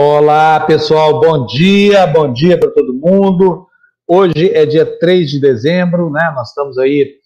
[0.00, 3.66] Olá, pessoal, bom dia, bom dia para todo mundo.
[4.06, 6.32] Hoje é dia 3 de dezembro, né?
[6.36, 7.16] Nós estamos aí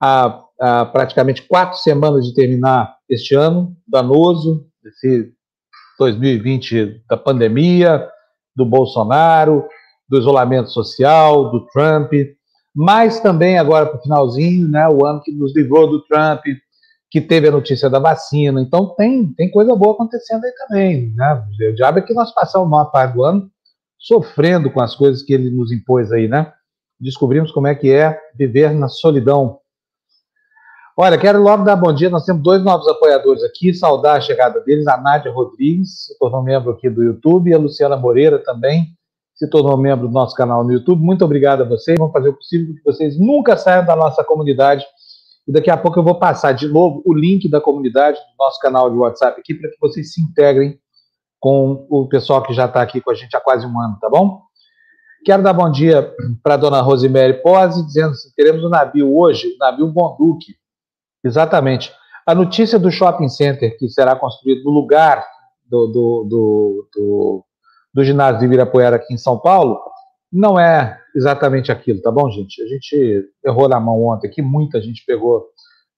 [0.00, 0.44] há
[0.92, 5.32] praticamente quatro semanas de terminar este ano danoso, esse
[5.98, 8.08] 2020 da pandemia,
[8.54, 9.66] do Bolsonaro,
[10.08, 12.12] do isolamento social, do Trump,
[12.72, 14.88] mas também agora para o finalzinho, né?
[14.88, 16.42] O ano que nos livrou do Trump,
[17.14, 18.60] que teve a notícia da vacina.
[18.60, 21.14] Então tem, tem coisa boa acontecendo aí também.
[21.14, 21.44] Né?
[21.70, 23.48] O diabo é que nós passamos uma parte do ano
[23.96, 26.52] sofrendo com as coisas que ele nos impôs aí, né?
[26.98, 29.60] Descobrimos como é que é viver na solidão.
[30.96, 32.10] Olha, quero logo dar bom dia.
[32.10, 36.42] Nós temos dois novos apoiadores aqui, saudar a chegada deles, a Nádia Rodrigues, se tornou
[36.42, 38.88] membro aqui do YouTube, e a Luciana Moreira também
[39.36, 41.00] se tornou membro do nosso canal no YouTube.
[41.00, 41.96] Muito obrigado a vocês.
[41.96, 44.84] Vamos fazer o possível que vocês nunca saiam da nossa comunidade
[45.46, 48.58] e daqui a pouco eu vou passar de novo o link da comunidade do nosso
[48.60, 50.78] canal de WhatsApp aqui para que vocês se integrem
[51.38, 54.08] com o pessoal que já está aqui com a gente há quase um ano, tá
[54.08, 54.40] bom?
[55.24, 59.14] Quero dar bom dia para a dona Rosemary Pose, dizendo que teremos o um navio
[59.16, 60.54] hoje, o navio Bonduque.
[61.22, 61.92] Exatamente.
[62.26, 65.26] A notícia do shopping center que será construído no lugar
[65.66, 67.44] do, do, do, do,
[67.92, 69.78] do ginásio de Ibirapuera aqui em São Paulo
[70.32, 72.60] não é exatamente aquilo, tá bom, gente?
[72.62, 75.46] A gente errou na mão ontem aqui, muita gente pegou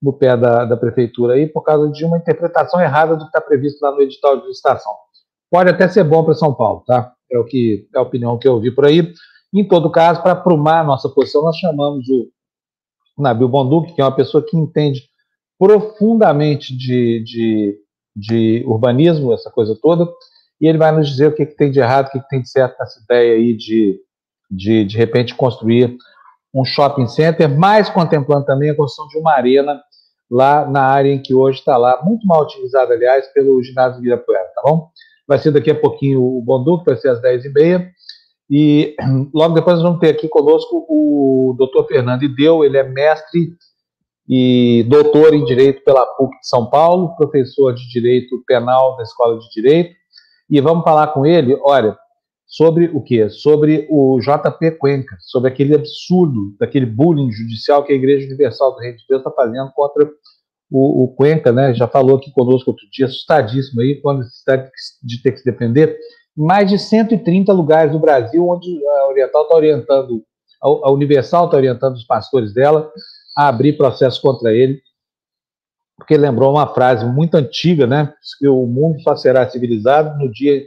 [0.03, 3.41] no pé da, da prefeitura aí por causa de uma interpretação errada do que está
[3.41, 4.93] previsto lá no edital de licitação.
[5.51, 7.13] Pode até ser bom para São Paulo, tá?
[7.31, 9.13] É o que é a opinião que eu ouvi por aí.
[9.55, 12.31] Em todo caso, para aprumar a nossa posição, nós chamamos o
[13.23, 15.03] Nabil Bonduque, que é uma pessoa que entende
[15.59, 17.79] profundamente de, de,
[18.15, 20.07] de urbanismo, essa coisa toda,
[20.61, 22.43] e ele vai nos dizer o que, que tem de errado, o que, que tem
[22.43, 23.99] de certo nessa ideia aí de
[24.51, 25.97] de, de repente, construir
[26.55, 29.81] um shopping center, mas contemplando também a construção de uma arena
[30.31, 34.51] lá na área em que hoje está lá, muito mal utilizada, aliás, pelo ginásio Ibirapuera,
[34.55, 34.89] tá bom?
[35.27, 37.89] Vai ser daqui a pouquinho o Bonduque, vai ser às 10h30,
[38.51, 38.97] e
[39.35, 43.55] logo depois nós vamos ter aqui conosco o doutor Fernando Ideu, ele é mestre
[44.29, 49.39] e doutor em Direito pela PUC de São Paulo, professor de Direito Penal da Escola
[49.39, 49.95] de Direito,
[50.51, 51.97] e vamos falar com ele, olha,
[52.47, 53.29] sobre o quê?
[53.29, 58.81] Sobre o JP Cuenca, sobre aquele absurdo, daquele bullying judicial que a Igreja Universal do
[58.81, 60.09] Reino de Deus está fazendo contra
[60.71, 61.75] o, o, Cuenca, né?
[61.75, 64.71] Já falou aqui conosco outro dia, assustadíssimo aí, com a necessidade
[65.03, 65.99] de ter que se defender.
[66.37, 70.25] Mais de 130 lugares do Brasil onde a Oriental está orientando,
[70.63, 72.91] a Universal está orientando os pastores dela
[73.37, 74.81] a abrir processo contra ele,
[75.97, 78.13] porque lembrou uma frase muito antiga, né?
[78.39, 80.67] Que o mundo só será civilizado no dia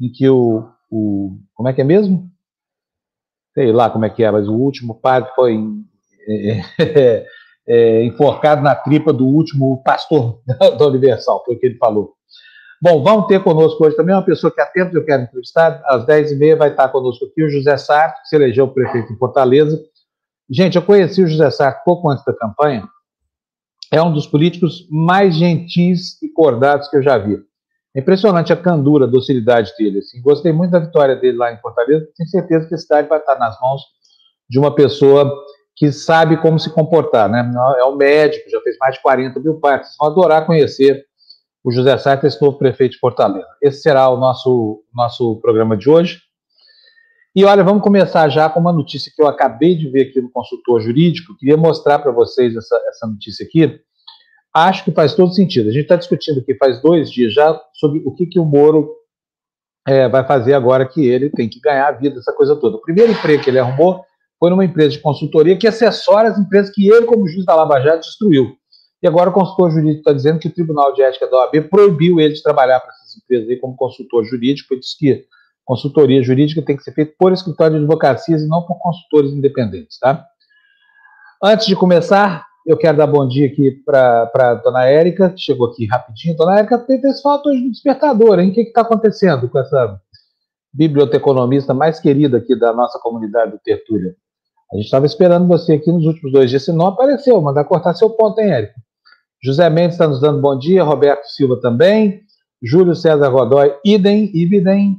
[0.00, 2.28] em que o o como é que é mesmo?
[3.54, 5.58] Sei lá como é que é, mas o último padre foi
[6.28, 7.26] é, é,
[7.68, 10.40] é, enforcado na tripa do último pastor
[10.78, 12.14] da, Universal, foi o que ele falou.
[12.82, 16.06] Bom, vamos ter conosco hoje também uma pessoa que há tempo eu quero entrevistar, às
[16.06, 19.78] 10h30 vai estar conosco aqui o José Sarto, que se elegeu prefeito em Fortaleza.
[20.48, 22.88] Gente, eu conheci o José Sarto pouco antes da campanha,
[23.92, 27.38] é um dos políticos mais gentis e cordados que eu já vi.
[27.94, 29.98] É impressionante a candura, a docilidade dele.
[29.98, 30.20] Assim.
[30.22, 32.06] Gostei muito da vitória dele lá em Fortaleza.
[32.16, 33.82] Tenho certeza que a cidade vai estar nas mãos
[34.48, 35.32] de uma pessoa
[35.74, 37.28] que sabe como se comportar.
[37.28, 37.50] Né?
[37.78, 39.88] É um médico, já fez mais de 40 mil partes.
[39.88, 41.04] Vocês vão adorar conhecer
[41.64, 43.48] o José Sartre, esse novo prefeito de Fortaleza.
[43.60, 46.20] Esse será o nosso, nosso programa de hoje.
[47.34, 50.30] E olha, vamos começar já com uma notícia que eu acabei de ver aqui no
[50.30, 51.36] consultor jurídico.
[51.36, 53.80] Queria mostrar para vocês essa, essa notícia aqui
[54.54, 55.68] acho que faz todo sentido.
[55.68, 58.90] A gente está discutindo aqui faz dois dias já sobre o que, que o Moro
[59.86, 62.76] é, vai fazer agora que ele tem que ganhar a vida, essa coisa toda.
[62.76, 64.04] O primeiro emprego que ele arrumou
[64.38, 67.80] foi numa empresa de consultoria que assessora as empresas que ele, como juiz da Lava
[67.80, 68.56] Jato, destruiu.
[69.02, 72.20] E agora o consultor jurídico está dizendo que o Tribunal de Ética da OAB proibiu
[72.20, 74.74] ele de trabalhar para essas empresas aí como consultor jurídico.
[74.74, 75.24] Ele disse que
[75.64, 79.98] consultoria jurídica tem que ser feita por escritório de advocacias e não por consultores independentes.
[79.98, 80.26] Tá?
[81.42, 85.68] Antes de começar, eu quero dar bom dia aqui para a dona Érica, que chegou
[85.68, 86.36] aqui rapidinho.
[86.36, 88.50] Dona Érica, tem esse fato hoje do despertador, hein?
[88.50, 89.98] O que está acontecendo com essa
[90.72, 94.14] biblioteconomista mais querida aqui da nossa comunidade do Tertúlia?
[94.72, 97.94] A gente estava esperando você aqui nos últimos dois dias, se não apareceu, mandar cortar
[97.94, 98.74] seu ponto, hein, Érica?
[99.42, 102.20] José Mendes está nos dando bom dia, Roberto Silva também,
[102.62, 104.96] Júlio César Godoy, idem, idem,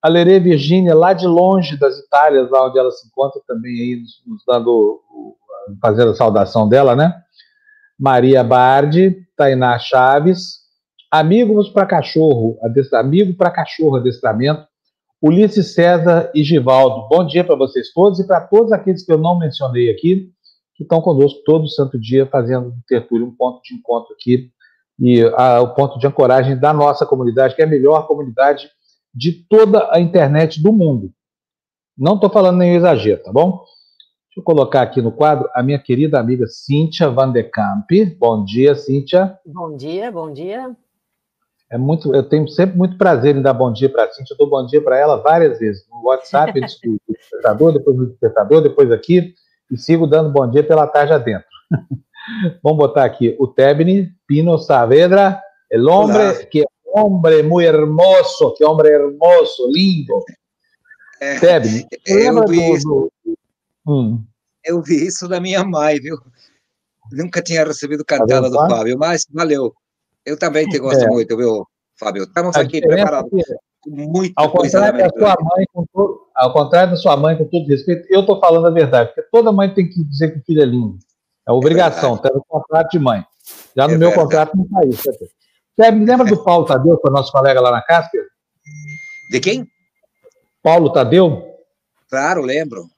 [0.00, 4.02] a Lerê Virgínia, lá de longe das Itálias, lá onde ela se encontra, também aí
[4.26, 5.00] nos dando
[5.80, 7.14] fazendo a saudação dela, né?
[7.98, 10.62] Maria Bardi, Tainá Chaves,
[11.10, 12.58] Amigos para Cachorro,
[12.94, 14.66] Amigo para Cachorro Adestramento,
[15.20, 17.06] Ulisses César e Givaldo.
[17.08, 20.32] Bom dia para vocês todos e para todos aqueles que eu não mencionei aqui,
[20.74, 24.50] que estão conosco todo santo dia fazendo do Tertúlio um ponto de encontro aqui
[24.98, 28.68] e a, o ponto de ancoragem da nossa comunidade, que é a melhor comunidade
[29.14, 31.12] de toda a internet do mundo.
[31.96, 33.64] Não estou falando nenhum exagero, tá bom?
[34.32, 37.86] Deixa eu colocar aqui no quadro a minha querida amiga Cíntia Van de Camp.
[38.18, 39.38] Bom dia, Cíntia.
[39.44, 40.74] Bom dia, bom dia.
[41.70, 44.32] É muito, eu tenho sempre muito prazer em dar bom dia para a Cíntia.
[44.32, 45.86] Eu dou bom dia para ela várias vezes.
[45.90, 49.34] No WhatsApp, antes do despertador, depois do despertador, depois aqui.
[49.70, 51.46] E sigo dando bom dia pela tarde adentro.
[52.64, 56.44] Vamos botar aqui o Tebni Pino Saavedra, el hombre Olá.
[56.46, 56.64] que
[56.94, 60.24] hombre muy hermoso, que hombre hermoso, lindo.
[61.20, 63.21] É, Tebni, eu vi, do, do...
[63.86, 64.24] Hum.
[64.64, 66.16] eu vi isso da minha mãe, viu?
[67.10, 69.74] Nunca tinha recebido cantada do Fábio, mas valeu.
[70.24, 71.08] Eu também te gosto é.
[71.08, 71.66] muito, viu,
[71.98, 72.24] Fábio?
[72.24, 73.30] Estamos aqui preparados.
[73.84, 78.06] Muito ao contrário da sua mãe, todo, ao contrário da sua mãe, com todo respeito,
[78.08, 80.66] eu estou falando a verdade, porque toda mãe tem que dizer que o filho é
[80.66, 80.98] lindo.
[81.46, 83.26] É obrigação, é tá no contrato de mãe.
[83.76, 84.24] Já no é meu verdade.
[84.24, 85.10] contrato não está isso.
[85.76, 88.24] Você me lembra do Paulo Tadeu, que é nosso colega lá na Casper?
[89.30, 89.66] De quem?
[90.62, 91.42] Paulo Tadeu?
[92.08, 92.88] Claro, lembro.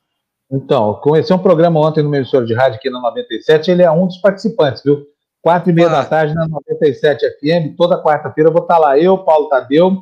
[0.54, 3.90] Então, conheci um programa ontem no meu emissora de rádio aqui na 97, ele é
[3.90, 5.04] um dos participantes, viu?
[5.42, 6.02] Quatro e meia ah.
[6.02, 9.98] da tarde na 97 FM, toda quarta-feira eu vou estar lá, eu, Paulo Tadeu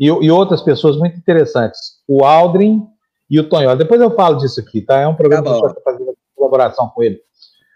[0.00, 2.00] e, e outras pessoas muito interessantes.
[2.08, 2.82] O Aldrin
[3.28, 3.76] e o Tonho.
[3.76, 5.00] Depois eu falo disso aqui, tá?
[5.00, 7.20] É um programa tá que eu estou fazendo colaboração com ele.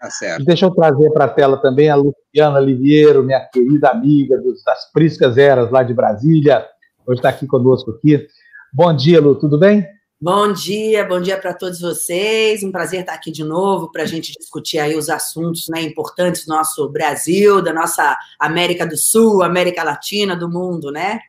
[0.01, 0.45] Tá certo.
[0.45, 4.91] Deixa eu trazer para a tela também a Luciana Liviero, minha querida amiga dos, das
[4.91, 6.65] Priscas Eras lá de Brasília.
[7.05, 8.27] Hoje está aqui conosco aqui.
[8.73, 9.85] Bom dia, Lu, tudo bem?
[10.21, 12.61] Bom dia, bom dia para todos vocês.
[12.61, 16.45] Um prazer estar aqui de novo para a gente discutir aí os assuntos né, importantes
[16.45, 21.21] do nosso Brasil, da nossa América do Sul, América Latina, do mundo, né?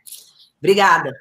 [0.59, 1.15] Obrigada.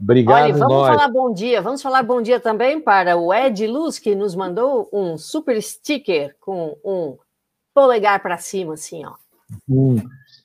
[0.00, 0.88] Obrigado, Olha, vamos nós.
[0.88, 1.60] falar bom dia.
[1.60, 6.34] Vamos falar bom dia também para o Ed Luz, que nos mandou um super sticker
[6.40, 7.18] com um
[7.74, 9.12] polegar para cima, assim, ó.
[9.68, 9.96] Hum.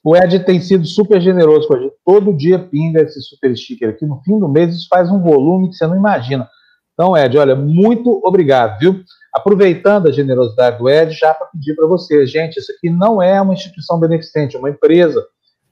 [0.05, 1.95] O Ed tem sido super generoso com a gente.
[2.05, 4.05] Todo dia pinga esse super sticker aqui.
[4.05, 6.47] No fim do mês, isso faz um volume que você não imagina.
[6.93, 9.01] Então, Ed, olha, muito obrigado, viu?
[9.33, 13.41] Aproveitando a generosidade do Ed, já para pedir para vocês, gente, isso aqui não é
[13.41, 15.25] uma instituição beneficente, é uma empresa.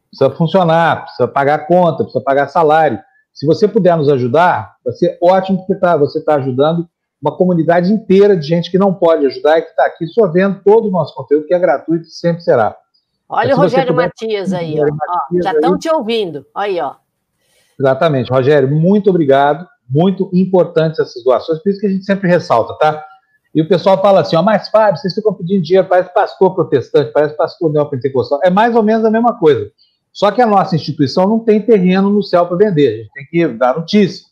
[0.09, 2.99] Precisa funcionar, precisa pagar conta, precisa pagar salário.
[3.31, 6.89] Se você puder nos ajudar, vai ser ótimo, porque tá, você está ajudando
[7.21, 10.59] uma comunidade inteira de gente que não pode ajudar e que está aqui só vendo
[10.63, 12.75] todo o nosso conteúdo, que é gratuito e sempre será.
[13.33, 14.85] Olha o Rogério puder, Matias aí, ó.
[14.85, 16.45] Matias já estão te ouvindo.
[16.55, 16.93] Aí, ó.
[17.79, 18.31] Exatamente.
[18.31, 19.67] Rogério, muito obrigado.
[19.89, 23.03] Muito importantes essas doações, por isso que a gente sempre ressalta, tá?
[23.53, 27.11] E o pessoal fala assim, ó, mas Fábio, vocês ficam pedindo dinheiro, parece pastor protestante,
[27.11, 28.39] parece pastor neopentecostal.
[28.43, 29.69] É mais ou menos a mesma coisa.
[30.11, 33.25] Só que a nossa instituição não tem terreno no céu para vender, a gente tem
[33.25, 34.25] que dar notícia.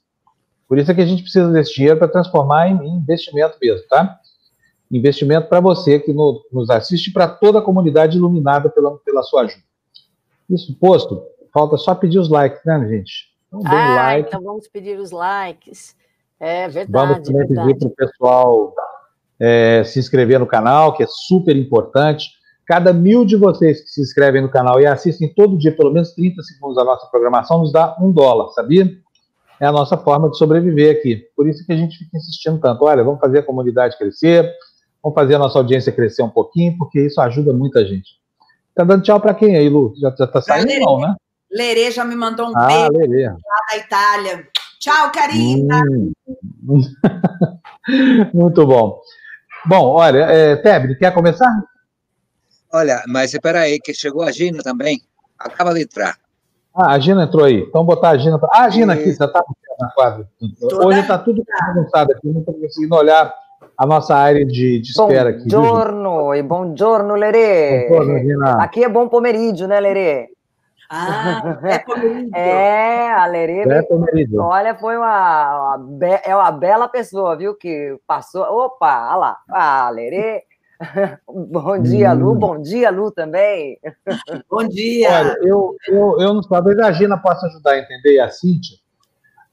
[0.68, 4.20] Por isso é que a gente precisa desse dinheiro para transformar em, investimento mesmo, tá?
[4.92, 9.44] Investimento para você que no, nos assiste, para toda a comunidade iluminada pela, pela sua
[9.44, 9.64] ajuda.
[10.50, 11.24] Isso posto,
[11.54, 13.32] falta só pedir os likes, né, gente?
[13.48, 14.28] Então, ah, like.
[14.28, 15.96] então vamos pedir os likes.
[16.40, 16.92] É verdade.
[16.92, 18.74] Vamos também pedir para o pessoal
[19.40, 22.30] é, se inscrever no canal, que é super importante.
[22.66, 26.14] Cada mil de vocês que se inscrevem no canal e assistem todo dia pelo menos
[26.14, 28.90] 30 segundos da nossa programação nos dá um dólar, sabia?
[29.60, 31.24] É a nossa forma de sobreviver aqui.
[31.36, 32.84] Por isso que a gente fica insistindo tanto.
[32.84, 34.52] Olha, vamos fazer a comunidade crescer,
[35.04, 38.20] vamos fazer a nossa audiência crescer um pouquinho, porque isso ajuda muita gente.
[38.74, 39.94] Tá dando tchau para quem aí, Lu?
[39.98, 41.16] Já, já tá saindo, não, né?
[41.52, 43.28] Lerê já me mandou um ah, beijo Lerê.
[43.28, 43.36] lá
[43.70, 44.48] da Itália.
[44.80, 45.84] Tchau, Karina!
[45.84, 46.14] Hum.
[48.34, 49.02] Muito bom.
[49.66, 51.52] Bom, olha, é, Tebre, quer começar?
[52.74, 55.02] Olha, mas espera aí, que chegou a Gina também.
[55.38, 56.18] Acaba de entrar.
[56.74, 57.60] Ah, a Gina entrou aí.
[57.60, 58.40] Então botar a Gina.
[58.40, 58.50] Pra...
[58.54, 59.44] Ah, a Gina aqui, já está
[59.80, 60.28] na quadra.
[60.62, 63.34] Hoje está tudo bagunçado aqui, não estou conseguindo olhar
[63.82, 65.48] a nossa área de, de espera aqui.
[65.48, 67.88] Buongiorno e buongiorno, Lerê.
[67.90, 68.62] Buongiorno.
[68.62, 70.30] Aqui é bom pomerídio, né, Lerê?
[70.88, 72.36] Ah, é pomerídio.
[72.36, 73.62] É, a Lerê.
[73.62, 74.40] É pomerídio.
[74.40, 78.44] Olha, foi uma, uma, é uma bela pessoa, viu, que passou.
[78.44, 79.38] Opa, olha lá.
[79.50, 80.44] Ah, Lerê.
[81.28, 82.34] bom dia, Lu.
[82.34, 82.38] Hum.
[82.38, 83.80] Bom dia, Lu, também.
[84.48, 85.10] Bom dia.
[85.10, 88.78] Olha, eu, eu, eu não talvez a Gina possa ajudar a entender, e a Cíntia,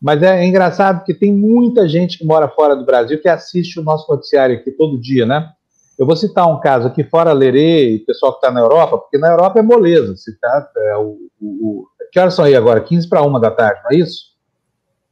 [0.01, 3.81] mas é, é engraçado porque tem muita gente que mora fora do Brasil que assiste
[3.81, 5.51] o nosso noticiário aqui todo dia, né?
[5.99, 9.19] Eu vou citar um caso aqui, fora Lerê e pessoal que está na Europa, porque
[9.19, 10.15] na Europa é moleza.
[10.17, 11.47] Se tá, é, o, o,
[11.81, 12.81] o, que horas são aí agora?
[12.81, 14.29] 15 para uma da tarde, não é isso?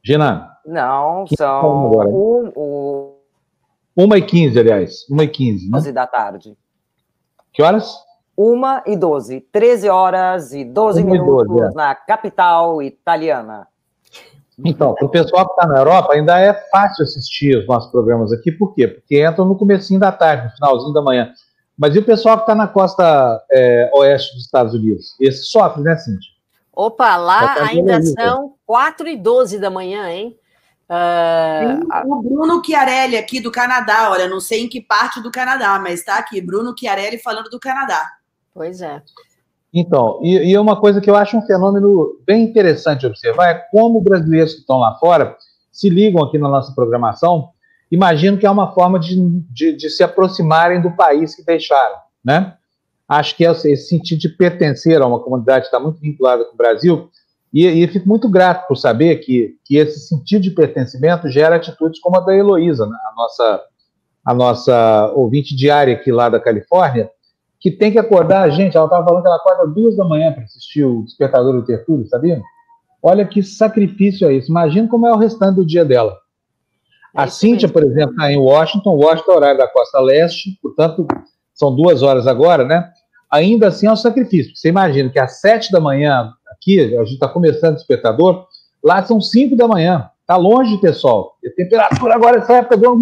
[0.01, 0.49] Gina?
[0.65, 1.91] Não, são.
[1.91, 3.13] Um, um,
[3.97, 5.05] uma e quinze, aliás.
[5.09, 5.77] Uma e quinze, né?
[5.77, 6.57] 11 da tarde.
[7.51, 7.93] Que horas?
[8.37, 9.41] Uma e doze.
[9.41, 11.75] Treze horas e doze minutos 12, é.
[11.75, 13.67] na capital italiana.
[14.65, 18.31] Então, para o pessoal que está na Europa, ainda é fácil assistir os nossos programas
[18.31, 18.51] aqui.
[18.51, 18.87] Por quê?
[18.87, 21.31] Porque entram no comecinho da tarde, no finalzinho da manhã.
[21.77, 25.15] Mas e o pessoal que está na costa é, oeste dos Estados Unidos?
[25.19, 26.31] Esse sofre, né, Cintia?
[26.73, 30.37] Opa, lá ainda são 4 e 12 da manhã, hein?
[30.89, 35.77] Uh, o Bruno Chiarelli aqui do Canadá, olha, não sei em que parte do Canadá,
[35.79, 38.01] mas está aqui, Bruno Chiarelli falando do Canadá.
[38.53, 39.01] Pois é.
[39.73, 44.01] Então, e, e uma coisa que eu acho um fenômeno bem interessante observar é como
[44.01, 45.35] brasileiros que estão lá fora
[45.71, 47.49] se ligam aqui na nossa programação,
[47.91, 49.15] imagino que é uma forma de,
[49.51, 52.55] de, de se aproximarem do país que deixaram, né?
[53.07, 56.53] Acho que é esse sentido de pertencer a uma comunidade que está muito vinculada com
[56.53, 57.09] o Brasil,
[57.53, 61.99] e, e fico muito grato por saber que, que esse sentido de pertencimento gera atitudes
[61.99, 62.97] como a da Heloísa, né?
[63.09, 63.61] a, nossa,
[64.25, 67.09] a nossa ouvinte diária aqui lá da Califórnia,
[67.59, 68.77] que tem que acordar a gente.
[68.77, 72.07] Ela estava falando que ela acorda duas da manhã para assistir o Despertador do Tertúlio,
[72.07, 72.41] sabia?
[73.01, 74.49] Olha que sacrifício é isso.
[74.49, 76.17] Imagina como é o restante do dia dela.
[77.15, 81.07] É a Cíntia, por exemplo, está em Washington, Washington, horário da costa leste, portanto,
[81.53, 82.91] são duas horas agora, né?
[83.31, 84.55] Ainda assim é um sacrifício.
[84.55, 88.45] Você imagina que às sete da manhã, aqui, a gente está começando o despertador,
[88.83, 90.09] lá são cinco da manhã.
[90.21, 91.35] Está longe de ter sol.
[91.41, 92.95] E a temperatura agora, essa época, do...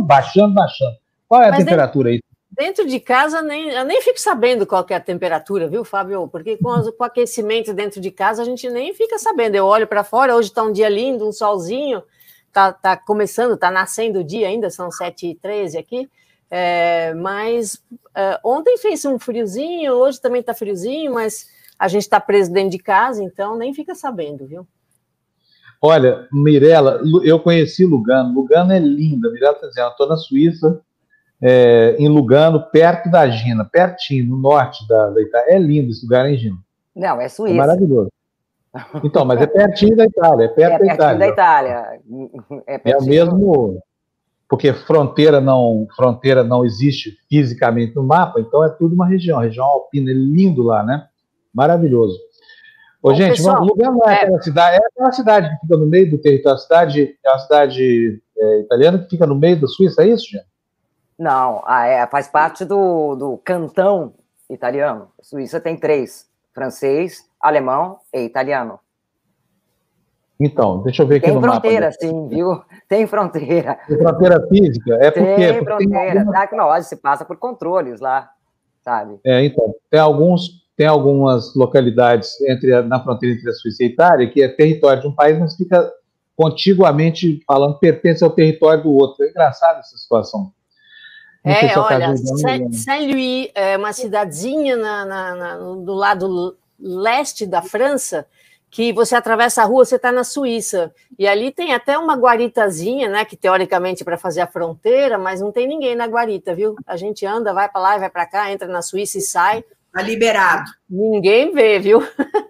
[0.00, 0.96] baixando, baixando.
[1.26, 2.20] Qual é a Mas temperatura aí?
[2.54, 6.28] Dentro de casa, nem, eu nem fico sabendo qual é a temperatura, viu, Fábio?
[6.28, 9.54] Porque com, com aquecimento dentro de casa, a gente nem fica sabendo.
[9.54, 12.02] Eu olho para fora, hoje está um dia lindo, um solzinho,
[12.52, 16.10] tá, tá começando, tá nascendo o dia ainda, são 7h13 aqui.
[16.50, 17.82] É, mas
[18.14, 21.46] é, ontem fez um friozinho, hoje também está friozinho, mas
[21.78, 24.66] a gente está preso dentro de casa, então nem fica sabendo, viu?
[25.80, 28.32] Olha, Mirella, eu conheci Lugano.
[28.32, 29.28] Lugano é linda.
[29.30, 30.80] Mirella está dizendo, estou na Suíça,
[31.42, 35.54] é, em Lugano, perto da Gina, pertinho, no norte da, da Itália.
[35.54, 36.56] É lindo esse lugar, hein, Gina?
[36.94, 37.54] Não, é Suíça.
[37.54, 38.10] É maravilhoso.
[39.04, 41.18] Então, mas é pertinho da Itália, é perto é da Itália.
[41.18, 42.00] da Itália.
[42.66, 43.82] É, é o mesmo,
[44.48, 49.66] porque fronteira não, fronteira não existe fisicamente no mapa, então é tudo uma região, região
[49.66, 51.06] alpina, é lindo lá, né?
[51.52, 52.18] Maravilhoso.
[53.02, 55.86] Ô, Bom, gente, pessoal, Lugano é, é aquela cidade, é aquela cidade que fica no
[55.86, 59.66] meio do território, a cidade, é uma cidade é, italiana que fica no meio da
[59.66, 60.51] Suíça, é isso, gente?
[61.22, 64.12] Não, é, faz parte do, do cantão
[64.50, 65.06] italiano.
[65.20, 68.80] Suíça tem três: francês, alemão e italiano.
[70.40, 71.60] Então, deixa eu ver aqui tem no mapa.
[71.60, 72.60] Tem fronteira, sim, viu?
[72.88, 73.78] Tem fronteira.
[73.86, 74.94] Tem fronteira física?
[75.00, 76.24] É porque, tem porque fronteira.
[76.24, 76.58] Tem algumas...
[76.58, 78.28] Tá, se passa por controles lá,
[78.82, 79.20] sabe?
[79.24, 83.88] É, então, tem alguns, tem algumas localidades entre na fronteira entre a Suíça e a
[83.90, 85.88] Itália que é território de um país, mas fica
[86.36, 89.24] contiguamente falando pertence ao território do outro.
[89.24, 90.52] É engraçado essa situação.
[91.44, 92.14] É, olha,
[92.72, 98.26] Saint-Louis é uma cidadezinha na, na, na, do lado leste da França,
[98.70, 100.94] que você atravessa a rua, você está na Suíça.
[101.18, 103.24] E ali tem até uma guaritazinha, né?
[103.24, 106.74] Que teoricamente é para fazer a fronteira, mas não tem ninguém na guarita, viu?
[106.86, 109.64] A gente anda, vai para lá e vai para cá, entra na Suíça e sai.
[109.92, 110.70] Tá liberado.
[110.88, 112.02] Ninguém vê, viu?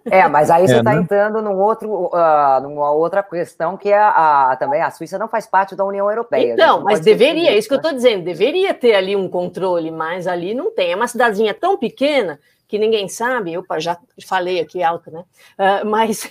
[0.05, 1.01] É, mas aí você está é, né?
[1.01, 5.47] entrando num outro, uh, numa outra questão que é a, também a Suíça não faz
[5.47, 6.53] parte da União Europeia.
[6.53, 7.97] Então, mas deveria, é isso que eu estou né?
[7.97, 10.93] dizendo, deveria ter ali um controle, mas ali não tem.
[10.93, 15.25] É uma cidadezinha tão pequena que ninguém sabe, eu já falei aqui alto, né?
[15.59, 16.29] Uh, mas uh,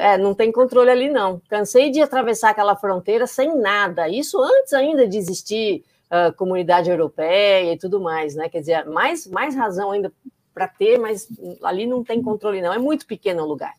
[0.00, 1.40] é, não tem controle ali, não.
[1.48, 4.08] Cansei de atravessar aquela fronteira sem nada.
[4.08, 8.48] Isso antes ainda de existir uh, comunidade europeia e tudo mais, né?
[8.48, 10.12] Quer dizer, mais, mais razão ainda
[10.52, 11.26] para ter, mas
[11.62, 12.72] ali não tem controle, não.
[12.72, 13.74] É muito pequeno o lugar.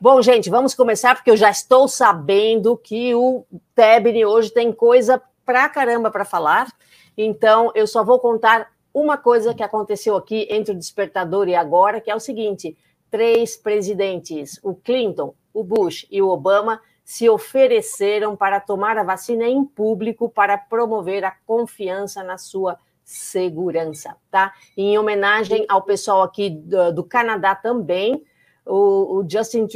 [0.00, 5.20] Bom, gente, vamos começar, porque eu já estou sabendo que o Tebni hoje tem coisa
[5.44, 6.68] pra caramba para falar.
[7.16, 12.00] Então, eu só vou contar uma coisa que aconteceu aqui entre o despertador e agora,
[12.00, 12.76] que é o seguinte:
[13.10, 19.44] três presidentes, o Clinton, o Bush e o Obama, se ofereceram para tomar a vacina
[19.44, 24.52] em público para promover a confiança na sua segurança, tá?
[24.76, 28.24] Em homenagem ao pessoal aqui do, do Canadá também,
[28.64, 29.66] o, o, Justin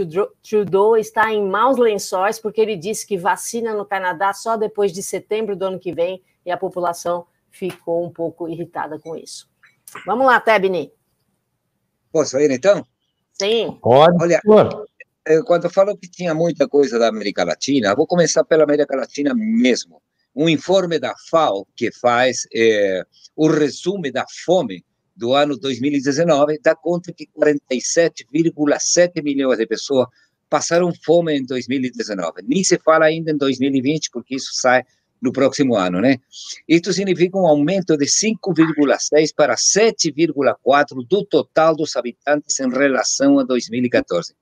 [0.42, 5.02] Trudeau está em maus lençóis porque ele disse que vacina no Canadá só depois de
[5.02, 9.50] setembro do ano que vem e a população ficou um pouco irritada com isso.
[10.06, 10.92] Vamos lá, Tebni.
[12.12, 12.86] Posso ir então?
[13.32, 13.76] Sim.
[13.82, 14.16] Pode.
[14.22, 14.40] Olha,
[15.44, 20.00] quando falo que tinha muita coisa da América Latina, vou começar pela América Latina mesmo.
[20.34, 23.02] Um informe da FAO que faz é,
[23.34, 24.84] o resumo da fome
[25.16, 30.06] do ano 2019 dá conta que 47,7 milhões de pessoas
[30.48, 32.42] passaram fome em 2019.
[32.46, 34.84] Nem se fala ainda em 2020, porque isso sai
[35.20, 36.18] no próximo ano, né?
[36.68, 43.44] Isso significa um aumento de 5,6 para 7,4 do total dos habitantes em relação a
[43.44, 44.34] 2014.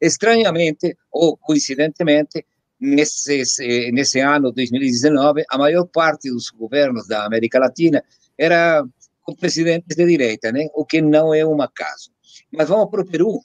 [0.00, 2.44] Estranhamente, ou coincidentemente,
[2.80, 3.42] nesse,
[3.92, 8.02] nesse ano 2019, a maior parte dos governos da América Latina
[8.38, 8.82] era
[9.20, 10.66] com presidentes de direita, né?
[10.74, 12.10] o que não é um acaso.
[12.50, 13.40] Mas vamos para o Peru.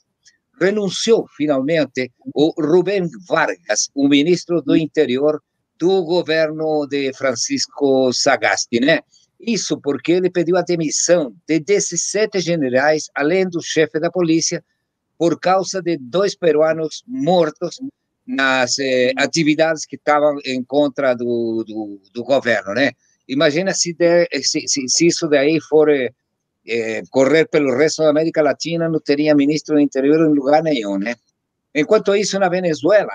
[0.58, 5.42] Renunciou finalmente o Rubén Vargas, o ministro do Interior
[5.78, 9.00] do governo de Francisco Sagasti, né?
[9.38, 14.64] Isso porque ele pediu a demissão de 17 generais, além do chefe da polícia,
[15.18, 17.80] por causa de dois peruanos mortos
[18.26, 22.92] nas eh, atividades que estavam em contra do, do, do governo, né?
[23.28, 26.10] Imagina se, de, se, se, se, isso daí for eh,
[26.66, 30.98] eh, correr pelo resto da América Latina, não teria ministro do interior em lugar nenhum,
[30.98, 31.14] né?
[31.74, 33.12] Enquanto isso, na Venezuela,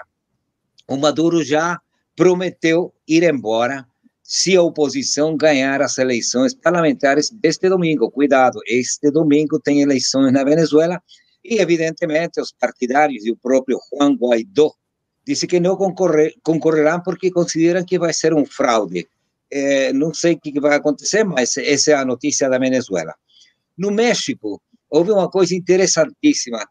[0.88, 1.80] o Maduro já
[2.16, 3.86] prometeu ir embora
[4.24, 8.12] se a oposição ganhar as eleições parlamentares deste domingo.
[8.12, 11.02] Cuidado, este domingo tem eleições na Venezuela
[11.44, 14.72] e, evidentemente, os partidários e o próprio Juan Guaidó
[15.26, 19.08] disse que não concorrer, concorrerão porque consideram que vai ser um fraude.
[19.50, 23.14] É, não sei o que vai acontecer, mas essa é a notícia da Venezuela.
[23.78, 26.66] No México, houve uma coisa interessantíssima.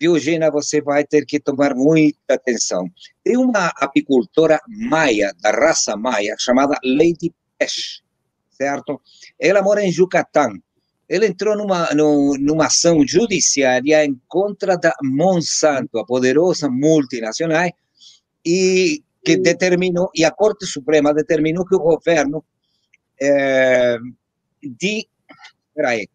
[0.00, 2.90] Eugênia, você vai ter que tomar muita atenção.
[3.22, 8.02] Tem uma apicultora maia, da raça maia, chamada Lady Pesh,
[8.50, 9.00] certo?
[9.38, 10.60] Ela mora em Yucatán.
[11.08, 17.70] Ela entrou numa, numa ação judiciária em contra da Monsanto, a poderosa multinacional,
[18.44, 22.44] e que determinou, e a Corte Suprema determinou que o governo
[23.20, 23.96] é,
[24.62, 25.06] de,
[25.74, 26.08] peraí,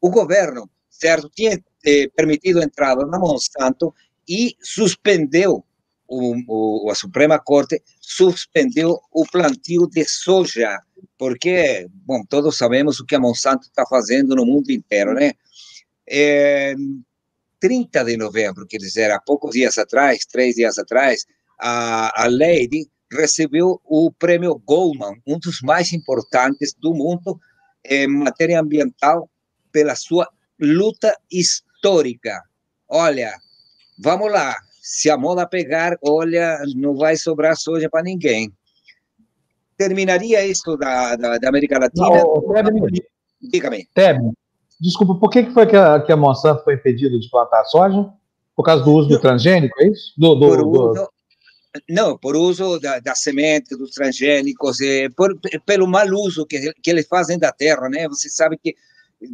[0.00, 3.94] o governo, certo, tinha eh, permitido a entrada na Monsanto
[4.28, 5.64] e suspendeu,
[6.06, 10.80] o, o, a Suprema Corte suspendeu o plantio de soja,
[11.18, 15.32] porque, bom, todos sabemos o que a Monsanto está fazendo no mundo inteiro, né?
[16.08, 16.74] É,
[17.60, 21.26] 30 de novembro, quer dizer, há poucos dias atrás, três dias atrás,
[21.58, 27.40] a, a Lady recebeu o prêmio Goldman, um dos mais importantes do mundo
[27.84, 29.30] em matéria ambiental,
[29.72, 32.42] pela sua luta histórica.
[32.88, 33.34] Olha,
[33.98, 38.52] vamos lá, se a moda pegar, olha, não vai sobrar soja para ninguém.
[39.76, 42.22] Terminaria isso da, da, da América Latina?
[43.40, 43.86] Diga-me.
[44.80, 48.08] desculpa, por que, foi que a, que a Monsanto foi impedida de plantar soja?
[48.54, 50.14] Por causa do uso do transgênico, é isso?
[50.16, 51.08] Do, do, por uso,
[51.88, 56.90] não, por uso da, da semente, dos transgênicos, é, por, pelo mau uso que, que
[56.90, 58.08] eles fazem da terra, né?
[58.08, 58.74] Você sabe que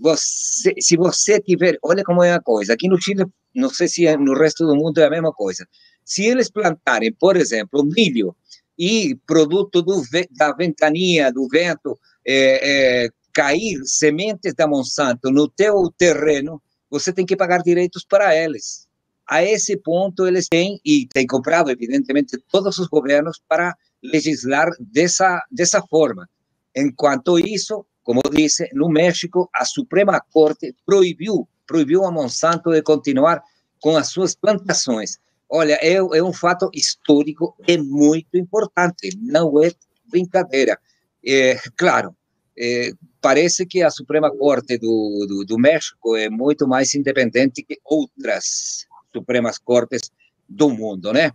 [0.00, 4.06] você, se você tiver, olha como é a coisa, aqui no Chile, não sei se
[4.06, 5.66] é no resto do mundo é a mesma coisa.
[6.04, 8.34] Se eles plantarem, por exemplo, milho
[8.78, 15.92] e produto do, da ventania, do vento, é, é, cair sementes da Monsanto no teu
[15.96, 18.86] terreno, você tem que pagar direitos para eles
[19.32, 25.42] a esse ponto eles têm, e têm comprado, evidentemente, todos os governos para legislar dessa,
[25.50, 26.28] dessa forma.
[26.76, 33.42] Enquanto isso, como disse, no México, a Suprema Corte proibiu, proibiu a Monsanto de continuar
[33.80, 35.18] com as suas plantações.
[35.54, 39.70] Olha, é, é um fato histórico e muito importante, não é
[40.10, 40.80] brincadeira.
[41.22, 42.16] É, claro,
[42.58, 47.78] é, parece que a Suprema Corte do, do, do México é muito mais independente que
[47.84, 50.10] outras Supremas Cortes
[50.48, 51.32] do mundo, né?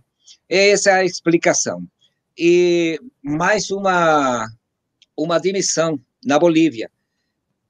[0.48, 1.86] Essa é a explicação.
[2.36, 4.48] E mais uma,
[5.16, 6.90] uma demissão na Bolívia.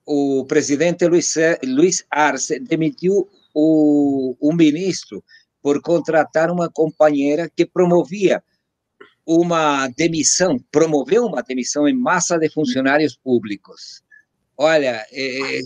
[0.06, 5.22] O presidente Luiz, Luiz Arce demitiu o, o ministro
[5.62, 8.42] por contratar uma companheira que promovia
[9.26, 14.02] uma demissão, promoveu uma demissão em massa de funcionários públicos.
[14.56, 15.60] Olha, é,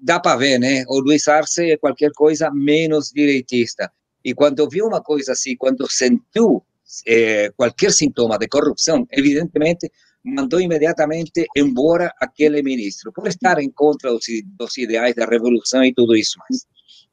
[0.00, 0.84] dá para ver, né?
[0.88, 3.90] O Luiz Arce é qualquer coisa menos direitista.
[4.24, 6.62] E quando viu uma coisa assim, quando sentiu
[7.06, 9.90] é, qualquer sintoma de corrupção, evidentemente
[10.24, 14.26] mandou imediatamente embora aquele ministro, por estar em contra dos,
[14.58, 16.66] dos ideais da revolução e tudo isso mais.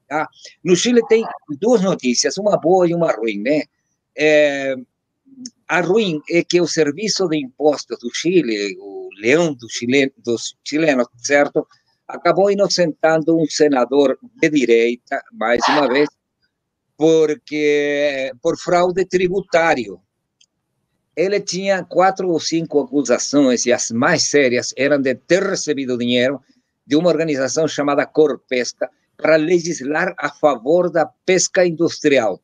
[0.07, 0.27] Tá?
[0.63, 1.25] No Chile tem
[1.59, 3.63] duas notícias, uma boa e uma ruim, né?
[4.17, 4.75] É,
[5.67, 9.67] a ruim é que o Serviço de Impostos do Chile, o leão do
[10.23, 11.67] dos chilenos, certo?
[12.07, 16.07] acabou inocentando um senador de direita, mais uma vez,
[16.97, 19.99] porque por fraude tributário.
[21.15, 26.41] Ele tinha quatro ou cinco acusações, e as mais sérias eram de ter recebido dinheiro
[26.85, 32.41] de uma organização chamada Corpesca para legislar a favor da pesca industrial.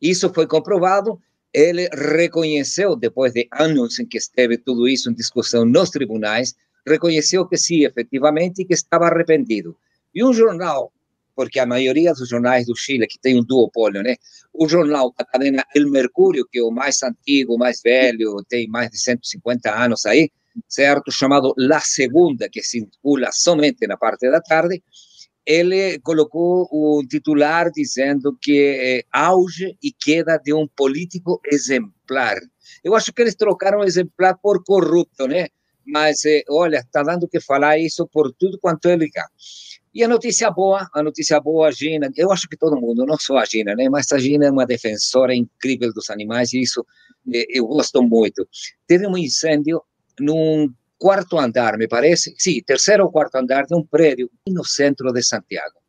[0.00, 1.20] Isso foi comprovado.
[1.52, 6.54] Ele reconheceu, depois de anos em que esteve tudo isso em discussão nos tribunais,
[6.86, 9.76] reconheceu que sim, efetivamente, que estava arrependido.
[10.14, 10.92] E um jornal,
[11.34, 14.16] porque a maioria dos jornais do Chile, que tem um duopólio, né?
[14.52, 18.90] O jornal da cadena El Mercúrio, que é o mais antigo, mais velho, tem mais
[18.90, 20.30] de 150 anos aí,
[20.68, 21.10] certo?
[21.10, 24.82] Chamado La Segunda, que circula somente na parte da tarde,
[25.46, 32.36] ele colocou um titular dizendo que é auge e queda de um político exemplar.
[32.82, 35.48] Eu acho que eles trocaram exemplar por corrupto, né?
[35.84, 39.26] Mas, é, olha, está dando que falar isso por tudo quanto é ligar.
[39.94, 43.18] E a notícia boa, a notícia boa, a Gina, eu acho que todo mundo, não
[43.18, 43.88] só a Gina, né?
[43.90, 46.84] Mas a Gina é uma defensora incrível dos animais e isso
[47.26, 48.48] eu gosto muito.
[48.86, 49.82] Teve um incêndio
[50.18, 55.12] num quarto andar, me parece, sim, terceiro ou quarto andar de um prédio no centro
[55.12, 55.80] de Santiago.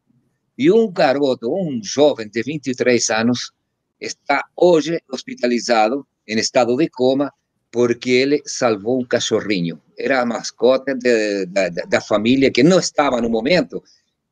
[0.57, 3.51] E um garoto, um jovem de 23 anos,
[4.01, 7.31] está hoje hospitalizado em estado de coma
[7.71, 9.79] porque ele salvou um cachorrinho.
[9.95, 13.83] Era a mascota de, da, da, família que não estava no momento.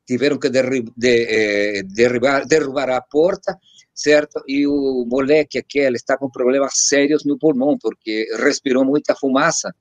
[0.04, 0.60] Tiveram que de,
[1.06, 3.56] eh, derrubar a porta,
[3.94, 4.42] certo?
[4.48, 9.72] E o moleque aquele está com problemas sérios no pulmão, porque respirou muita fumaça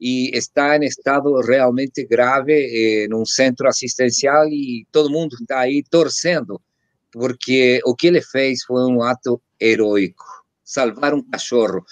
[0.00, 5.82] e está em estado realmente grave eh, num centro assistencial e todo mundo está aí
[5.90, 6.60] torcendo,
[7.10, 10.24] porque o que ele fez foi um ato heróico,
[10.62, 11.84] salvar um cachorro,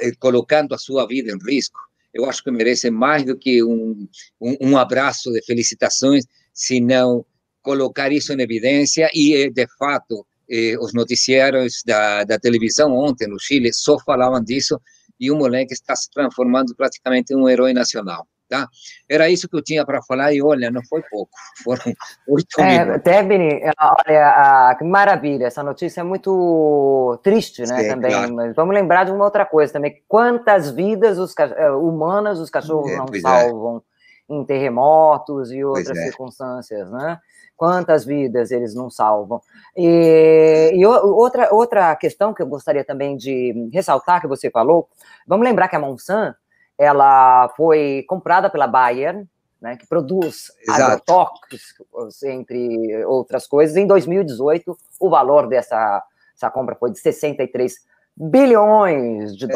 [0.00, 1.80] eh, colocando a sua vida em risco.
[2.14, 4.08] Eu acho que merece mais do que um,
[4.40, 7.26] um, um abraço de felicitações, senão
[7.60, 13.26] colocar isso em evidência e, eh, de fato, eh, os noticiários da, da televisão ontem
[13.26, 14.80] no Chile só falavam disso,
[15.18, 18.26] e o moleque está se transformando praticamente em um herói nacional.
[18.48, 18.68] Tá?
[19.10, 21.32] Era isso que eu tinha para falar e olha, não foi pouco,
[21.64, 21.92] foram
[22.28, 23.02] oito é, minutos.
[23.02, 28.34] Tebni, olha, que maravilha, essa notícia é muito triste, né, Sim, também, claro.
[28.34, 32.92] mas vamos lembrar de uma outra coisa também, quantas vidas os, eh, humanas os cachorros
[32.92, 33.20] é, não é.
[33.20, 33.95] salvam é.
[34.28, 36.04] Em terremotos e outras é.
[36.04, 37.18] circunstâncias, né?
[37.56, 39.40] Quantas vidas eles não salvam?
[39.76, 44.88] E, e, outra, outra questão que eu gostaria também de ressaltar, que você falou,
[45.26, 46.36] vamos lembrar que a Monsanto,
[46.78, 49.26] ela foi comprada pela Bayer,
[49.60, 53.76] né, que produz agrotóxicos, entre outras coisas.
[53.76, 56.02] Em 2018, o valor dessa,
[56.34, 57.74] dessa compra foi de 63
[58.16, 59.48] bilhões de é.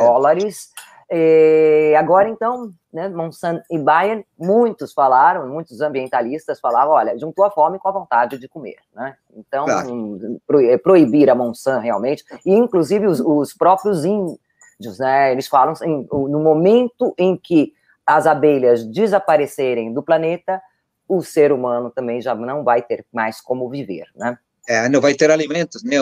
[1.12, 7.50] E agora, então, né, Monsanto e Bayer, muitos falaram, muitos ambientalistas falavam, olha, juntou a
[7.50, 9.16] fome com a vontade de comer, né?
[9.34, 10.40] Então, claro.
[10.60, 16.06] É, proibir a Monsanto realmente, e inclusive os, os próprios índios, né, eles falam, assim,
[16.10, 17.72] no momento em que
[18.06, 20.62] as abelhas desaparecerem do planeta,
[21.08, 24.38] o ser humano também já não vai ter mais como viver, né?
[24.70, 25.96] É, não vai ter alimentos, né,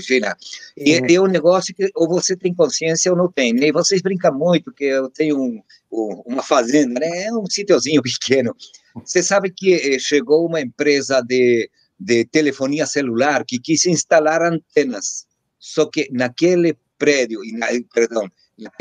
[0.00, 0.34] Gina?
[0.74, 3.52] E é um negócio que ou você tem consciência ou não tem.
[3.52, 3.66] Né?
[3.66, 7.24] E vocês brincam muito que eu tenho um, um, uma fazenda, né?
[7.24, 8.56] É um sítiozinho pequeno.
[9.04, 11.68] Você sabe que eh, chegou uma empresa de,
[12.00, 15.26] de telefonia celular que quis instalar antenas,
[15.58, 18.26] só que naquele prédio, na, perdão,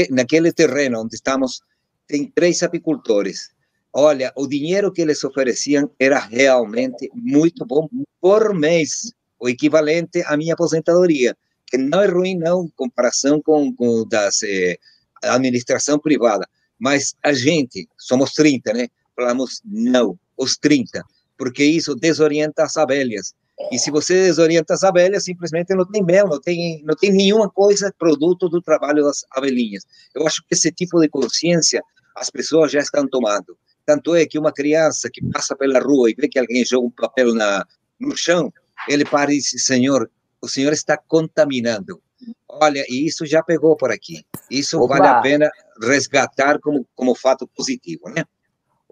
[0.09, 1.59] naquele terreno onde estamos,
[2.07, 3.49] tem três apicultores.
[3.91, 7.89] Olha, o dinheiro que eles ofereciam era realmente muito bom
[8.21, 9.11] por mês
[9.43, 11.35] o equivalente à minha aposentadoria,
[11.67, 14.77] que não é ruim, não, em comparação com, com das eh,
[15.21, 16.47] administração privada.
[16.79, 18.87] Mas a gente, somos 30, né?
[19.13, 21.03] Falamos, não, os 30,
[21.37, 23.33] porque isso desorienta as abelhas.
[23.69, 27.49] E se você desorienta as abelhas, simplesmente não tem mel, não tem, não tem nenhuma
[27.49, 29.83] coisa produto do trabalho das abelhinhas.
[30.15, 31.83] Eu acho que esse tipo de consciência
[32.15, 33.57] as pessoas já estão tomando.
[33.85, 36.91] Tanto é que uma criança que passa pela rua e vê que alguém joga um
[36.91, 37.65] papel na,
[37.99, 38.53] no chão,
[38.87, 40.09] ele para e diz, Senhor,
[40.41, 42.01] o Senhor está contaminando.
[42.47, 44.25] Olha, e isso já pegou por aqui.
[44.49, 44.97] Isso Opa.
[44.97, 45.49] vale a pena
[45.81, 48.23] resgatar como, como fato positivo, né?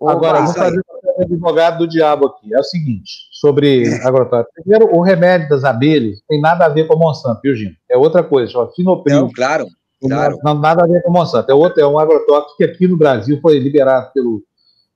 [0.02, 2.54] Agora, vou fazer o advogado do diabo aqui.
[2.54, 4.64] É o seguinte, sobre agrotóxico.
[4.64, 7.76] Primeiro, o remédio das abelhas tem nada a ver com a Monsanto, viu, Gino?
[7.90, 9.22] É outra coisa, chama Finopril.
[9.22, 9.68] Não, claro,
[10.02, 10.38] claro.
[10.44, 11.52] Não, nada a ver com a Monsanto.
[11.52, 14.44] É, outro, é um agrotóxico que aqui no Brasil foi liberado pelo,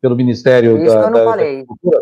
[0.02, 1.66] pelo Ministério Isso da, eu não da, falei.
[1.84, 2.00] Da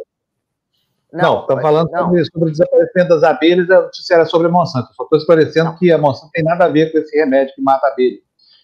[1.13, 2.05] não, estamos falando não.
[2.05, 4.93] Sobre, sobre o desaparecimento das abelhas, a notícia era sobre a Monsanto.
[4.93, 5.77] só estou esclarecendo não.
[5.77, 8.17] que a Monsanto tem nada a ver com esse remédio que mata a abelha.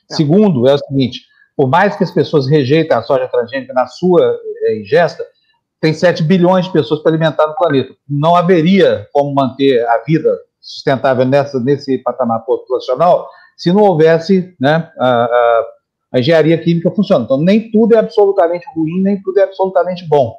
[0.10, 0.18] Não.
[0.18, 1.22] Segundo, é o seguinte:
[1.56, 5.24] por mais que as pessoas rejeitem a soja transgênica na sua é, ingesta,
[5.80, 7.94] tem 7 bilhões de pessoas para alimentar no planeta.
[8.10, 14.92] Não haveria como manter a vida sustentável nessa, nesse patamar populacional se não houvesse né,
[14.98, 15.66] a, a,
[16.14, 17.26] a engenharia química funcionando.
[17.26, 20.36] Então, nem tudo é absolutamente ruim, nem tudo é absolutamente bom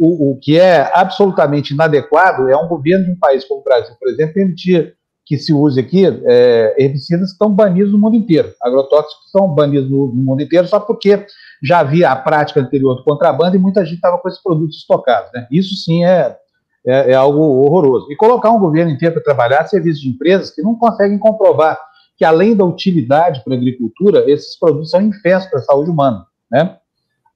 [0.00, 3.94] o, o, que é absolutamente inadequado é um governo de um país como o Brasil,
[4.00, 8.50] por exemplo, permitir que se use aqui é, herbicidas que estão banidos no mundo inteiro,
[8.62, 11.26] agrotóxicos que estão banidos no, no, mundo inteiro, só porque
[11.62, 15.30] já havia a prática anterior do contrabando e muita gente estava com esses produtos estocados.
[15.34, 15.46] Né?
[15.50, 16.34] Isso sim é,
[16.86, 18.10] é, é, algo horroroso.
[18.10, 21.78] E colocar um governo inteiro para trabalhar serviços de empresas que não conseguem comprovar
[22.16, 26.24] que, além da utilidade para a agricultura, esses produtos são infestos para a saúde humana.
[26.50, 26.74] Né?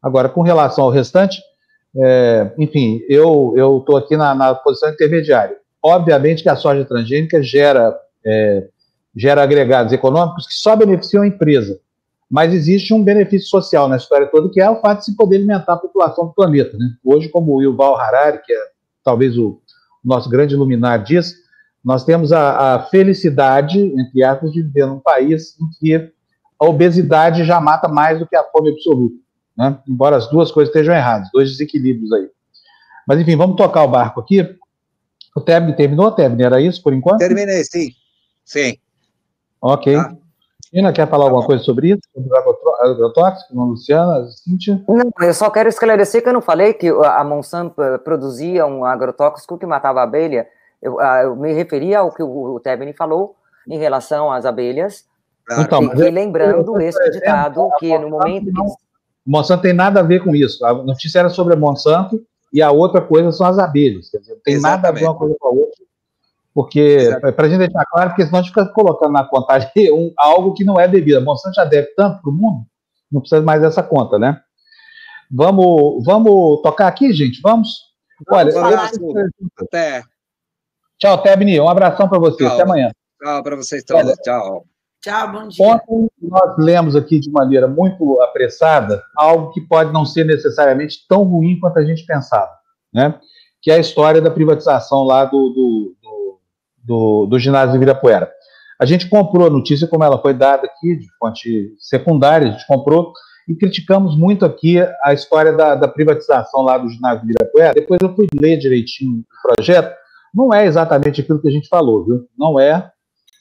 [0.03, 1.41] Agora, com relação ao restante,
[1.97, 5.57] é, enfim, eu estou aqui na, na, posição intermediária.
[5.83, 8.67] Obviamente que a soja transgênica gera, é,
[9.15, 11.79] gera agregados econômicos que só beneficiam a empresa,
[12.29, 15.37] mas existe um benefício social na história toda, que é o fato de se poder
[15.37, 16.77] alimentar a população do planeta.
[16.77, 16.87] Né?
[17.05, 18.59] Hoje, como o Yuval Harari, que é
[19.05, 19.61] talvez o
[20.05, 21.35] nosso grande iluminar diz,
[21.85, 26.11] nós temos a, a felicidade, entre aspas, de viver num país em que
[26.59, 29.24] a obesidade já mata mais do que a fome absoluta
[29.57, 29.79] né?
[29.89, 32.29] embora as duas coisas estejam erradas, dois desequilíbrios aí.
[33.07, 34.57] Mas enfim, vamos tocar o barco aqui.
[35.37, 36.43] O Tebni terminou, Tebni?
[36.43, 37.19] Era isso por enquanto?
[37.19, 37.91] Terminei, sim.
[38.45, 38.77] Sim.
[39.61, 39.95] Ok.
[39.95, 40.17] Tá.
[40.75, 42.01] Tina, quer falar alguma coisa sobre isso?
[42.13, 43.55] Sobre o agrotóxico?
[43.55, 44.83] Luciana, Cíntia?
[44.89, 49.57] Não, eu só quero esclarecer que eu não falei que a Monsanto produzia um agrotóxico
[49.57, 50.49] que matava a abelha.
[50.83, 53.37] Eu, eu me referia ao que o, o Tebni falou
[53.69, 55.05] em relação às abelhas.
[55.47, 55.63] Claro.
[55.63, 58.51] Então, e, e lembrando esse ditado que no momento...
[58.53, 58.77] Não,
[59.27, 60.65] Monsanto tem nada a ver com isso.
[60.65, 62.21] A notícia era sobre a Monsanto
[62.53, 64.11] e a outra coisa são as abelhas.
[64.11, 64.83] Quer dizer, não tem Exatamente.
[64.83, 65.85] nada a ver uma coisa com a outra.
[66.55, 70.13] Porque, para a gente deixar claro, porque senão a gente fica colocando na contagem um,
[70.17, 71.17] algo que não é devido.
[71.17, 72.65] A Monsanto já deve tanto para o mundo,
[73.11, 74.41] não precisa mais dessa conta, né?
[75.31, 77.41] Vamos, vamos tocar aqui, gente?
[77.43, 77.93] Vamos?
[78.31, 78.65] Olha, eu...
[79.59, 80.03] até.
[80.99, 81.59] Tchau, Tebni.
[81.59, 82.45] Um abração para você.
[82.45, 82.55] Tchau.
[82.55, 82.91] Até amanhã.
[83.21, 84.15] Tchau para vocês todos.
[84.23, 84.65] Tchau.
[85.05, 85.67] Tchau, bom dia.
[85.67, 91.25] Ontem nós lemos aqui de maneira muito apressada algo que pode não ser necessariamente tão
[91.25, 92.51] ruim quanto a gente pensava,
[92.91, 93.15] né?
[93.61, 96.41] que é a história da privatização lá do, do, do,
[96.83, 97.79] do, do ginásio.
[98.81, 102.67] A gente comprou a notícia como ela foi dada aqui, de fonte secundária, a gente
[102.67, 103.13] comprou
[103.47, 107.75] e criticamos muito aqui a história da, da privatização lá do ginásio de Virapuera.
[107.75, 109.95] Depois eu fui ler direitinho o projeto,
[110.35, 112.27] não é exatamente aquilo que a gente falou, viu?
[112.39, 112.91] Não é,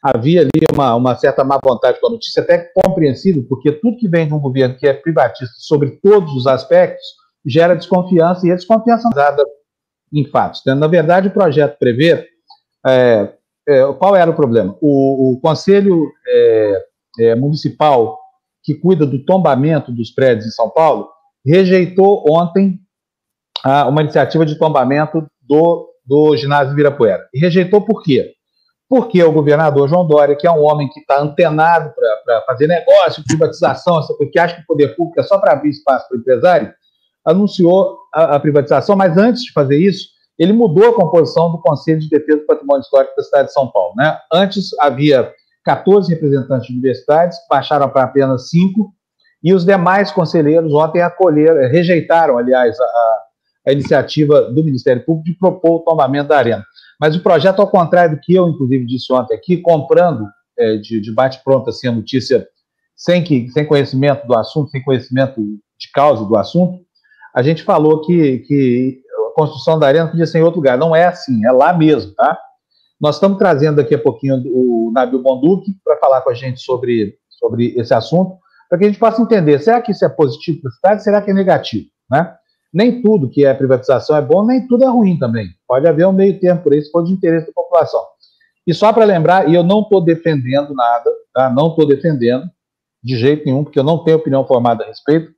[0.03, 4.09] havia ali uma, uma certa má vontade com a notícia, até compreensível, porque tudo que
[4.09, 7.05] vem de um governo que é privatista sobre todos os aspectos
[7.45, 9.43] gera desconfiança, e a desconfiança dada
[10.11, 10.61] em fatos.
[10.65, 10.73] Né?
[10.73, 12.27] Na verdade, o projeto prevê.
[12.85, 13.33] É,
[13.67, 14.75] é, qual era o problema?
[14.81, 16.85] O, o Conselho é,
[17.19, 18.19] é Municipal
[18.61, 21.09] que cuida do tombamento dos prédios em São Paulo
[21.45, 22.79] rejeitou ontem
[23.87, 27.27] uma iniciativa de tombamento do, do ginásio Virapuera.
[27.33, 28.33] E rejeitou por quê?
[28.93, 33.23] Porque o governador João Dória, que é um homem que está antenado para fazer negócio,
[33.25, 36.15] privatização, essa coisa, que acha que o poder público é só para abrir espaço para
[36.15, 36.71] o empresário,
[37.25, 42.01] anunciou a, a, privatização, mas antes de fazer isso, ele mudou a composição do Conselho
[42.01, 43.95] de Defesa do Patrimônio Histórico da cidade de São Paulo.
[43.97, 44.15] Né?
[44.31, 45.33] Antes havia
[45.65, 48.93] 14 representantes de universidades, baixaram para apenas cinco,
[49.43, 53.22] e os demais conselheiros ontem acolheram, rejeitaram, aliás, a
[53.71, 56.65] iniciativa do Ministério Público de propor o tombamento da arena.
[56.99, 60.25] Mas o projeto, ao contrário do que eu, inclusive, disse ontem aqui, comprando
[60.57, 62.47] é, de, de bate-pronto assim, a notícia
[62.95, 66.79] sem, que, sem conhecimento do assunto, sem conhecimento de causa do assunto,
[67.33, 70.77] a gente falou que, que a construção da arena podia ser em outro lugar.
[70.77, 72.37] Não é assim, é lá mesmo, tá?
[73.01, 77.17] Nós estamos trazendo daqui a pouquinho o Nabil Bonduque para falar com a gente sobre,
[77.29, 78.37] sobre esse assunto,
[78.69, 81.21] para que a gente possa entender, será que isso é positivo para a cidade, será
[81.21, 82.33] que é negativo, né?
[82.73, 85.47] Nem tudo que é privatização é bom, nem tudo é ruim também.
[85.67, 88.01] Pode haver um meio termo por isso, for de interesse da população.
[88.65, 91.49] E só para lembrar, e eu não estou defendendo nada, tá?
[91.49, 92.49] não estou defendendo
[93.03, 95.31] de jeito nenhum, porque eu não tenho opinião formada a respeito,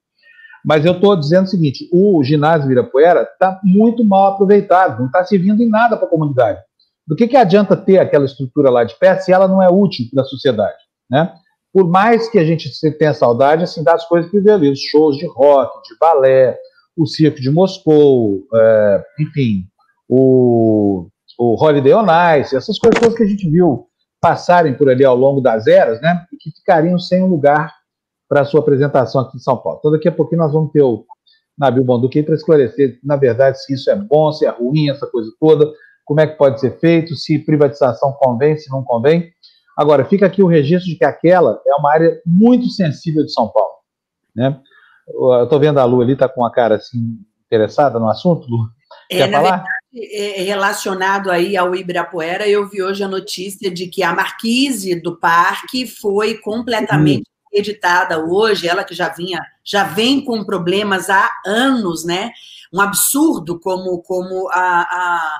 [0.64, 5.24] mas eu estou dizendo o seguinte: o ginásio Virapuera está muito mal aproveitado, não está
[5.26, 6.60] servindo em nada para a comunidade.
[7.08, 10.08] Do que, que adianta ter aquela estrutura lá de pé se ela não é útil
[10.12, 10.78] para a sociedade?
[11.10, 11.32] Né?
[11.72, 15.18] Por mais que a gente tenha saudade assim, das coisas que viveu ali, os shows
[15.18, 16.58] de rock, de balé,
[16.98, 19.66] o Circo de Moscou, é, enfim,
[20.08, 22.06] o, o Holiday on
[22.40, 23.88] Ice, essas coisas que a gente viu
[24.22, 27.74] passarem por ali ao longo das eras, né, e que ficariam sem um lugar
[28.28, 29.78] para a sua apresentação aqui em São Paulo.
[29.80, 31.06] Então, daqui a pouquinho nós vamos ter o
[31.58, 35.32] Nabil Bonduque para esclarecer, na verdade, se isso é bom, se é ruim, essa coisa
[35.40, 35.72] toda,
[36.04, 39.32] como é que pode ser feito, se privatização convém, se não convém.
[39.78, 43.48] Agora, fica aqui o registro de que aquela é uma área muito sensível de São
[43.50, 43.76] Paulo.
[44.36, 44.60] Né?
[45.08, 48.70] Eu estou vendo a Lu ali, está com uma cara assim, interessada no assunto, Lu?
[49.10, 49.58] É, Quer falar?
[49.58, 54.14] Verdade, é, é relacionado aí ao Ibirapuera, eu vi hoje a notícia de que a
[54.14, 57.60] marquise do parque foi completamente uhum.
[57.60, 62.32] editada hoje, ela que já vinha, já vem com problemas há anos, né?
[62.74, 65.40] Um absurdo como, como a, a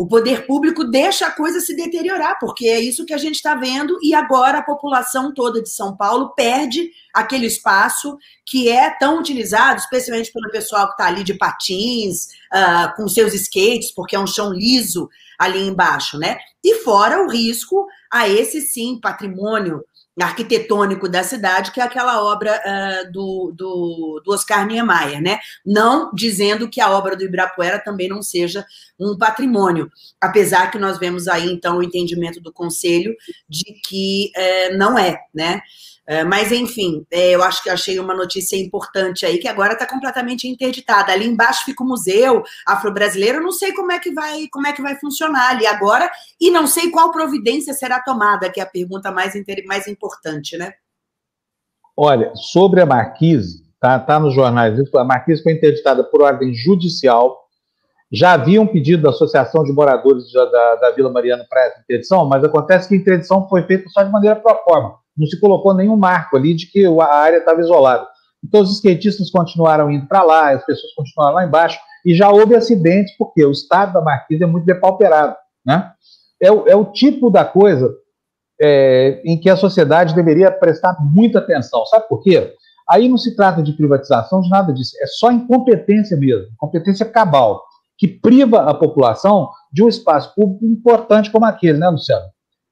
[0.00, 3.54] o poder público deixa a coisa se deteriorar, porque é isso que a gente está
[3.54, 9.18] vendo, e agora a população toda de São Paulo perde aquele espaço que é tão
[9.18, 14.18] utilizado, especialmente pelo pessoal que está ali de patins, uh, com seus skates, porque é
[14.18, 15.06] um chão liso
[15.38, 16.38] ali embaixo, né?
[16.64, 19.84] E fora o risco a esse sim patrimônio
[20.22, 25.38] arquitetônico da cidade, que é aquela obra uh, do, do, do, Oscar Niemeyer, né?
[25.64, 28.64] Não dizendo que a obra do Ibirapuera também não seja
[28.98, 33.14] um patrimônio, apesar que nós vemos aí, então, o entendimento do Conselho
[33.48, 35.60] de que uh, não é, né?
[36.10, 39.86] É, mas, enfim, é, eu acho que achei uma notícia importante aí, que agora está
[39.86, 41.12] completamente interditada.
[41.12, 44.82] Ali embaixo fica o Museu Afro-Brasileiro, não sei como é, que vai, como é que
[44.82, 49.12] vai funcionar ali agora, e não sei qual providência será tomada, que é a pergunta
[49.12, 50.72] mais, mais importante, né?
[51.96, 57.38] Olha, sobre a Marquise, tá, tá nos jornais, a Marquise foi interditada por ordem judicial,
[58.10, 61.80] já havia um pedido da Associação de Moradores da, da, da Vila Mariana para essa
[61.82, 65.38] interdição, mas acontece que a interdição foi feita só de maneira pro forma não se
[65.38, 68.08] colocou nenhum marco ali de que a área estava isolada.
[68.42, 72.56] Então, os skatistas continuaram indo para lá, as pessoas continuaram lá embaixo, e já houve
[72.56, 75.36] acidentes, porque o estado da Marquise é muito depauperado.
[75.64, 75.92] Né?
[76.40, 77.94] É, o, é o tipo da coisa
[78.58, 81.84] é, em que a sociedade deveria prestar muita atenção.
[81.84, 82.54] Sabe por quê?
[82.88, 84.96] Aí não se trata de privatização, de nada disso.
[85.00, 87.62] É só incompetência mesmo, competência cabal,
[87.98, 92.24] que priva a população de um espaço público importante como aquele, né, Luciano?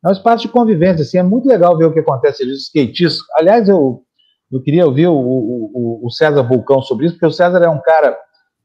[0.05, 2.65] É um espaço de convivência, assim, é muito legal ver o que acontece ali, os
[2.65, 3.19] skatistas.
[3.35, 4.05] Aliás, eu,
[4.51, 7.81] eu queria ouvir o, o, o, César Vulcão sobre isso, porque o César é um
[7.81, 8.17] cara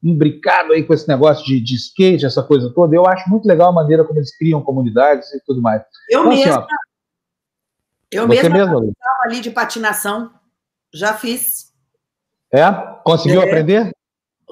[0.02, 2.94] imbricado aí com esse negócio de, de skate, essa coisa toda.
[2.94, 5.82] Eu acho muito legal a maneira como eles criam comunidades e tudo mais.
[6.08, 6.58] Eu então, mesma.
[6.58, 6.66] Assim, ó,
[8.12, 8.92] eu mesma mesmo,
[9.24, 10.30] ali de patinação,
[10.92, 11.72] já fiz.
[12.52, 12.70] É?
[13.02, 13.44] Conseguiu é.
[13.44, 13.90] aprender?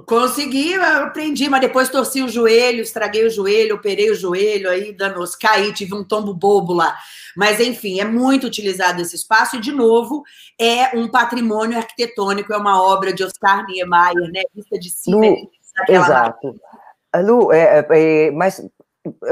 [0.07, 5.37] Consegui, aprendi, mas depois torci o joelho, estraguei o joelho, operei o joelho, aí danos,
[5.37, 6.96] caí, tive um tombo bobo lá.
[7.37, 10.22] Mas, enfim, é muito utilizado esse espaço, e, de novo,
[10.59, 14.42] é um patrimônio arquitetônico, é uma obra de Oscar Niemeyer, né?
[14.55, 15.18] Vista de cima.
[15.18, 15.50] Lu,
[15.88, 16.61] exato.
[17.14, 18.66] Lu, é, é, é, mas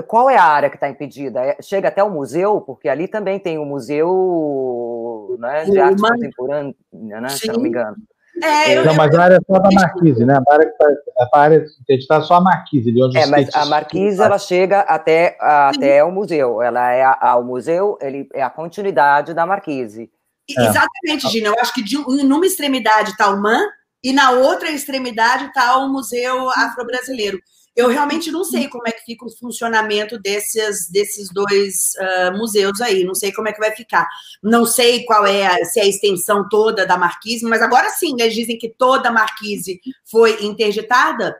[0.06, 1.40] qual é a área que está impedida?
[1.40, 6.74] É, chega até o museu, porque ali também tem o museu né, de arte contemporânea,
[6.92, 7.96] né, se não me engano.
[8.42, 10.34] É, eu, não, mas a área é só da Marquise, né?
[10.34, 10.84] A área que
[11.32, 15.36] a área está só a Marquise, de onde É, mas a Marquise ela chega até,
[15.40, 16.62] até o museu.
[16.62, 20.10] Ela é a, o museu, ele é a continuidade da Marquise.
[20.56, 20.66] É.
[20.66, 21.48] Exatamente, Gina.
[21.48, 23.60] Eu acho que de, numa extremidade está o MAN
[24.02, 27.38] e na outra extremidade está o Museu Afro-Brasileiro.
[27.76, 32.80] Eu realmente não sei como é que fica o funcionamento desses, desses dois uh, museus
[32.80, 34.08] aí, não sei como é que vai ficar.
[34.42, 38.14] Não sei qual é, a, se é a extensão toda da Marquise, mas agora sim,
[38.18, 41.36] eles dizem que toda a Marquise foi interditada.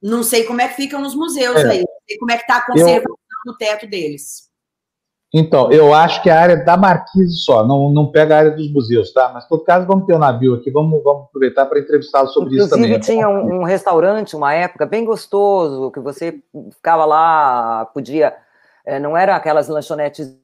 [0.00, 1.70] Não sei como é que ficam os museus é.
[1.70, 3.52] aí, não sei como é que está a conservação eu...
[3.52, 4.53] do teto deles.
[5.36, 8.72] Então, eu acho que a área da Marquise só, não, não pega a área dos
[8.72, 9.32] museus, tá?
[9.34, 12.54] Mas, todo caso, vamos ter o um navio aqui, vamos, vamos aproveitar para entrevistá-lo sobre
[12.54, 13.00] Inclusive, isso também.
[13.00, 18.32] tinha um, um, restaurante, uma época, bem gostoso, que você ficava lá, podia...
[18.86, 20.38] É, não eram aquelas lanchonetes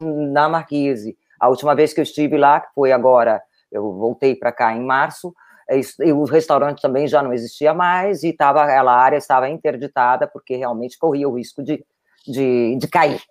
[0.00, 1.18] na Marquise.
[1.38, 4.82] A última vez que eu estive lá, que foi agora, eu voltei para cá em
[4.82, 5.34] março,
[5.68, 10.26] é e o restaurante também já não existia mais e tava, aquela área estava interditada
[10.26, 11.84] porque realmente corria o risco de
[12.26, 13.22] de, de cair.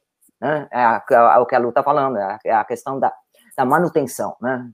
[0.41, 0.67] Né?
[0.71, 3.13] É, a, é o que a Lu está falando, é a, é a, questão da,
[3.57, 4.35] da manutenção.
[4.41, 4.69] Né?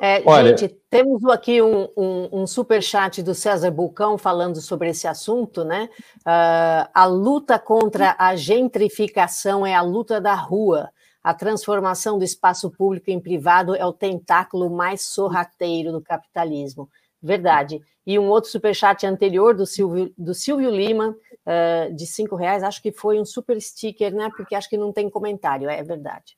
[0.00, 0.56] É, Olha...
[0.56, 5.64] Gente, temos aqui um, um, um super chat do César Bulcão falando sobre esse assunto,
[5.64, 5.88] né?
[6.20, 10.90] Uh, a luta contra a gentrificação é a luta da rua.
[11.22, 16.88] A transformação do espaço público em privado é o tentáculo mais sorrateiro do capitalismo.
[17.22, 17.80] Verdade.
[18.06, 22.82] E um outro superchat anterior do Silvio, do Silvio Lima, uh, de cinco reais, acho
[22.82, 24.30] que foi um super sticker, né?
[24.36, 26.36] Porque acho que não tem comentário, é verdade.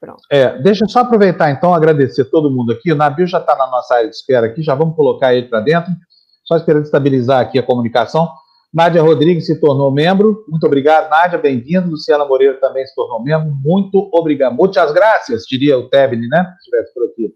[0.00, 0.22] Pronto.
[0.30, 2.92] É, deixa eu só aproveitar então, agradecer todo mundo aqui.
[2.92, 5.60] O Nabil já está na nossa área de espera aqui, já vamos colocar ele para
[5.60, 5.90] dentro,
[6.44, 8.28] só esperando estabilizar aqui a comunicação.
[8.72, 11.90] Nádia Rodrigues se tornou membro, muito obrigado, Nádia, bem-vindo.
[11.90, 14.54] Luciana Moreira também se tornou membro, muito obrigado.
[14.54, 16.44] Muitas graças, diria o Tebni, né?
[16.44, 17.34] Se estivesse por aqui.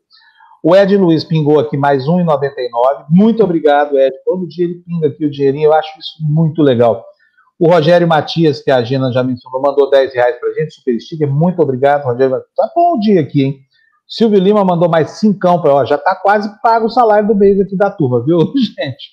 [0.62, 3.07] O Ed Luiz pingou aqui mais R$ 1,99.
[3.09, 4.14] Muito obrigado, Ed.
[4.25, 7.04] Todo dia ele pinga aqui o dinheirinho, eu acho isso muito legal.
[7.58, 11.00] O Rogério Matias, que a Gina já mencionou, mandou 10 reais para a gente, super
[11.00, 11.29] sticker.
[11.29, 12.42] Muito obrigado, Rogério.
[12.56, 13.60] Tá bom o dia aqui, hein?
[14.06, 17.77] Silvio Lima mandou mais cincão para já tá quase pago o salário do mês aqui
[17.77, 19.10] da turma, viu, gente?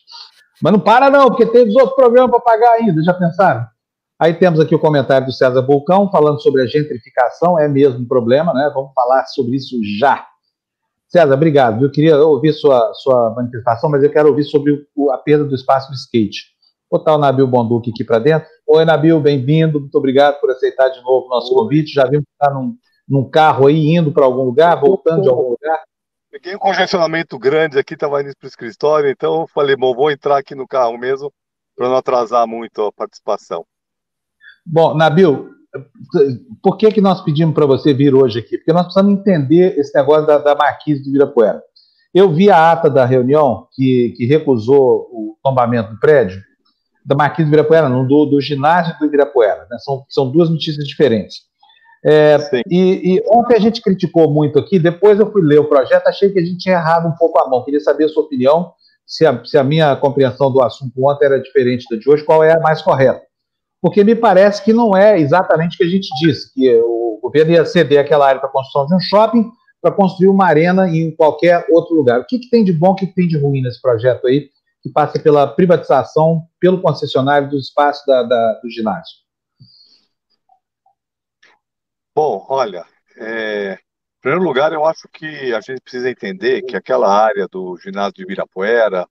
[0.61, 3.65] Mas não para não, porque tem os outros programas para pagar ainda, já pensaram?
[4.19, 8.05] Aí temos aqui o comentário do César Vulcão falando sobre a gentrificação, é mesmo um
[8.05, 8.69] problema, né?
[8.73, 10.25] Vamos falar sobre isso já.
[11.09, 11.83] César, obrigado.
[11.83, 15.55] Eu queria ouvir sua, sua manifestação, mas eu quero ouvir sobre o, a perda do
[15.55, 16.45] espaço do skate.
[16.89, 18.47] Vou botar o Nabil Bonduque aqui para dentro.
[18.67, 19.79] Oi, Nabil, bem-vindo.
[19.79, 21.93] Muito obrigado por aceitar de novo o nosso convite.
[21.93, 22.75] Já vimos que está num,
[23.07, 25.79] num carro aí, indo para algum lugar, voltando de algum lugar.
[26.31, 30.11] Peguei um congestionamento grande aqui, estava indo para o escritório, então eu falei, bom, vou
[30.11, 31.33] entrar aqui no carro mesmo
[31.75, 33.65] para não atrasar muito a participação.
[34.63, 35.49] Bom, Nabil,
[36.61, 38.57] por que, que nós pedimos para você vir hoje aqui?
[38.57, 41.61] Porque nós precisamos entender esse negócio da, da Marquise de Virapuera.
[42.13, 46.41] Eu vi a ata da reunião que, que recusou o tombamento do prédio,
[47.05, 49.67] da Marquise de Virapuera, não, do, do ginásio do Virapuera.
[49.69, 49.77] Né?
[49.79, 51.49] São, são duas notícias diferentes.
[52.03, 56.07] É, e, e, ontem a gente criticou muito aqui, depois eu fui ler o projeto,
[56.07, 57.63] achei que a gente tinha errado um pouco a mão.
[57.63, 58.71] Queria saber a sua opinião,
[59.05, 62.43] se a, se a minha compreensão do assunto ontem era diferente da de hoje, qual
[62.43, 63.21] é a mais correta.
[63.81, 67.53] Porque me parece que não é exatamente o que a gente disse, que o governo
[67.53, 69.49] ia ceder aquela área para a construção de um shopping
[69.81, 72.19] para construir uma arena em qualquer outro lugar.
[72.19, 74.49] O que, que tem de bom, o que, que tem de ruim nesse projeto aí,
[74.81, 79.15] que passa pela privatização, pelo concessionário do espaço da, da, do ginásio?
[82.13, 82.85] Bom, olha,
[83.17, 87.77] é, em primeiro lugar, eu acho que a gente precisa entender que aquela área do
[87.77, 89.07] ginásio de Ibirapuera,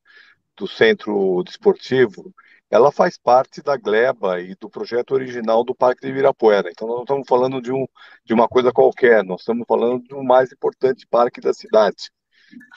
[0.55, 2.35] do centro desportivo,
[2.71, 6.71] ela faz parte da gleba e do projeto original do Parque de Ibirapuera.
[6.71, 7.87] Então, nós não estamos falando de, um,
[8.25, 12.11] de uma coisa qualquer, nós estamos falando do mais importante parque da cidade.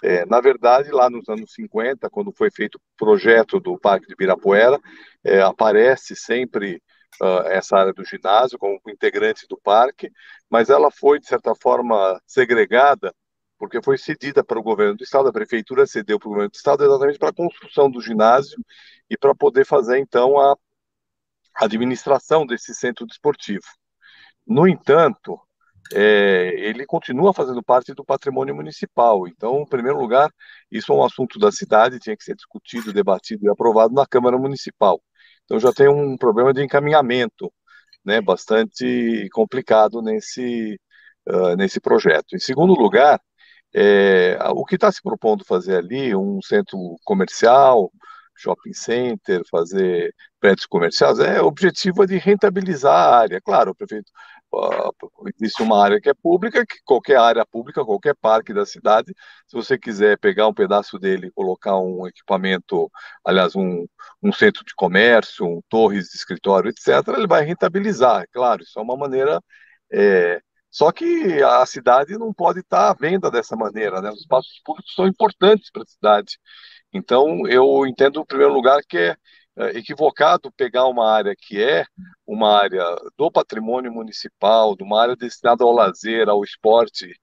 [0.03, 4.13] É, na verdade, lá nos anos 50, quando foi feito o projeto do Parque de
[4.13, 4.79] Ibirapuera,
[5.23, 6.81] é, aparece sempre
[7.21, 10.11] uh, essa área do ginásio como integrante do parque,
[10.49, 13.13] mas ela foi, de certa forma, segregada,
[13.61, 16.55] porque foi cedida para o governo do estado, a prefeitura cedeu para o governo do
[16.55, 18.57] estado exatamente para a construção do ginásio
[19.07, 20.57] e para poder fazer, então, a
[21.53, 23.67] administração desse centro desportivo.
[24.47, 25.39] No entanto,
[25.93, 29.27] é, ele continua fazendo parte do patrimônio municipal.
[29.27, 30.33] Então, em primeiro lugar,
[30.71, 34.39] isso é um assunto da cidade, tinha que ser discutido, debatido e aprovado na Câmara
[34.39, 34.99] Municipal.
[35.45, 37.53] Então já tem um problema de encaminhamento,
[38.03, 40.79] né, bastante complicado nesse,
[41.29, 42.35] uh, nesse projeto.
[42.35, 43.21] Em segundo lugar,
[43.73, 47.91] é, o que está se propondo fazer ali, um centro comercial,
[48.35, 53.41] shopping center, fazer prédios comerciais, é o objetivo é de rentabilizar a área.
[53.41, 54.11] Claro, o prefeito
[55.39, 59.13] existe uma área que é pública, que qualquer área pública, qualquer parque da cidade,
[59.47, 62.91] se você quiser pegar um pedaço dele e colocar um equipamento,
[63.23, 63.85] aliás, um,
[64.21, 68.81] um centro de comércio, um torres de escritório, etc., ele vai rentabilizar, claro, isso é
[68.81, 69.41] uma maneira.
[69.93, 70.41] É,
[70.71, 74.09] só que a cidade não pode estar à venda dessa maneira, né?
[74.09, 76.39] Os espaços públicos são importantes para a cidade.
[76.93, 79.15] Então, eu entendo, em primeiro lugar, que é
[79.57, 81.85] é, equivocado pegar uma área que é
[82.25, 82.83] uma área
[83.17, 87.13] do patrimônio municipal, de uma área destinada ao lazer, ao esporte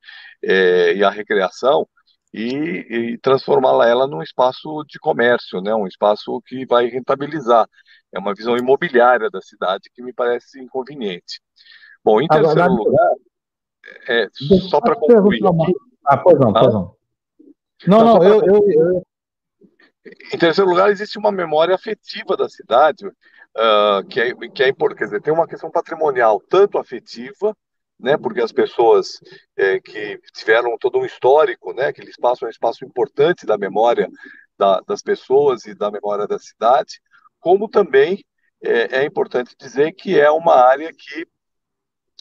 [0.45, 1.89] é, e à recreação,
[2.33, 5.75] e, e transformá-la ela num espaço de comércio, né?
[5.75, 7.67] um espaço que vai rentabilizar.
[8.13, 11.41] É uma visão imobiliária da cidade que me parece inconveniente.
[12.05, 13.15] Bom, em terceiro Agora, lugar,
[14.09, 14.29] é,
[14.69, 15.41] só para concluir.
[16.05, 16.97] Ah, pois não, pois não.
[17.87, 19.03] Não, não, eu, eu, eu,
[20.33, 24.99] em terceiro lugar, existe uma memória afetiva da cidade, uh, que, é, que é importante.
[24.99, 27.55] Quer dizer, tem uma questão patrimonial, tanto afetiva,
[27.99, 29.21] né, porque as pessoas
[29.57, 34.09] é, que tiveram todo um histórico, né, aquele espaço é um espaço importante da memória
[34.57, 37.01] da, das pessoas e da memória da cidade,
[37.41, 38.25] como também
[38.63, 41.27] é, é, importante dizer que é uma área que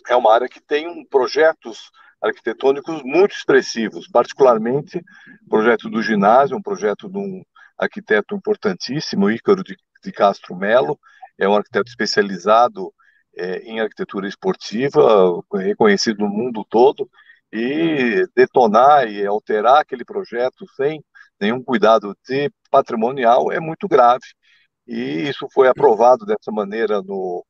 [0.07, 1.91] é uma área que tem um, projetos
[2.21, 4.97] arquitetônicos muito expressivos, particularmente
[5.45, 7.43] o projeto do ginásio, um projeto de um,
[7.77, 10.99] arquiteto importantíssimo, Ícaro de, de Castro Melo,
[11.37, 12.91] é um arquiteto especializado
[13.37, 17.07] é, em arquitetura esportiva, reconhecido no mundo todo,
[17.53, 21.01] e detonar e alterar aquele projeto sem
[21.39, 24.25] nenhum cuidado de patrimonial é muito grave.
[24.87, 27.45] E isso foi aprovado dessa maneira no,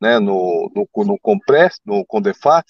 [0.00, 2.66] né, no, no, no Compress, no Condefat,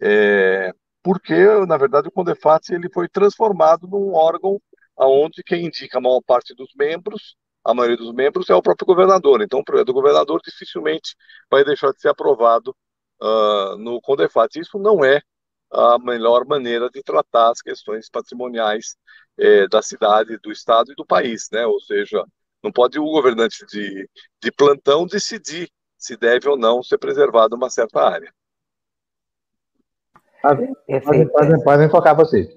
[0.00, 1.34] é, porque,
[1.66, 4.60] na verdade, o Condefat ele foi transformado num órgão
[4.96, 8.86] aonde quem indica a maior parte dos membros, a maioria dos membros, é o próprio
[8.86, 9.42] governador.
[9.42, 11.14] Então, o projeto do governador dificilmente
[11.50, 12.74] vai deixar de ser aprovado
[13.20, 14.58] uh, no Condefat.
[14.58, 15.20] Isso não é
[15.70, 18.96] a melhor maneira de tratar as questões patrimoniais
[19.38, 21.66] eh, da cidade, do estado e do país, né?
[21.66, 22.24] Ou seja,
[22.62, 24.08] não pode o governante de,
[24.42, 25.68] de plantão decidir
[26.04, 28.30] se deve ou não ser preservada uma certa área.
[30.42, 30.74] Podem,
[31.32, 32.48] podem, podem tocar vocês.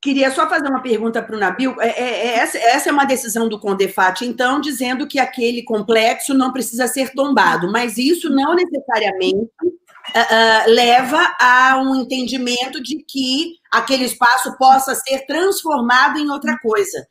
[0.00, 1.74] Queria só fazer uma pergunta para o Nabil.
[1.80, 6.32] É, é, é, essa, essa, é uma decisão do Condefat, então, dizendo que aquele complexo
[6.32, 13.04] não precisa ser tombado, mas isso não necessariamente uh, uh, leva a um entendimento de
[13.06, 17.06] que aquele espaço possa ser transformado em outra coisa.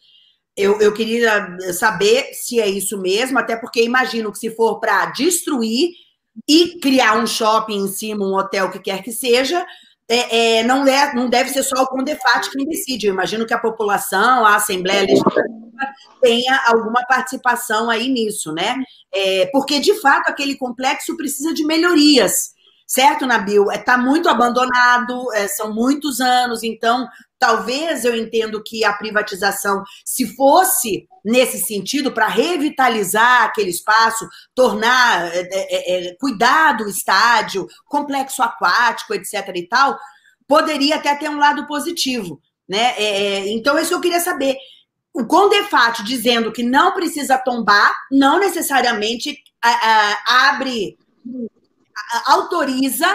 [0.56, 5.08] Eu, eu queria saber se é isso mesmo, até porque imagino que se for para
[5.08, 5.90] destruir
[6.48, 9.66] e criar um shopping em cima, um hotel, o que quer que seja,
[10.08, 13.08] é, é, não, é, não deve ser só o Condefat quem decide.
[13.08, 15.54] Eu imagino que a população, a Assembleia Legislativa,
[16.22, 18.76] tenha alguma participação aí nisso, né?
[19.14, 22.53] É, porque, de fato, aquele complexo precisa de melhorias.
[22.88, 23.72] Certo, Nabil?
[23.72, 27.08] Está é, muito abandonado, é, são muitos anos, então
[27.40, 34.26] talvez eu entendo que a privatização, se fosse nesse sentido, para revitalizar aquele espaço,
[34.56, 39.34] tornar, é, é, é, cuidar do estádio, complexo aquático, etc.
[39.56, 39.98] e tal,
[40.48, 42.42] poderia até ter um lado positivo.
[42.68, 42.94] Né?
[42.98, 44.56] É, então, isso eu queria saber.
[45.14, 50.98] O Condefat dizendo que não precisa tombar, não necessariamente a, a, abre,
[52.26, 53.08] autoriza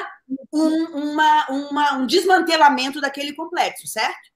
[0.53, 4.29] um, uma, uma, um desmantelamento daquele complexo, certo?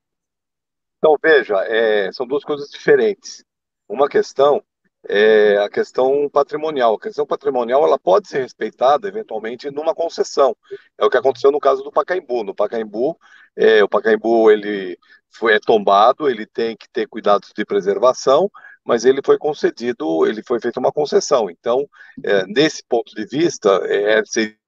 [0.98, 3.44] Então, veja, é, são duas coisas diferentes.
[3.88, 4.62] Uma questão
[5.08, 6.94] é a questão patrimonial.
[6.94, 10.56] A questão patrimonial ela pode ser respeitada eventualmente numa concessão.
[10.96, 12.44] É o que aconteceu no caso do Pacaembu.
[12.44, 13.18] No Pacaembu,
[13.56, 14.96] é, o Pacaembu ele
[15.30, 18.50] foi é tombado, ele tem que ter cuidados de preservação,
[18.84, 21.48] mas ele foi concedido, ele foi feita uma concessão.
[21.50, 21.88] Então,
[22.24, 24.58] é, nesse ponto de vista, é, se...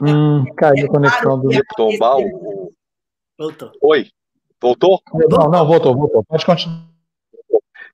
[0.00, 1.48] Hum, caiu a conexão do.
[1.74, 2.70] Tombar o.
[3.38, 3.72] Voltou.
[3.82, 4.10] Oi.
[4.60, 5.02] Voltou?
[5.30, 6.24] Não, não, voltou, voltou.
[6.24, 6.86] Pode continuar.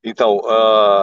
[0.03, 1.03] Então, uh,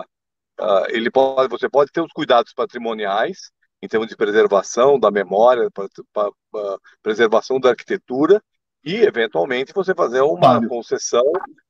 [0.60, 3.52] uh, ele pode, você pode ter os cuidados patrimoniais,
[3.82, 8.42] em termos de preservação da memória, pra, pra, pra preservação da arquitetura,
[8.84, 11.24] e, eventualmente, você fazer uma concessão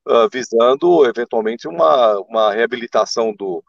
[0.07, 3.63] uh, visando, eventualmente, uma, uma reabilitação do,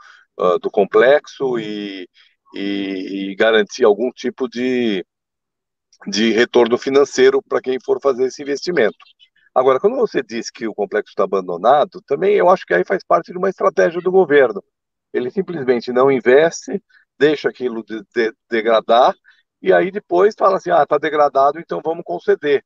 [0.61, 2.09] do complexo e,
[2.55, 5.05] e, e garantir algum tipo de,
[6.07, 8.99] de retorno financeiro para quem for fazer esse investimento.
[9.55, 13.03] Agora, quando você diz que o complexo está abandonado, também eu acho que aí faz
[13.05, 14.63] parte de uma estratégia do governo.
[15.13, 16.83] Ele simplesmente não investe,
[17.19, 19.15] deixa aquilo de, de, degradar,
[19.61, 22.65] e aí depois fala assim, ah, está degradado, então vamos conceder.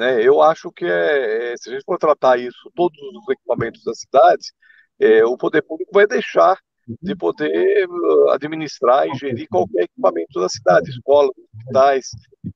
[0.00, 0.22] Né?
[0.22, 3.92] Eu acho que é, é, se a gente for tratar isso, todos os equipamentos da
[3.94, 4.46] cidade,
[4.98, 6.58] é, o poder público vai deixar
[7.02, 12.06] de poder uh, administrar e gerir qualquer equipamento da cidade, escolas, hospitais,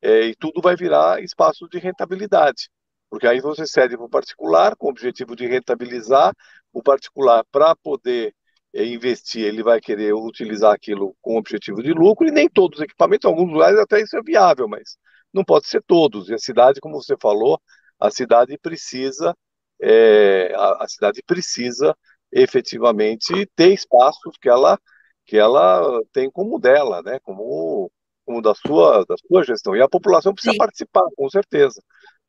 [0.03, 2.69] é, e tudo vai virar espaço de rentabilidade
[3.15, 6.33] porque aí você cede para o particular com o objetivo de rentabilizar,
[6.73, 8.35] o particular para poder
[8.75, 12.81] é, investir, ele vai querer utilizar aquilo com o objetivo de lucro, e nem todos
[12.81, 14.97] os equipamentos, em alguns lugares até isso é viável, mas
[15.35, 17.61] não pode ser todos, e a cidade, como você falou,
[18.01, 19.37] a cidade precisa,
[19.81, 21.97] é, a, a cidade precisa
[22.33, 24.79] efetivamente ter espaços que ela
[25.27, 27.91] que ela tem como dela, né, como
[28.27, 30.59] como da sua da sua gestão e a população precisa Sim.
[30.59, 31.81] participar, com certeza.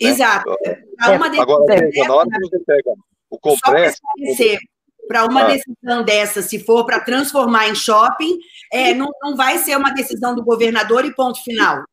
[0.02, 0.10] Né?
[0.10, 0.56] Exato.
[0.64, 2.92] Decisão Agora, dessa, na hora que você pega
[3.30, 4.02] o complexo.
[5.08, 5.48] Para uma ah.
[5.48, 8.40] decisão dessa, se for para transformar em shopping,
[8.74, 11.84] é, não, não vai ser uma decisão do governador e ponto final.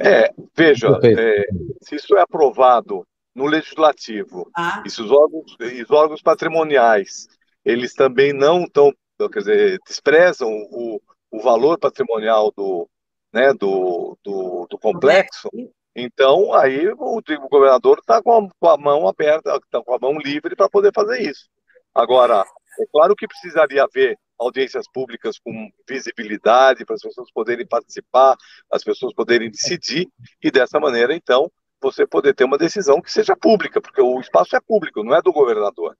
[0.00, 1.44] É, veja, é,
[1.82, 4.82] se isso é aprovado no legislativo, ah.
[4.86, 7.26] e se os órgãos, os órgãos patrimoniais,
[7.64, 8.92] eles também não estão,
[9.32, 11.00] quer dizer, desprezam o,
[11.30, 12.88] o valor patrimonial do,
[13.32, 15.48] né, do, do, do complexo,
[15.94, 20.18] então, aí o, o governador está com, com, a mão aberta, está com a mão
[20.18, 21.48] livre para poder fazer isso.
[21.94, 22.44] Agora,
[22.80, 28.36] é claro que precisaria haver audiências públicas com visibilidade para as pessoas poderem participar,
[28.70, 30.08] as pessoas poderem decidir,
[30.42, 34.56] e dessa maneira, então, você poder ter uma decisão que seja pública, porque o espaço
[34.56, 35.96] é público, não é do governador.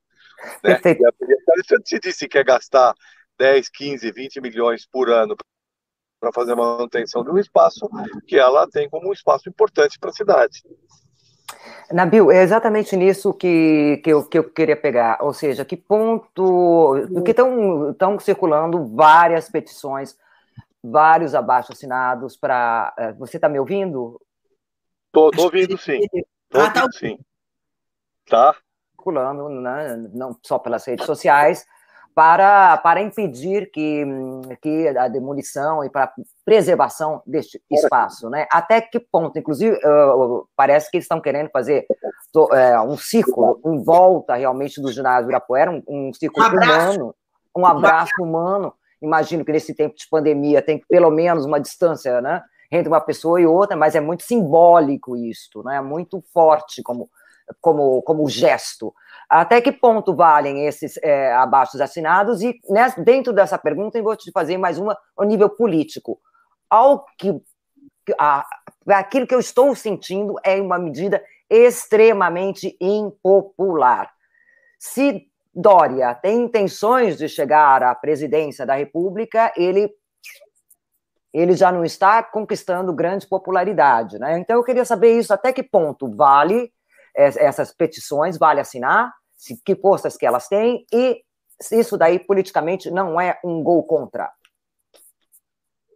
[0.63, 0.81] Né?
[0.85, 1.13] E a,
[1.85, 2.95] se disse que quer gastar
[3.39, 5.37] 10, 15, 20 milhões por ano
[6.21, 7.89] para fazer a manutenção de um espaço
[8.27, 10.63] que ela tem como um espaço importante para a cidade.
[11.93, 16.95] Nabil, é exatamente nisso que, que, eu, que eu queria pegar, ou seja, que ponto,
[17.13, 20.17] porque estão circulando várias petições,
[20.83, 22.95] vários abaixo-assinados para...
[22.99, 24.21] Eh, você está me ouvindo?
[25.07, 26.01] Estou ouvindo, sim.
[26.49, 26.87] Tô ah, tá.
[26.91, 27.19] sim.
[28.29, 28.57] Tá.
[28.93, 31.67] Circulando, né, não só pelas redes sociais,
[32.15, 34.05] para, para impedir que,
[34.63, 36.13] que a demolição e para a
[36.45, 38.47] preservação deste espaço, né?
[38.53, 39.37] Até que ponto?
[39.37, 41.87] Inclusive, uh, parece que eles estão querendo fazer
[42.37, 47.15] uh, um círculo em volta realmente do ginásio Ibirapuera, um, um círculo um humano,
[47.57, 48.73] um abraço humano.
[49.03, 52.43] Imagino que nesse tempo de pandemia tem pelo menos uma distância, né?
[52.71, 55.77] Entre uma pessoa e outra, mas é muito simbólico isto, né?
[55.77, 57.11] É muito forte como,
[57.61, 58.95] como, como gesto.
[59.29, 62.43] Até que ponto valem esses é, abaixos assinados?
[62.43, 66.21] E nessa, dentro dessa pergunta, eu vou te fazer mais uma ao nível político.
[66.69, 67.41] Ao que
[68.19, 68.47] a,
[68.89, 74.11] aquilo que eu estou sentindo é uma medida extremamente impopular.
[74.79, 79.89] Se Dória tem intenções de chegar à presidência da República, ele
[81.33, 84.39] ele já não está conquistando grande popularidade, né?
[84.39, 86.73] Então eu queria saber isso até que ponto vale
[87.17, 89.13] essas petições, vale assinar,
[89.65, 91.23] que forças que elas têm, e
[91.73, 94.31] isso daí politicamente não é um gol contra?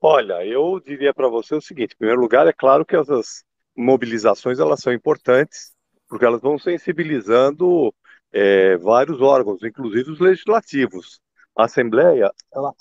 [0.01, 3.43] Olha, eu diria para você o seguinte: em primeiro lugar, é claro que essas
[3.77, 5.73] mobilizações elas são importantes,
[6.09, 7.93] porque elas vão sensibilizando
[8.33, 11.21] é, vários órgãos, inclusive os legislativos.
[11.57, 12.73] A Assembleia, ela...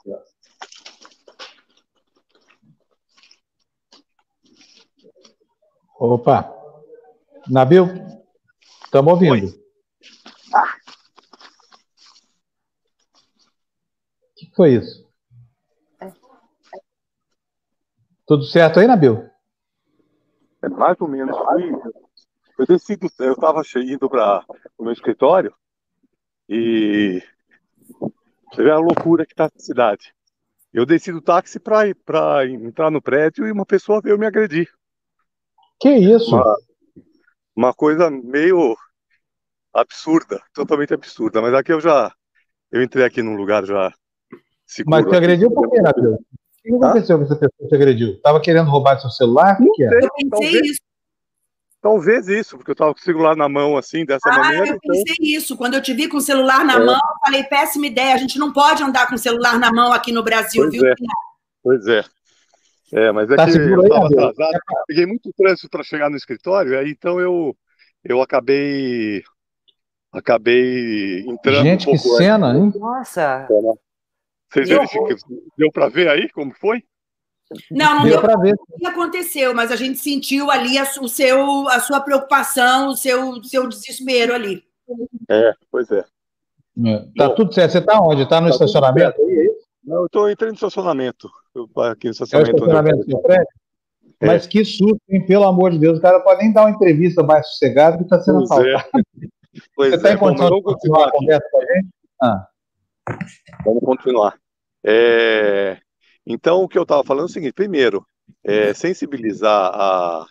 [6.00, 6.54] Opa,
[7.50, 7.88] Nabil,
[8.88, 9.54] estamos ouvindo.
[10.54, 10.78] Ah.
[14.32, 15.06] O que foi isso?
[18.26, 19.30] Tudo certo aí, Nabil?
[20.62, 21.36] É mais ou menos.
[22.58, 24.44] Eu decido, eu estava indo para
[24.78, 25.54] o meu escritório
[26.50, 27.22] e
[28.50, 30.14] você vê a loucura que está a cidade.
[30.74, 34.70] Eu desci do táxi para entrar no prédio e uma pessoa veio me agredir.
[35.80, 36.36] Que isso?
[36.36, 36.56] Uma,
[37.58, 38.78] uma coisa meio
[39.74, 41.42] absurda, totalmente absurda.
[41.42, 42.14] Mas aqui eu já
[42.72, 43.92] eu entrei aqui num lugar já
[44.66, 45.02] seguro.
[45.02, 46.14] Mas te agrediu por quê, Nabil?
[46.14, 46.18] O
[46.80, 48.12] que aconteceu com essa pessoa te agrediu?
[48.12, 49.58] Estava querendo roubar seu celular?
[49.60, 49.88] O que, é?
[49.88, 50.82] Eu pensei isso.
[51.82, 54.68] Talvez isso, porque eu estava com o celular na mão assim, dessa ah, maneira.
[54.68, 54.80] Eu então...
[54.94, 55.56] pensei isso.
[55.56, 56.80] Quando eu te vi com o celular na é.
[56.80, 59.94] mão, eu falei, péssima ideia, a gente não pode andar com o celular na mão
[59.94, 60.86] aqui no Brasil, pois viu?
[60.86, 60.96] É.
[61.64, 62.04] Pois é.
[62.94, 66.80] É, mas é tá que eu estava atrasado, peguei muito trânsito para chegar no escritório,
[66.80, 67.56] aí então eu,
[68.04, 69.24] eu acabei
[70.12, 72.60] acabei entrando Gente, um que cena, aí.
[72.60, 72.74] hein?
[72.76, 73.48] Nossa!
[74.50, 75.18] Vocês verificam,
[75.58, 76.82] deu para ver aí como foi?
[77.72, 81.08] Não, não deu, para ver o que aconteceu, mas a gente sentiu ali a, o
[81.08, 84.64] seu, a sua preocupação, o seu, seu desespero ali.
[85.30, 86.00] É, pois é.
[86.00, 87.00] é.
[87.18, 87.72] Tá Bom, tudo certo.
[87.72, 88.24] Você está onde?
[88.24, 89.18] Está no tá estacionamento?
[89.84, 91.30] Não, eu estou entrando no estacionamento.
[91.92, 92.52] Aqui no estacionamento.
[92.52, 93.48] É estacionamento prédio?
[94.20, 94.26] É.
[94.26, 95.26] Mas que susto, hein?
[95.26, 98.20] Pelo amor de Deus, o cara pode nem dar uma entrevista mais sossegada que está
[98.20, 98.76] sendo pois é.
[98.76, 99.04] assaltado.
[99.58, 99.60] É.
[99.76, 100.14] Pois Você está é.
[100.14, 101.88] em condição de continuar a conversa com a gente?
[102.22, 102.48] Ah.
[103.66, 104.38] Vamos continuar.
[104.86, 105.80] É...
[106.26, 108.06] Então, o que eu estava falando é o seguinte: primeiro,
[108.44, 110.26] é, sensibilizar, a,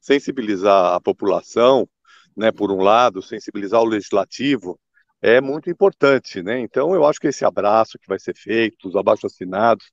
[0.00, 1.88] sensibilizar a população,
[2.36, 4.78] né, por um lado, sensibilizar o legislativo,
[5.20, 6.42] é muito importante.
[6.42, 6.60] Né?
[6.60, 9.84] Então, eu acho que esse abraço que vai ser feito, os abaixo-assinados,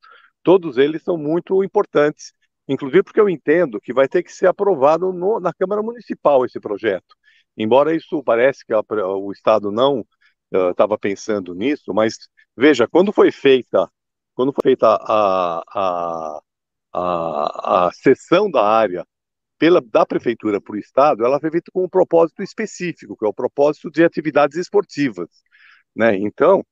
[0.44, 2.34] todos eles são muito importantes,
[2.68, 6.60] inclusive porque eu entendo que vai ter que ser aprovado no, na Câmara Municipal esse
[6.60, 7.16] projeto.
[7.58, 8.82] Embora isso parece que a,
[9.16, 10.06] o Estado não
[10.52, 12.18] estava uh, pensando nisso, mas
[12.56, 13.90] veja, quando foi feita
[14.40, 16.42] quando foi feita a, a,
[16.94, 19.06] a, a cessão da área
[19.58, 23.28] pela, da prefeitura para o Estado, ela foi feita com um propósito específico, que é
[23.28, 25.28] o propósito de atividades esportivas.
[25.94, 26.16] Né?
[26.16, 26.66] Então,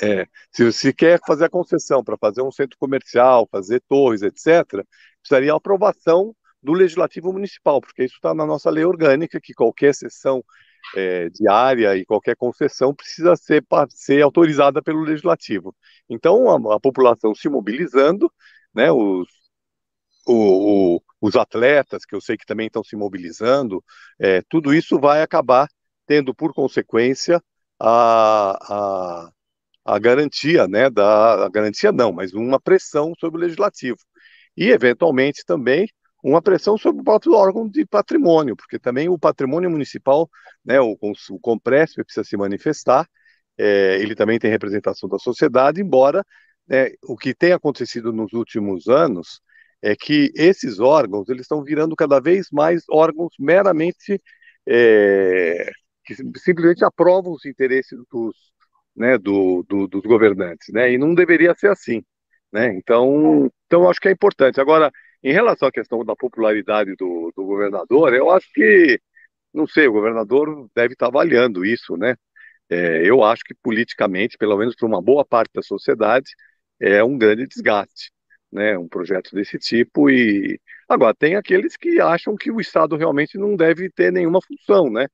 [0.00, 4.84] é, se se quer fazer a concessão para fazer um centro comercial, fazer torres, etc.,
[5.20, 9.94] precisaria a aprovação do Legislativo Municipal, porque isso está na nossa lei orgânica, que qualquer
[9.94, 10.44] sessão
[10.96, 15.74] é, diária e qualquer concessão precisa ser, ser autorizada pelo legislativo.
[16.08, 18.32] Então, a, a população se mobilizando,
[18.74, 19.28] né, os,
[20.26, 23.82] o, o, os atletas, que eu sei que também estão se mobilizando,
[24.18, 25.68] é, tudo isso vai acabar
[26.06, 27.42] tendo por consequência
[27.78, 29.32] a, a,
[29.84, 33.98] a garantia, né, da a garantia não, mas uma pressão sobre o legislativo.
[34.56, 35.88] E, eventualmente, também
[36.22, 40.30] uma pressão sobre o próprio órgão de patrimônio, porque também o patrimônio municipal,
[40.64, 40.96] né, o,
[41.30, 43.08] o Compresp precisa se manifestar,
[43.58, 46.24] é, ele também tem representação da sociedade, embora
[46.68, 49.40] né, o que tem acontecido nos últimos anos
[49.82, 54.20] é que esses órgãos eles estão virando cada vez mais órgãos meramente
[54.66, 55.70] é,
[56.04, 58.36] que simplesmente aprovam os interesses dos,
[58.96, 62.02] né, do, do, dos governantes, né, e não deveria ser assim,
[62.52, 64.60] né, então, então acho que é importante.
[64.60, 64.90] Agora,
[65.22, 69.00] em relação à questão da popularidade do, do governador, eu acho que,
[69.54, 72.16] não sei, o governador deve estar avaliando isso, né?
[72.68, 76.30] É, eu acho que politicamente, pelo menos para uma boa parte da sociedade,
[76.80, 78.10] é um grande desgaste,
[78.50, 78.76] né?
[78.78, 83.56] Um projeto desse tipo e agora tem aqueles que acham que o Estado realmente não
[83.56, 85.06] deve ter nenhuma função, né?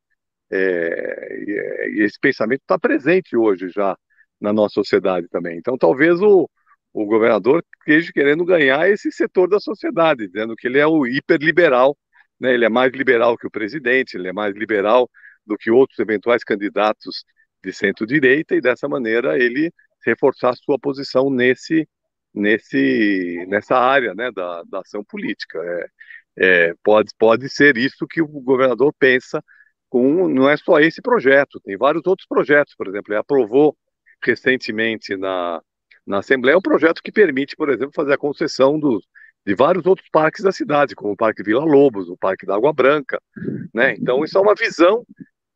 [0.50, 1.44] É,
[1.96, 3.96] e, esse pensamento está presente hoje já
[4.40, 5.58] na nossa sociedade também.
[5.58, 6.48] Então, talvez o,
[6.92, 11.96] o governador esteja querendo ganhar esse setor da sociedade, dizendo que ele é o hiperliberal,
[12.40, 12.54] né?
[12.54, 15.10] ele é mais liberal que o presidente, ele é mais liberal
[15.46, 17.24] do que outros eventuais candidatos
[17.62, 19.72] de centro-direita, e dessa maneira ele
[20.04, 21.88] reforçar sua posição nesse,
[22.32, 25.58] nesse, nessa área né, da, da ação política.
[25.58, 25.88] É,
[26.70, 29.42] é, pode, pode ser isso que o governador pensa
[29.88, 33.76] com, não é só esse projeto, tem vários outros projetos, por exemplo, ele aprovou
[34.22, 35.62] recentemente na,
[36.06, 39.06] na Assembleia um projeto que permite, por exemplo, fazer a concessão dos,
[39.46, 42.72] de vários outros parques da cidade, como o Parque Vila Lobos, o Parque da Água
[42.72, 43.20] Branca.
[43.72, 43.94] Né?
[43.94, 45.04] Então, isso é uma visão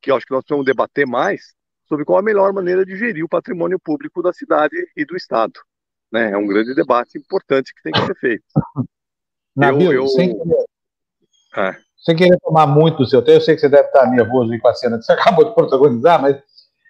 [0.00, 1.54] que eu acho que nós precisamos debater mais
[1.86, 5.60] sobre qual a melhor maneira de gerir o patrimônio público da cidade e do Estado.
[6.10, 6.30] Né?
[6.30, 8.44] É um grande debate importante que tem que ser feito.
[9.54, 10.08] Nabil, eu, eu...
[10.08, 10.34] Sem,
[11.56, 11.76] é.
[12.02, 14.68] Sem querer tomar muito o seu tempo, eu sei que você deve estar nervoso com
[14.68, 16.36] a cena que você acabou de protagonizar, mas,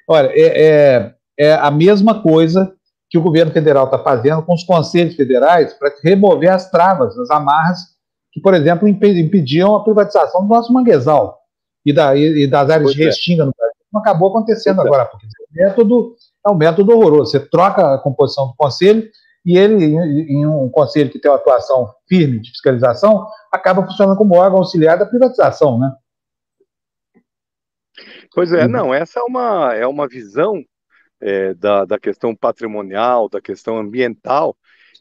[0.09, 2.73] olha, é, é, é a mesma coisa
[3.11, 7.31] que o governo federal está fazendo com os conselhos federais para remover as travas, as
[7.31, 7.93] amarras
[8.33, 11.39] que, por exemplo, impediam a privatização do nosso manguezal
[11.85, 13.07] e, da, e, e das áreas pois de é.
[13.07, 13.77] restinga no Brasil.
[13.93, 14.89] Não acabou acontecendo pois é.
[14.89, 17.33] agora, porque o método é um método horroroso.
[17.33, 19.07] Você troca a composição do conselho
[19.45, 24.37] e ele, em um conselho que tem uma atuação firme de fiscalização, acaba funcionando como
[24.37, 25.93] órgão auxiliar da privatização, né?
[28.35, 28.71] Pois é, uhum.
[28.71, 30.63] não, essa é uma, é uma visão
[31.21, 34.57] é, da, da questão patrimonial, da questão ambiental,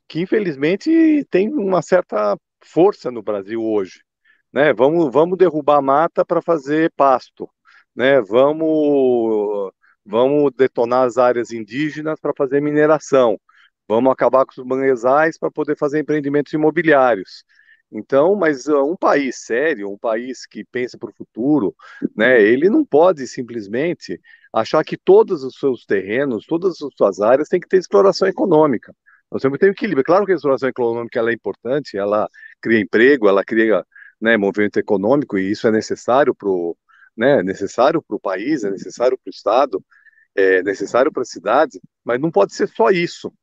[0.08, 4.04] que infelizmente tem uma certa força no Brasil hoje.
[4.52, 4.74] Né?
[4.74, 7.50] Vamos, vamos derrubar mata para fazer pasto,
[7.96, 8.22] né?
[8.22, 9.72] vamos,
[10.06, 13.40] vamos detonar as áreas indígenas para fazer mineração,
[13.88, 17.44] vamos acabar com os manguezais para poder fazer empreendimentos imobiliários.
[17.92, 21.76] Então, mas uh, um país sério, um país que pensa para o futuro,
[22.16, 24.20] né, ele não pode simplesmente
[24.54, 28.96] achar que todos os seus terrenos, todas as suas áreas têm que ter exploração econômica.
[29.30, 30.04] Nós temos que ter equilíbrio.
[30.06, 32.30] Claro que a exploração econômica ela é importante, ela
[32.62, 33.86] cria emprego, ela cria
[34.22, 36.78] né, movimento econômico, e isso é necessário para o
[37.16, 39.84] né, necessário para o país, é necessário para o Estado,
[40.36, 43.34] é necessário para a cidade, mas não pode ser só isso.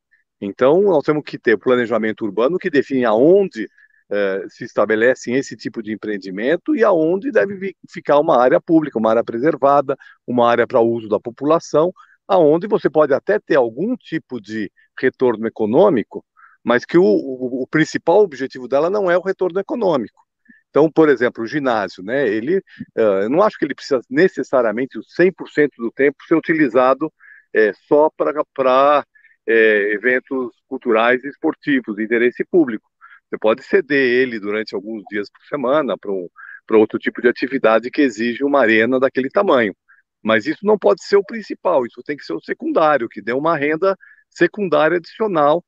[0.41, 3.67] Então, nós temos que ter o planejamento urbano que define aonde
[4.11, 9.11] eh, se estabelecem esse tipo de empreendimento e aonde deve ficar uma área pública, uma
[9.11, 11.93] área preservada, uma área para uso da população,
[12.27, 16.25] aonde você pode até ter algum tipo de retorno econômico,
[16.63, 20.21] mas que o, o, o principal objetivo dela não é o retorno econômico.
[20.69, 22.27] Então, por exemplo, o ginásio, né?
[22.27, 22.57] Ele,
[22.97, 27.11] uh, eu não acho que ele precisa necessariamente o 100% do tempo ser utilizado
[27.53, 29.05] é, só para
[29.49, 32.87] é, eventos culturais e esportivos de interesse público.
[33.27, 36.27] Você pode ceder ele durante alguns dias por semana para um,
[36.73, 39.75] outro tipo de atividade que exige uma arena daquele tamanho.
[40.21, 43.33] Mas isso não pode ser o principal, isso tem que ser o secundário, que dê
[43.33, 43.97] uma renda
[44.29, 45.63] secundária adicional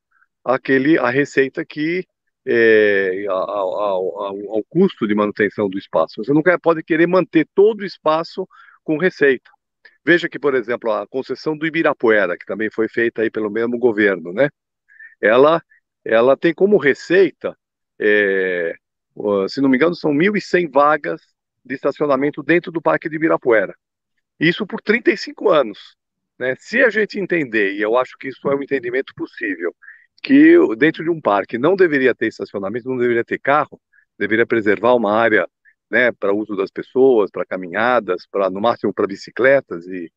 [0.46, 2.06] àquele, à receita que
[2.46, 4.24] é, ao, ao,
[4.56, 6.24] ao, custo de manutenção do espaço.
[6.24, 8.48] Você não pode querer manter todo o espaço
[8.84, 9.50] com receita.
[10.06, 13.78] Veja que, por exemplo, a concessão do Ibirapuera, que também foi feita aí pelo mesmo
[13.78, 14.50] governo, né?
[15.22, 15.62] Ela
[16.04, 17.56] ela tem como receita,
[18.00, 18.74] é,
[19.48, 21.22] se não me engano, são 1.100 vagas
[21.64, 23.76] de estacionamento dentro do Parque de Ibirapuera.
[24.40, 25.96] Isso por 35 anos.
[26.40, 26.56] Né?
[26.58, 29.76] Se a gente entender, e eu acho que isso é um entendimento possível,
[30.24, 33.80] que dentro de um parque não deveria ter estacionamento, não deveria ter carro,
[34.18, 35.48] deveria preservar uma área
[35.92, 40.12] né, para uso das pessoas, para caminhadas, para no máximo para bicicletas e,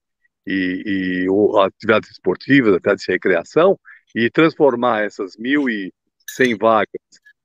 [0.47, 3.79] e, e atividades esportivas, atividades de recreação,
[4.14, 7.01] e transformar essas 1.100 vagas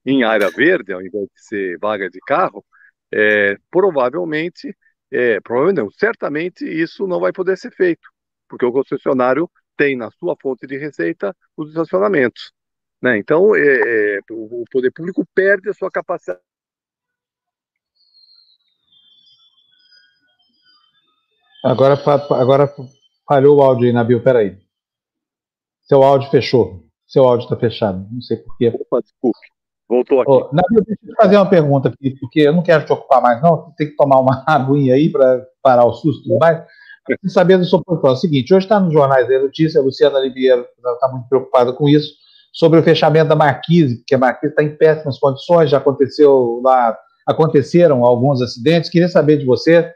[0.06, 2.64] em área verde, ao invés de ser vaga de carro,
[3.12, 4.76] é, provavelmente,
[5.12, 8.08] é, provavelmente não, certamente isso não vai poder ser feito,
[8.48, 12.52] porque o concessionário tem na sua fonte de receita os estacionamentos.
[13.02, 13.18] Né?
[13.18, 16.42] Então, é, é o poder público perde a sua capacidade.
[21.64, 22.00] Agora,
[22.32, 22.74] agora
[23.28, 24.58] falhou o áudio aí, Nabil, peraí.
[25.82, 26.84] Seu áudio fechou.
[27.06, 28.08] Seu áudio está fechado.
[28.12, 28.70] Não sei porquê.
[28.70, 29.40] Opa, desculpe.
[29.90, 30.32] Voltou aqui.
[30.32, 33.42] Oh, Nabil, deixa eu fazer uma pergunta aqui, porque eu não quero te ocupar mais,
[33.42, 33.74] não.
[33.76, 36.64] Tem que tomar uma aguinha aí para parar o susto e tudo mais.
[37.06, 38.12] Preciso saber do seu posição.
[38.12, 41.74] É o seguinte: hoje está nos jornais da notícia, a Luciana Oliveira está muito preocupada
[41.74, 42.14] com isso,
[42.54, 46.96] sobre o fechamento da Marquise, porque a Marquise está em péssimas condições, já aconteceu lá,
[47.26, 48.92] aconteceram alguns acidentes.
[48.92, 49.92] Queria saber de você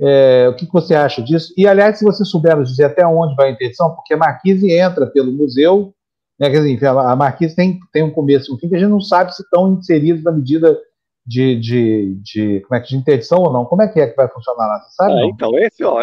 [0.00, 1.52] é, o que, que, você acha disso?
[1.56, 4.70] E, aliás, se você souber nos dizer até onde vai a interdição, porque a Marquise
[4.70, 5.94] entra pelo museu,
[6.38, 8.90] né, quer dizer, a Marquise tem, tem um começo e um fim que a gente
[8.90, 10.78] não sabe se estão inseridos na medida
[11.26, 13.64] de, de, de, como é que, de interdição ou não.
[13.64, 14.80] Como é que é que vai funcionar lá?
[14.80, 15.14] Você sabe?
[15.14, 15.98] É, então, esse ó,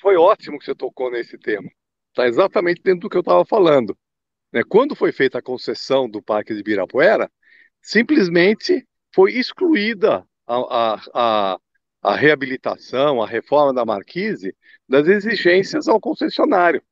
[0.00, 1.68] foi ótimo que você tocou nesse tema.
[2.10, 3.96] Está exatamente dentro do que eu estava falando.
[4.52, 7.30] Né, quando foi feita a concessão do Parque de Ibirapuera,
[7.80, 11.58] simplesmente foi excluída a, a, a
[12.02, 14.56] a reabilitação, a reforma da Marquise,
[14.88, 16.82] das exigências ao concessionário.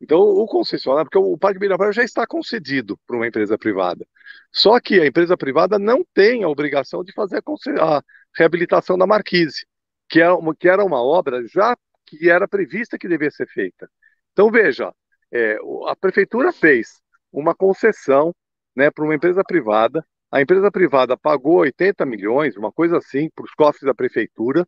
[0.00, 4.06] Então, o concessionário, porque o Parque Ibirapuera já está concedido para uma empresa privada.
[4.50, 7.42] Só que a empresa privada não tem a obrigação de fazer
[7.80, 8.02] a,
[8.36, 9.66] reabilitação da Marquise,
[10.08, 13.88] que era, uma, que era uma obra já que era prevista que devia ser feita.
[14.32, 14.92] Então, veja,
[15.32, 15.56] é,
[15.86, 17.00] a prefeitura fez
[17.32, 18.34] uma concessão
[18.76, 20.04] né, para uma empresa privada
[20.34, 24.66] a empresa privada pagou 80 milhões, uma coisa assim, para os cofres da prefeitura,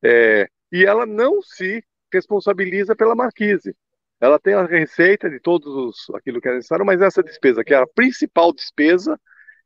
[0.00, 3.74] é, e ela não se responsabiliza pela Marquise.
[4.20, 7.74] Ela tem a receita de todos os, aquilo que é necessário, mas essa despesa, que
[7.74, 9.18] é a principal despesa,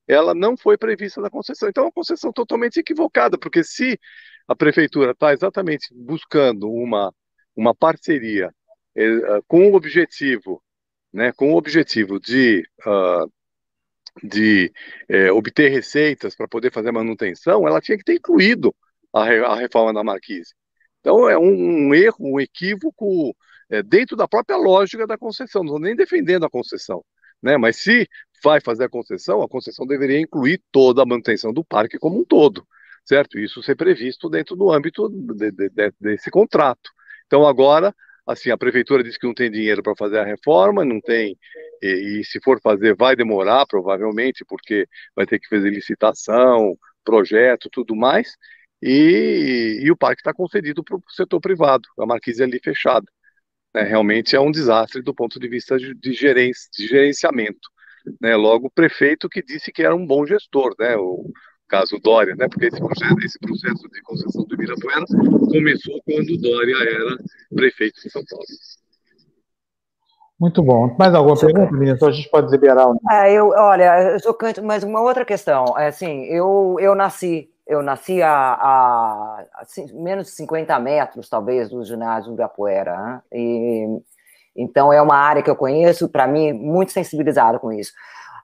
[0.08, 1.68] ela não foi prevista na concessão.
[1.68, 4.00] Então, é uma concessão totalmente equivocada, porque se
[4.48, 7.12] a prefeitura está exatamente buscando uma,
[7.54, 8.50] uma parceria
[8.96, 10.62] eh, com o objetivo,
[11.12, 13.30] né, com o objetivo de, uh,
[14.22, 14.72] de
[15.08, 18.74] eh, obter receitas para poder fazer manutenção, ela tinha que ter incluído
[19.12, 20.54] a, a reforma da Marquise.
[21.00, 23.34] Então, é um, um erro, um equívoco
[23.70, 25.62] é, dentro da própria lógica da concessão.
[25.62, 27.04] Não estou nem defendendo a concessão.
[27.42, 27.56] Né?
[27.56, 28.08] Mas se
[28.42, 32.24] vai fazer a concessão, a concessão deveria incluir toda a manutenção do parque como um
[32.24, 32.66] todo,
[33.04, 33.38] certo?
[33.38, 36.90] Isso ser previsto dentro do âmbito de, de, de, desse contrato.
[37.26, 37.94] Então, agora,
[38.26, 41.36] assim, a prefeitura diz que não tem dinheiro para fazer a reforma, não tem,
[41.82, 47.68] e, e, se for fazer, vai demorar, provavelmente, porque vai ter que fazer licitação, projeto,
[47.70, 48.36] tudo mais,
[48.80, 53.06] e, e o parque está concedido para o setor privado, a marquise ali fechada.
[53.74, 53.82] Né?
[53.82, 57.68] Realmente é um desastre do ponto de vista de, gerenci, de gerenciamento.
[58.20, 58.36] Né?
[58.36, 60.96] Logo, o prefeito que disse que era um bom gestor, né?
[60.96, 61.32] o
[61.72, 62.46] caso Dória, né?
[62.48, 65.06] porque esse processo, esse processo de concessão do Ibirapuera
[65.50, 67.16] começou quando Dória era
[67.56, 68.44] prefeito de São Paulo.
[70.38, 70.94] Muito bom.
[70.98, 71.96] Mais alguma pergunta, menina?
[71.96, 72.88] Então a gente pode liberar.
[72.88, 72.96] O...
[73.10, 75.64] É, eu, olha, chocante, mas uma outra questão.
[75.78, 79.64] É assim, eu, eu nasci eu nasci a, a, a,
[79.94, 82.96] menos de 50 metros, talvez, do ginásio Ibirapuera.
[82.96, 83.22] Né?
[83.32, 84.02] E,
[84.54, 87.92] então, é uma área que eu conheço, para mim, muito sensibilizada com isso.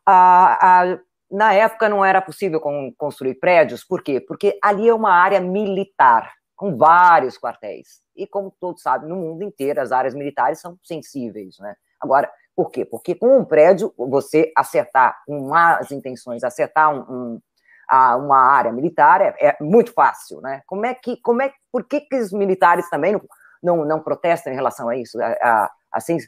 [0.07, 0.99] A,
[1.31, 2.61] na época, não era possível
[2.97, 4.21] construir prédios, por quê?
[4.21, 8.01] Porque ali é uma área militar, com vários quartéis.
[8.17, 11.57] E, como todos sabem, no mundo inteiro, as áreas militares são sensíveis.
[11.61, 11.75] Né?
[12.01, 12.85] Agora, por quê?
[12.85, 17.41] Porque com um prédio, você acertar, com más intenções, acertar um, um
[17.89, 20.61] a uma área militar é, é, muito fácil, né?
[20.67, 23.23] Como é que, como é, por que, que os militares também não,
[23.63, 25.19] não, não protestam em relação a isso?
[25.23, 26.19] A, a, assim,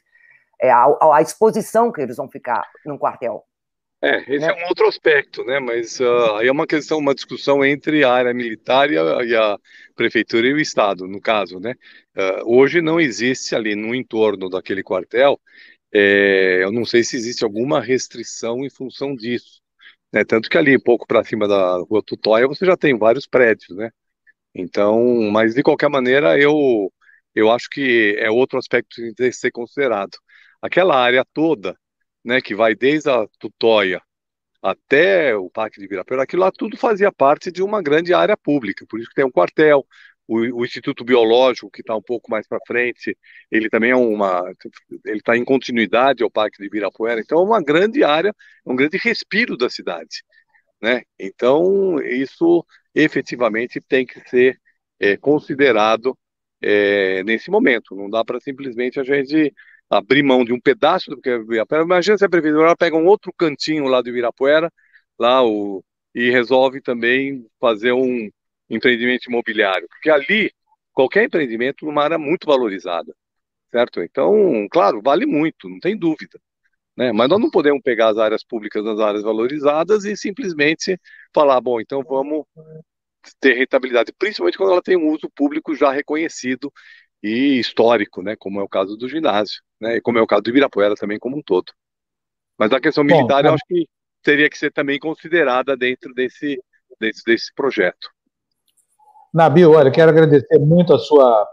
[0.60, 3.44] é, a, a, exposição que eles vão ficar no quartel.
[4.02, 4.48] É, esse né?
[4.48, 5.60] é um outro aspecto, né?
[5.60, 9.36] Mas uh, aí é uma questão, uma discussão entre a área militar e a, e
[9.36, 9.58] a
[9.94, 11.74] prefeitura e o Estado, no caso, né?
[12.16, 15.38] Uh, hoje não existe ali no entorno daquele quartel,
[15.92, 19.60] é, eu não sei se existe alguma restrição em função disso.
[20.12, 20.24] Né?
[20.24, 23.90] Tanto que ali, pouco para cima da rua Tutóia, você já tem vários prédios, né?
[24.54, 26.92] Então, mas de qualquer maneira, eu,
[27.34, 30.18] eu acho que é outro aspecto que ser considerado.
[30.62, 31.76] Aquela área toda,
[32.24, 34.02] né, que vai desde a Tutóia
[34.62, 38.84] até o Parque de Ibirapuera, aquilo lá tudo fazia parte de uma grande área pública,
[38.86, 39.86] por isso que tem um quartel,
[40.30, 43.18] o, o Instituto Biológico, que está um pouco mais para frente,
[43.50, 44.44] ele também é uma.
[45.04, 48.32] Ele está em continuidade ao Parque de Ibirapuera, então é uma grande área,
[48.64, 50.22] um grande respiro da cidade.
[50.80, 51.02] Né?
[51.18, 52.64] Então, isso
[52.94, 54.60] efetivamente tem que ser
[55.00, 56.16] é, considerado
[56.62, 57.96] é, nesse momento.
[57.96, 59.52] Não dá para simplesmente a gente
[59.90, 61.84] abrir mão de um pedaço do que é Ibirapuera.
[61.84, 64.72] Imagina se a prefeitura pega um outro cantinho lá do Ibirapuera,
[65.18, 65.84] lá o,
[66.14, 68.30] e resolve também fazer um,
[68.70, 70.52] empreendimento imobiliário, porque ali
[70.92, 73.14] qualquer empreendimento numa área muito valorizada,
[73.70, 74.00] certo?
[74.02, 76.40] Então, claro, vale muito, não tem dúvida.
[76.96, 77.12] Né?
[77.12, 80.98] Mas nós não podemos pegar as áreas públicas nas áreas valorizadas e simplesmente
[81.34, 82.44] falar, bom, então vamos
[83.40, 86.72] ter rentabilidade, principalmente quando ela tem um uso público já reconhecido
[87.22, 88.36] e histórico, né?
[88.36, 89.96] Como é o caso do ginásio, né?
[89.96, 91.72] E como é o caso do Ibirapuera também como um todo.
[92.58, 93.86] Mas a questão militar, Bom, eu acho que
[94.22, 96.62] teria que ser também considerada dentro desse,
[97.00, 98.08] desse, desse projeto.
[99.32, 101.48] Nabil, olha, quero agradecer muito a sua,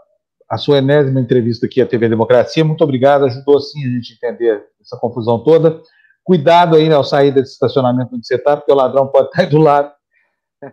[0.50, 2.64] a sua enésima entrevista aqui à TV Democracia.
[2.64, 5.80] Muito obrigado, ajudou sim a gente entender essa confusão toda.
[6.24, 9.46] Cuidado aí ao sair desse estacionamento onde você está, porque o ladrão pode estar aí
[9.48, 9.92] do lado.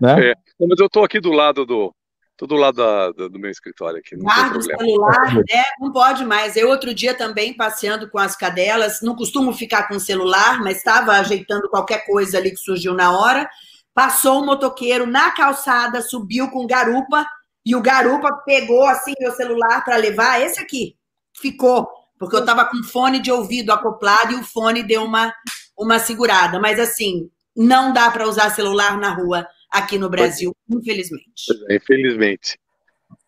[0.01, 0.31] Né?
[0.31, 1.93] É, mas eu estou aqui do lado do.
[2.37, 4.15] Tô do lado da, do, do meu escritório aqui.
[4.15, 5.63] Não Guarda o celular, né?
[5.79, 6.57] Não pode mais.
[6.57, 10.77] Eu, outro dia, também passeando com as cadelas, não costumo ficar com o celular, mas
[10.77, 13.49] estava ajeitando qualquer coisa ali que surgiu na hora.
[13.93, 17.25] Passou um motoqueiro na calçada, subiu com garupa,
[17.65, 20.41] e o garupa pegou assim meu celular para levar.
[20.41, 20.97] Esse aqui
[21.39, 21.87] ficou,
[22.19, 25.33] porque eu estava com fone de ouvido acoplado e o fone deu uma,
[25.77, 26.59] uma segurada.
[26.59, 31.43] Mas assim, não dá para usar celular na rua aqui no Brasil, infelizmente.
[31.69, 32.57] É, infelizmente.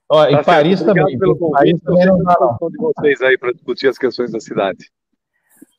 [0.09, 1.17] Ó, tá em Paris também.
[1.17, 2.69] Pelo Paris também não dá, não.
[2.69, 4.89] de vocês aí para discutir as questões da cidade.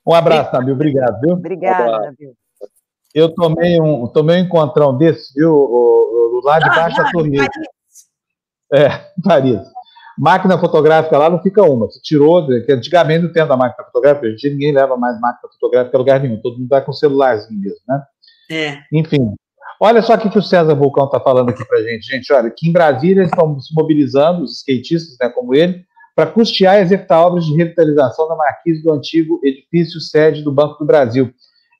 [0.06, 0.74] Um abraço, Nabil.
[0.74, 1.32] Obrigado, viu?
[1.34, 2.34] Obrigada, Nabil.
[3.14, 5.50] Eu tomei um, tomei um encontrão desse, viu?
[5.50, 7.48] O, o, lá de ah, baixo da torneira.
[8.72, 8.88] É,
[9.24, 9.60] Paris.
[10.18, 11.88] Máquina fotográfica lá não fica uma.
[11.90, 15.96] Se tirou, que antigamente não tem da máquina fotográfica, hoje ninguém leva mais máquina fotográfica
[15.96, 16.40] a lugar nenhum.
[16.40, 18.02] Todo mundo vai com celularzinho mesmo, né?
[18.50, 18.78] É.
[18.92, 19.34] Enfim.
[19.80, 22.06] Olha só o que o César Vulcão está falando aqui para gente.
[22.06, 25.84] Gente, olha, que em Brasília estão se mobilizando, os skatistas, né, como ele,
[26.16, 30.78] para custear e executar obras de revitalização da marquise do antigo edifício sede do Banco
[30.80, 31.32] do Brasil.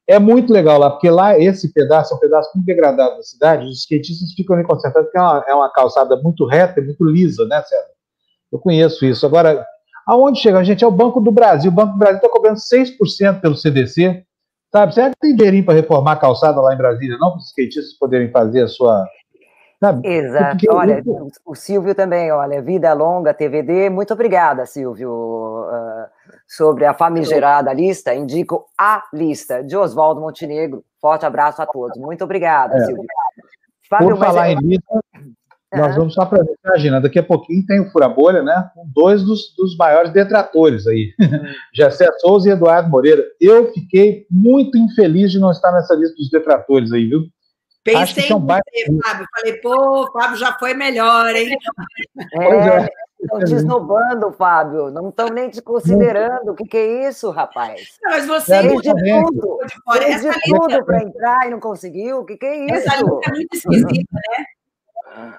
[0.07, 3.66] É muito legal lá, porque lá esse pedaço é um pedaço muito degradado da cidade,
[3.66, 7.44] os skatistas ficam ali concentrados, porque é uma, é uma calçada muito reta muito lisa,
[7.46, 7.99] né, César?
[8.51, 9.26] Eu conheço isso.
[9.26, 9.66] Agora,
[10.07, 10.82] aonde chega, gente?
[10.82, 11.70] É o Banco do Brasil.
[11.70, 14.24] O Banco do Brasil está cobrando 6% pelo CDC,
[14.72, 14.94] sabe?
[14.94, 17.30] Será que tem dinheirinho para reformar a calçada lá em Brasília, não?
[17.30, 19.06] Para os skatistas poderem fazer a sua,
[19.80, 20.08] Sabe?
[20.08, 20.50] Exato.
[20.50, 21.28] Porque olha, eu...
[21.46, 25.10] o Silvio também, olha, Vida Longa, TVD, muito obrigada, Silvio.
[25.10, 26.08] Uh,
[26.46, 30.84] sobre a famigerada lista, indico a lista de Oswaldo Montenegro.
[31.00, 31.96] Forte abraço a todos.
[31.96, 32.84] Muito obrigada, é.
[32.86, 33.04] Silvio.
[33.88, 34.52] Fábio, Por falar é...
[34.52, 35.00] em lista,
[35.72, 38.70] nós vamos só para Gina, daqui a pouquinho tem o Fura Bolha, né?
[38.74, 41.26] Com dois dos, dos maiores detratores aí, hum.
[41.74, 43.22] Jessé Souza e Eduardo Moreira.
[43.40, 47.24] Eu fiquei muito infeliz de não estar nessa lista dos detratores aí, viu?
[47.84, 49.26] Pensei em você, Fábio.
[49.34, 51.56] Falei, pô, o Fábio já foi melhor, hein?
[52.34, 52.88] É,
[53.20, 54.90] estão desnobando, Fábio.
[54.90, 56.50] Não estão nem te considerando.
[56.50, 57.98] O que, que é isso, rapaz?
[58.02, 59.58] Não, mas você fez de tudo.
[59.92, 62.20] Fez de tudo para entrar e não conseguiu.
[62.20, 62.88] O que, que é isso?
[62.88, 65.38] Essa lista é muito esquisita, né?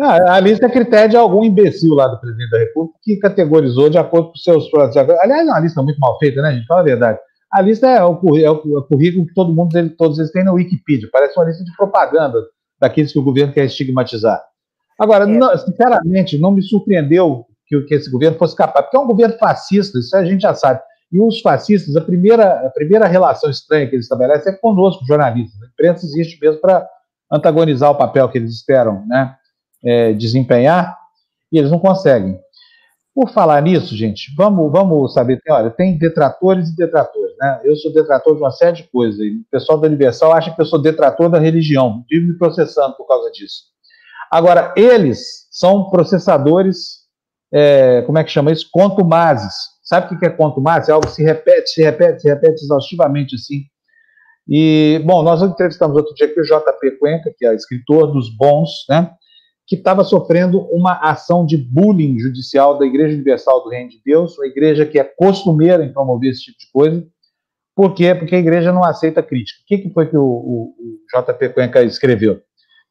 [0.00, 3.88] Ah, a lista é critério de algum imbecil lá do presidente da República que categorizou
[3.88, 4.68] de acordo com seus.
[4.74, 6.66] Aliás, é uma lista muito mal feita, né, gente?
[6.66, 7.18] Fala a verdade.
[7.50, 11.08] A lista é o, é o, currículo que todo mundo, todos eles têm na Wikipedia.
[11.10, 12.38] Parece uma lista de propaganda
[12.80, 14.42] daqueles que o governo quer estigmatizar.
[14.98, 15.26] Agora, é.
[15.26, 19.38] não, sinceramente, não me surpreendeu que, que, esse governo fosse capaz, porque é um governo
[19.38, 20.80] fascista, isso a gente já sabe.
[21.10, 25.62] E os fascistas, a primeira, a primeira relação estranha que eles estabelecem é conosco, jornalistas.
[25.62, 26.86] A imprensa existe mesmo para
[27.32, 29.34] antagonizar o papel que eles esperam né,
[29.84, 30.96] é, desempenhar,
[31.52, 32.38] e eles não conseguem.
[33.14, 37.60] Por falar nisso, gente, vamos, vamos saber, tem, olha, tem detratores e detratores, né?
[37.64, 39.18] Eu sou detrator de uma série de coisas.
[39.18, 42.94] E o pessoal da Universal acha que eu sou detrator da religião, vivo me processando
[42.96, 43.64] por causa disso.
[44.30, 46.98] Agora, eles são processadores,
[47.52, 48.68] é, como é que chama isso?
[48.70, 49.54] Contumazes.
[49.82, 50.88] Sabe o que é contumazes?
[50.88, 53.62] É algo que se repete, se repete, se repete exaustivamente assim.
[54.46, 58.70] E, bom, nós entrevistamos outro dia aqui o JP Cuenca, que é escritor dos bons,
[58.88, 59.10] né?
[59.68, 64.36] Que estava sofrendo uma ação de bullying judicial da Igreja Universal do Reino de Deus,
[64.38, 67.06] uma igreja que é costumeira em promover esse tipo de coisa.
[67.76, 68.14] Por quê?
[68.14, 69.60] Porque a igreja não aceita crítica.
[69.62, 72.40] O que, que foi que o, o, o JP Cuenca escreveu?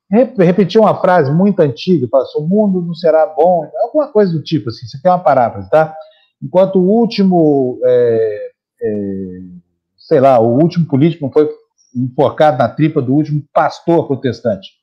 [0.09, 4.41] Repetiu uma frase muito antiga, falou assim, o mundo não será bom, alguma coisa do
[4.41, 5.93] tipo, assim, isso aqui é uma paráfrase, tá?
[6.41, 8.51] Enquanto o último, é,
[8.81, 9.39] é,
[9.97, 11.49] sei lá, o último político não foi
[11.93, 14.76] enforcado na tripa do último pastor protestante.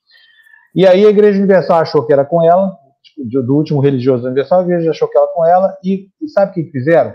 [0.74, 2.76] E aí a Igreja Universal achou que era com ela,
[3.16, 6.54] do último religioso universal, a Igreja achou que era com ela, e, e sabe o
[6.54, 7.14] que fizeram?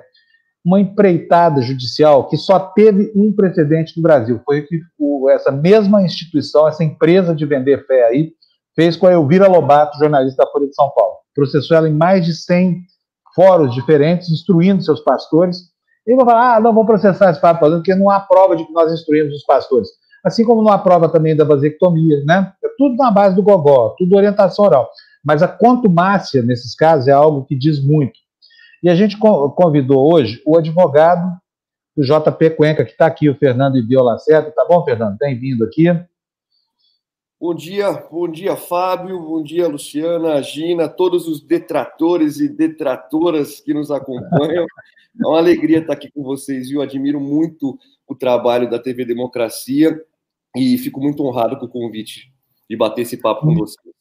[0.64, 4.40] Uma empreitada judicial que só teve um precedente no Brasil.
[4.46, 8.32] Foi que o, essa mesma instituição, essa empresa de vender fé aí,
[8.76, 11.16] fez com a Elvira Lobato, jornalista da Folha de São Paulo.
[11.36, 12.82] Processou ela em mais de 100
[13.36, 15.58] fóruns diferentes, instruindo seus pastores.
[16.08, 18.74] E vão falar, ah, não vou processar esse papo, porque não há prova de que
[18.74, 19.90] nós instruímos os pastores
[20.24, 22.54] assim como não aprova também da vasectomia, né?
[22.64, 24.90] É tudo na base do gogó, tudo orientação oral.
[25.24, 28.18] Mas a contumácia, nesses casos, é algo que diz muito.
[28.82, 31.38] E a gente convidou hoje o advogado
[31.96, 34.52] do JP Cuenca, que está aqui, o Fernando Ibio Lacerda.
[34.52, 35.18] Tá bom, Fernando?
[35.18, 35.86] Bem-vindo aqui.
[37.42, 43.74] Bom dia, bom dia, Fábio, bom dia, Luciana, Gina, todos os detratores e detratoras que
[43.74, 44.66] nos acompanham.
[45.22, 46.82] É uma alegria estar aqui com vocês, viu?
[46.82, 50.02] Admiro muito o trabalho da TV Democracia
[50.56, 52.32] e fico muito honrado com o convite
[52.70, 53.96] de bater esse papo com vocês.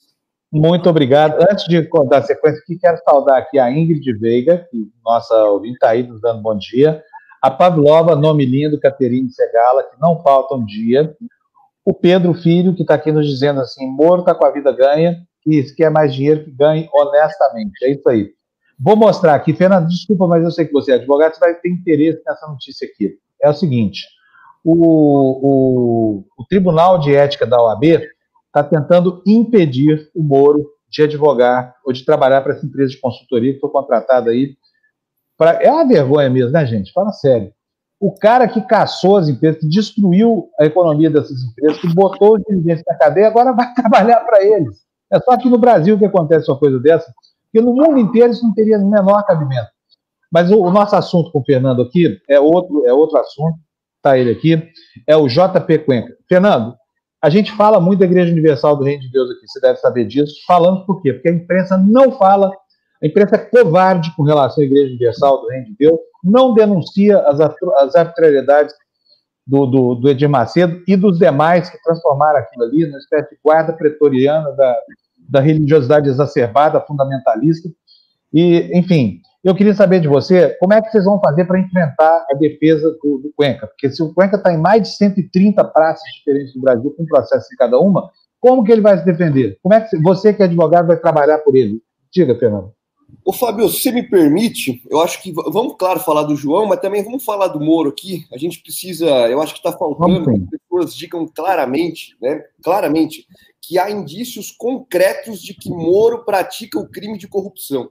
[0.51, 1.43] Muito obrigado.
[1.51, 5.91] Antes de dar sequência aqui, quero saudar aqui a Ingrid Veiga, que nossa ouvinte está
[5.91, 7.03] aí nos dando bom dia.
[7.43, 11.15] A Pavlova, nome lindo, Caterine Segala, que não falta um dia.
[11.85, 15.23] O Pedro Filho, que está aqui nos dizendo assim: Moro está com a vida ganha,
[15.47, 17.85] e se quer mais dinheiro, que ganhe honestamente.
[17.85, 18.33] É isso aí.
[18.79, 21.69] Vou mostrar aqui, Fernando, desculpa, mas eu sei que você é advogado, você vai ter
[21.69, 23.19] interesse nessa notícia aqui.
[23.43, 24.01] É o seguinte:
[24.71, 27.85] o, o, o Tribunal de Ética da OAB
[28.47, 33.55] está tentando impedir o Moro de advogar ou de trabalhar para essa empresa de consultoria
[33.55, 34.57] que foi contratada aí.
[35.39, 35.63] Pra...
[35.63, 36.93] É uma vergonha mesmo, né, gente?
[36.93, 37.53] Fala sério.
[38.01, 42.43] O cara que caçou as empresas, que destruiu a economia dessas empresas, que botou os
[42.45, 44.77] dirigentes na cadeia, agora vai trabalhar para eles.
[45.11, 47.13] É só aqui no Brasil que acontece uma coisa dessa,
[47.51, 49.69] porque no mundo inteiro isso não teria o menor cabimento.
[50.31, 53.59] Mas o, o nosso assunto com o Fernando aqui é outro, é outro assunto
[53.99, 54.63] está ele aqui,
[55.07, 56.15] é o JP Cuenca.
[56.29, 56.75] Fernando,
[57.23, 60.07] a gente fala muito da Igreja Universal do Reino de Deus aqui, você deve saber
[60.07, 60.35] disso.
[60.47, 61.13] Falamos por quê?
[61.13, 62.51] Porque a imprensa não fala,
[63.03, 67.19] a imprensa é covarde com relação à Igreja Universal do Reino de Deus, não denuncia
[67.21, 68.75] as, as arbitrariedades
[69.47, 73.41] do, do, do, Edir Macedo e dos demais que transformaram aquilo ali numa espécie de
[73.43, 74.77] guarda pretoriana da,
[75.29, 77.69] da religiosidade exacerbada, fundamentalista.
[78.33, 82.27] E, enfim, eu queria saber de você, como é que vocês vão fazer para enfrentar
[82.31, 83.67] a defesa do, do, Cuenca?
[83.67, 87.49] Porque se o Cuenca está em mais de 130 praças diferentes do Brasil, com processo
[87.49, 88.11] de cada uma,
[88.41, 89.59] como que ele vai se defender?
[89.63, 91.81] Como é que você, que é advogado, vai trabalhar por ele?
[92.13, 92.73] Diga, Fernando.
[93.25, 96.81] Ô, Fábio, se você me permite, eu acho que vamos, claro, falar do João, mas
[96.81, 98.25] também vamos falar do Moro aqui.
[98.33, 102.43] A gente precisa, eu acho que está faltando que as pessoas digam claramente, né?
[102.63, 103.27] Claramente,
[103.63, 107.91] que há indícios concretos de que Moro pratica o crime de corrupção.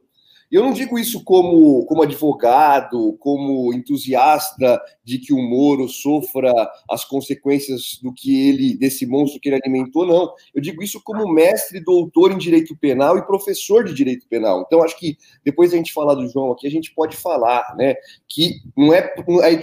[0.50, 6.54] Eu não digo isso como, como advogado, como entusiasta de que o Moro sofra
[6.90, 10.34] as consequências do que ele, desse monstro que ele alimentou, não.
[10.54, 14.64] Eu digo isso como mestre, doutor em direito penal e professor de direito penal.
[14.66, 17.96] Então, acho que depois a gente falar do João aqui, a gente pode falar, né?
[18.28, 19.14] Que não é.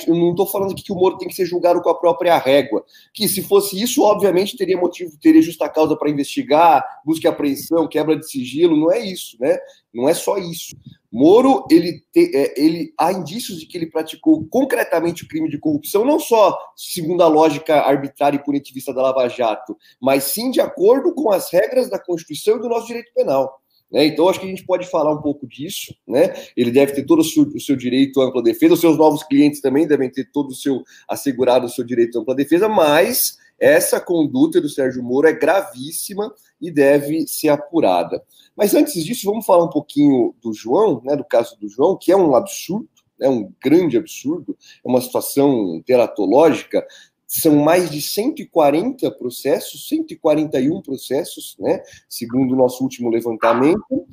[0.07, 2.85] Eu não estou falando que o Moro tem que ser julgado com a própria régua.
[3.12, 7.89] Que se fosse isso, obviamente, teria motivo, teria justa causa para investigar, busca e apreensão,
[7.89, 9.59] quebra de sigilo, não é isso, né?
[9.95, 10.76] Não é só isso.
[11.11, 15.59] Moro, ele, te, é, ele há indícios de que ele praticou concretamente o crime de
[15.59, 20.61] corrupção, não só segundo a lógica arbitrária e punitivista da Lava Jato, mas sim de
[20.61, 23.61] acordo com as regras da Constituição e do nosso direito penal.
[23.95, 24.07] Né?
[24.07, 25.95] Então, acho que a gente pode falar um pouco disso.
[26.05, 26.34] Né?
[26.57, 29.22] Ele deve ter todo o seu, o seu direito à ampla defesa, os seus novos
[29.22, 33.38] clientes também devem ter todo o seu assegurado o seu direito à ampla defesa, mas
[33.59, 38.22] essa conduta do Sérgio Moro é gravíssima e deve ser apurada.
[38.57, 42.12] Mas antes disso, vamos falar um pouquinho do João, né, do caso do João, que
[42.12, 42.88] é um absurdo,
[43.20, 46.86] é um grande absurdo, é uma situação teratológica.
[47.26, 54.07] São mais de 140 processos, 141 processos, né, segundo o nosso último levantamento,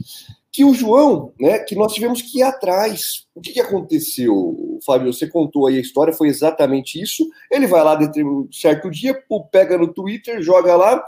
[0.52, 3.26] que o João, né, que nós tivemos que ir atrás.
[3.34, 5.14] O que, que aconteceu, Fábio?
[5.14, 7.26] Você contou aí a história, foi exatamente isso.
[7.50, 9.18] Ele vai lá de um certo dia,
[9.50, 11.02] pega no Twitter, joga lá,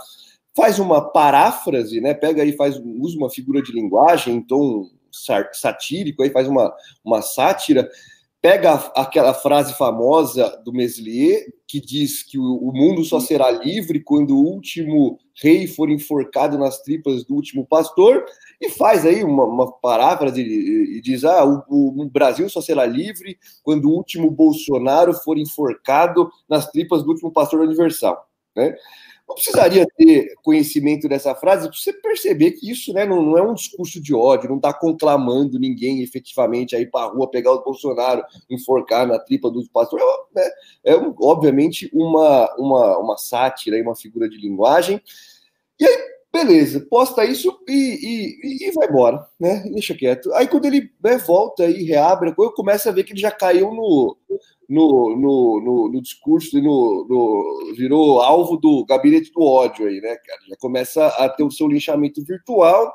[0.55, 2.13] faz uma paráfrase, né?
[2.13, 4.89] Pega aí, faz, usa uma figura de linguagem, então
[5.51, 6.73] satírico, aí faz uma,
[7.03, 7.87] uma sátira,
[8.41, 14.35] pega aquela frase famosa do Meslier, que diz que o, mundo só será livre quando
[14.35, 18.25] o último rei for enforcado nas tripas do último pastor,
[18.59, 23.37] e faz aí uma, uma paráfrase e, diz: ah, o, o, Brasil só será livre
[23.61, 28.27] quando o último Bolsonaro for enforcado nas tripas do último pastor universal.
[28.55, 28.75] Né?
[29.27, 33.41] Não precisaria ter conhecimento dessa frase para você perceber que isso né, não, não, é
[33.41, 37.53] um discurso de ódio, não está conclamando ninguém efetivamente a ir para a rua pegar
[37.53, 39.99] o Bolsonaro, enforcar na tripa do pastor.
[40.01, 40.03] É,
[40.35, 40.49] né,
[40.83, 45.01] é obviamente uma, uma, uma sátira uma figura de linguagem.
[45.79, 45.97] E aí,
[46.33, 49.63] beleza, posta isso e, e, e vai embora, né?
[49.71, 50.33] Deixa quieto.
[50.33, 53.71] Aí quando ele né, volta e reabre, eu começo a ver que ele já caiu
[53.71, 54.17] no,
[54.67, 60.15] no, no, no, no discurso, no, no, virou alvo do gabinete do ódio aí, né,
[60.15, 60.39] cara?
[60.49, 62.91] Já começa a ter o seu linchamento virtual.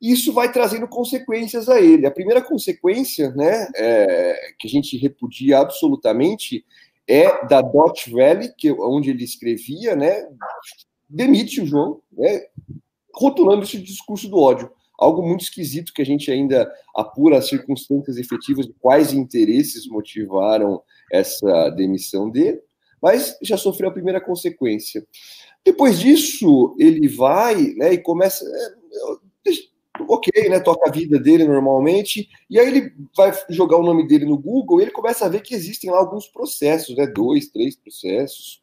[0.00, 2.06] Isso vai trazendo consequências a ele.
[2.06, 6.64] A primeira consequência, né, é, que a gente repudia absolutamente,
[7.08, 10.28] é da Dot Valley, que, onde ele escrevia, né,
[11.08, 12.46] demite o João, né,
[13.14, 18.16] rotulando esse discurso do ódio algo muito esquisito que a gente ainda apura as circunstâncias
[18.16, 20.82] efetivas de quais interesses motivaram
[21.12, 22.60] essa demissão dele,
[23.00, 25.06] mas já sofreu a primeira consequência.
[25.64, 28.44] Depois disso, ele vai né, e começa.
[28.44, 28.86] É,
[30.08, 30.60] ok, né?
[30.60, 34.78] Toca a vida dele normalmente, e aí ele vai jogar o nome dele no Google
[34.78, 37.06] e ele começa a ver que existem lá alguns processos, né?
[37.06, 38.62] Dois, três processos.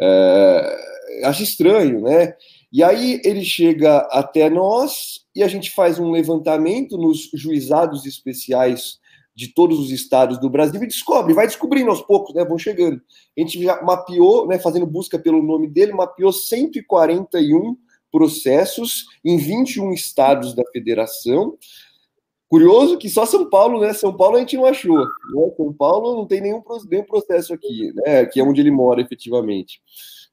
[0.00, 2.34] É, acho estranho, né?
[2.72, 8.98] E aí ele chega até nós e a gente faz um levantamento nos juizados especiais
[9.34, 12.44] de todos os estados do Brasil e descobre, vai descobrindo aos poucos, né?
[12.44, 13.02] Vão chegando.
[13.36, 14.58] A gente já mapeou, né?
[14.58, 17.76] Fazendo busca pelo nome dele, mapeou 141
[18.12, 21.58] processos em 21 estados da federação.
[22.48, 23.92] Curioso que só São Paulo, né?
[23.92, 24.98] São Paulo a gente não achou.
[24.98, 25.52] Né?
[25.56, 28.26] São Paulo não tem nenhum, nenhum processo aqui, né?
[28.26, 29.80] Que é onde ele mora efetivamente.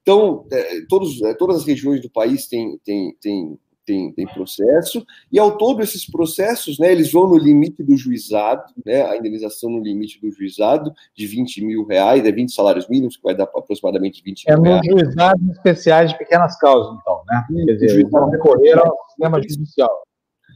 [0.01, 5.05] Então, é, todos, é, todas as regiões do país têm, têm, têm, têm, têm processo,
[5.31, 9.69] e ao todo esses processos, né, eles vão no limite do juizado, né, a indenização
[9.69, 13.43] no limite do juizado de 20 mil reais, é 20 salários mínimos, que vai dar
[13.43, 14.81] aproximadamente 20 é mil reais.
[14.83, 17.45] É nos juizados especiais de pequenas causas, então, né?
[17.65, 20.03] Quer dizer, eles vão recorrer ao sistema judicial.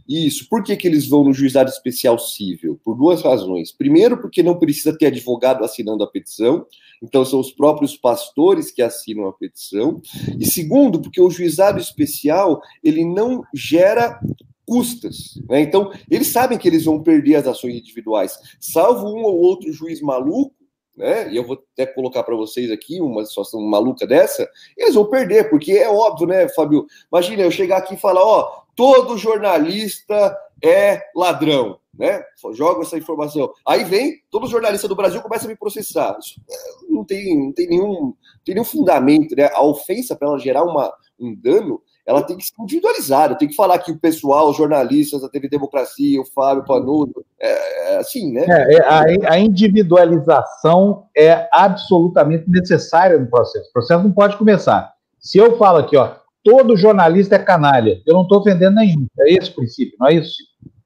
[0.08, 0.48] Isso.
[0.48, 2.80] Por que, que eles vão no juizado especial civil?
[2.84, 3.72] Por duas razões.
[3.72, 6.66] Primeiro, porque não precisa ter advogado assinando a petição,
[7.02, 10.02] então são os próprios pastores que assinam a petição.
[10.40, 14.20] E segundo, porque o juizado especial ele não gera
[14.66, 15.40] custas.
[15.50, 15.62] Né?
[15.62, 20.02] Então, eles sabem que eles vão perder as ações individuais, salvo um ou outro juiz
[20.02, 20.54] maluco
[20.98, 21.32] né?
[21.32, 25.50] E eu vou até colocar para vocês aqui uma situação maluca dessa, eles vão perder,
[25.50, 26.86] porque é óbvio, né, Fábio?
[27.12, 32.24] Imagina eu chegar aqui e falar, ó, todo jornalista é ladrão, né?
[32.54, 33.52] Joga essa informação.
[33.68, 36.18] Aí vem, todo jornalista do Brasil começa a me processar.
[36.20, 39.50] Isso é, não tem, não tem nenhum, tem nenhum fundamento, né?
[39.54, 43.36] A ofensa para ela gerar uma, um dano, ela tem que ser individualizada.
[43.36, 47.94] Tem que falar que o pessoal, os jornalistas da TV Democracia, o Fábio Panudo, é,
[47.94, 48.46] é assim, né?
[48.48, 53.70] É, é, a, a, individualização é absolutamente necessária no processo.
[53.70, 54.94] O processo não pode começar.
[55.20, 56.12] Se eu falo aqui, ó,
[56.46, 59.08] todo jornalista é canalha, eu não estou ofendendo nenhum.
[59.20, 60.36] É esse o princípio, não é isso?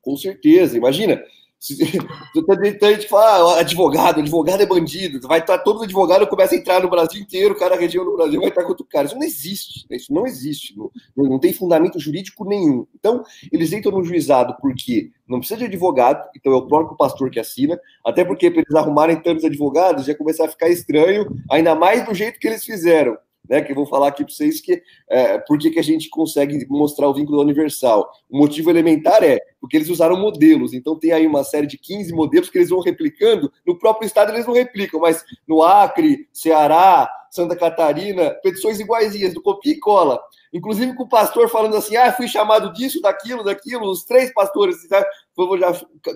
[0.01, 0.77] Com certeza.
[0.77, 1.21] Imagina,
[1.61, 6.81] a gente fala, ah, advogado, advogado é bandido, vai estar todo advogado começa a entrar
[6.81, 9.07] no Brasil inteiro, cada região do Brasil vai estar contra o cara.
[9.07, 9.97] Isso não existe, né?
[9.97, 12.87] isso não existe, não, não tem fundamento jurídico nenhum.
[12.97, 13.21] Então,
[13.51, 17.39] eles entram no juizado porque não precisa de advogado, então é o próprio pastor que
[17.39, 22.05] assina, até porque para eles arrumarem tantos advogados já começar a ficar estranho, ainda mais
[22.05, 23.17] do jeito que eles fizeram
[23.47, 26.09] né, que eu vou falar aqui para vocês que é, por que, que a gente
[26.09, 28.09] consegue mostrar o vínculo universal.
[28.29, 32.13] O motivo elementar é porque eles usaram modelos, então tem aí uma série de 15
[32.13, 37.09] modelos que eles vão replicando, no próprio estado eles não replicam, mas no Acre, Ceará,
[37.29, 40.19] Santa Catarina, petições iguaizinhas, do copia e cola.
[40.51, 44.77] Inclusive com o pastor falando assim: ah, fui chamado disso, daquilo, daquilo, os três pastores,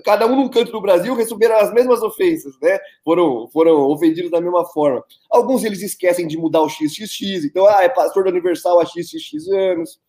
[0.04, 2.78] cada um num canto do Brasil, receberam as mesmas ofensas, né?
[3.04, 5.04] Foram, foram ofendidos da mesma forma.
[5.30, 9.48] Alguns eles esquecem de mudar o XXX, então, ah, é pastor da Universal há XXX
[9.52, 10.00] anos.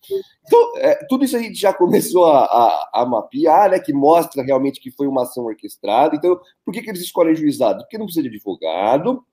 [0.46, 3.80] Então, é, tudo isso a gente já começou a, a, a, mapear, né?
[3.80, 6.16] Que mostra realmente que foi uma ação orquestrada.
[6.16, 7.80] Então, por que, que eles escolhem juizado?
[7.80, 9.24] Porque não precisa de advogado,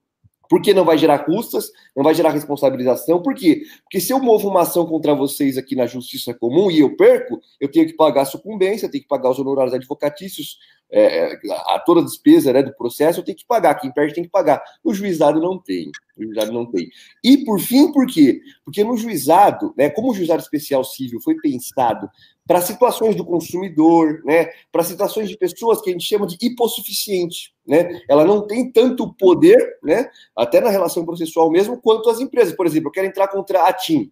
[0.48, 3.22] porque não vai gerar custas, não vai gerar responsabilização.
[3.22, 3.62] Por quê?
[3.84, 7.40] Porque se eu movo uma ação contra vocês aqui na justiça comum e eu perco,
[7.60, 10.58] eu tenho que pagar a sucumbência, tenho que pagar os honorários advocatícios,
[10.92, 11.38] é,
[11.68, 13.74] a toda despesa né, do processo, eu tenho que pagar.
[13.76, 14.62] Quem perde tem que pagar.
[14.84, 15.90] No juizado não tem.
[16.16, 16.90] No juizado não tem.
[17.24, 18.42] E por fim, por quê?
[18.62, 22.10] Porque no juizado, né, como o juizado especial civil foi pensado
[22.46, 27.54] para situações do consumidor, né, para situações de pessoas que a gente chama de hipossuficiente,
[27.66, 28.02] né?
[28.08, 32.54] Ela não tem tanto poder, né, até na relação processual mesmo, quanto as empresas.
[32.54, 34.10] Por exemplo, eu quero entrar contra a TIM,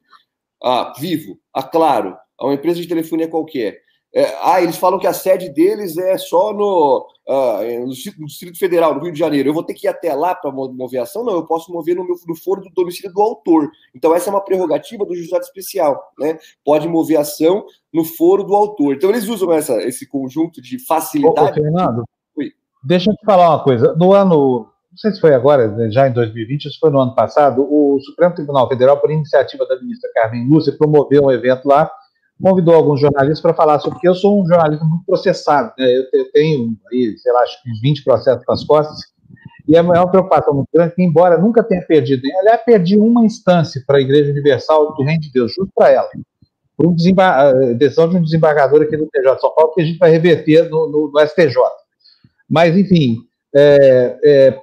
[0.62, 3.82] a Vivo, a Claro, a uma empresa de telefonia qualquer.
[4.12, 7.61] É, ah, eles falam que a sede deles é só no, ah,
[8.19, 9.49] no, Distrito Federal, no Rio de Janeiro.
[9.49, 11.24] Eu vou ter que ir até lá para mover ação?
[11.24, 13.70] Não, eu posso mover no, meu, no foro do domicílio do autor.
[13.95, 16.03] Então, essa é uma prerrogativa do juizado especial.
[16.19, 16.37] Né?
[16.65, 18.97] Pode mover ação no foro do autor.
[18.97, 21.61] Então, eles usam essa, esse conjunto de facilidade.
[21.61, 22.03] Ô, Fernando,
[22.37, 22.51] Oi.
[22.82, 23.95] deixa eu te falar uma coisa.
[23.95, 27.15] No ano, não sei se foi agora, já em 2020, ou se foi no ano
[27.15, 31.89] passado, o Supremo Tribunal Federal, por iniciativa da ministra Carmen Lúcia, promoveu um evento lá
[32.41, 35.87] convidou alguns jornalistas para falar sobre, porque eu sou um jornalista muito processado, né?
[36.12, 38.99] eu tenho, aí, sei lá, acho que uns 20 processos nas costas,
[39.69, 43.83] e é uma preocupação muito grande que, embora nunca tenha perdido, aliás, perdi uma instância
[43.87, 46.09] para a Igreja Universal do Reino de Deus, justo para ela,
[46.77, 46.95] por um
[47.77, 50.69] decisão de um desembargador aqui do TJ de São Paulo, que a gente vai reverter
[50.71, 51.55] no, no, no STJ.
[52.49, 53.19] Mas, enfim,
[53.55, 54.61] é, é,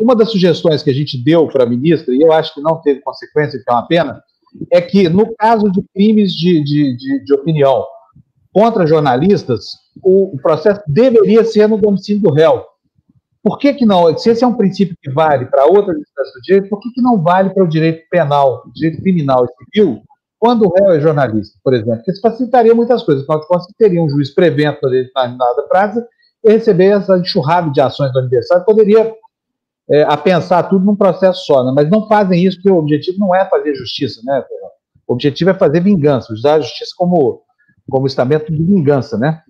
[0.00, 2.80] uma das sugestões que a gente deu para a ministra, e eu acho que não
[2.82, 4.22] teve consequência, que é uma pena,
[4.70, 7.84] é que, no caso de crimes de, de, de, de opinião
[8.52, 9.66] contra jornalistas,
[10.02, 12.64] o, o, processo deveria ser no domicílio do réu.
[13.42, 14.16] Por que, que não?
[14.18, 17.00] Se esse é um princípio que vale para outras instâncias do direito, por que, que
[17.00, 20.02] não vale para o direito penal, direito criminal e civil,
[20.38, 21.96] quando o réu é jornalista, por exemplo?
[21.96, 23.22] Porque isso facilitaria muitas coisas.
[23.22, 26.06] Afinal de contas, teria um juiz prevento para determinada praça
[26.44, 29.14] e receber essa enxurrada de ações do aniversário, poderia
[29.90, 31.72] é, a pensar tudo num processo só, né?
[31.74, 34.44] mas não fazem isso porque o objetivo não é fazer justiça, né?
[35.06, 37.42] O objetivo é fazer vingança, usar a justiça como,
[37.90, 39.42] como estamento de vingança, né?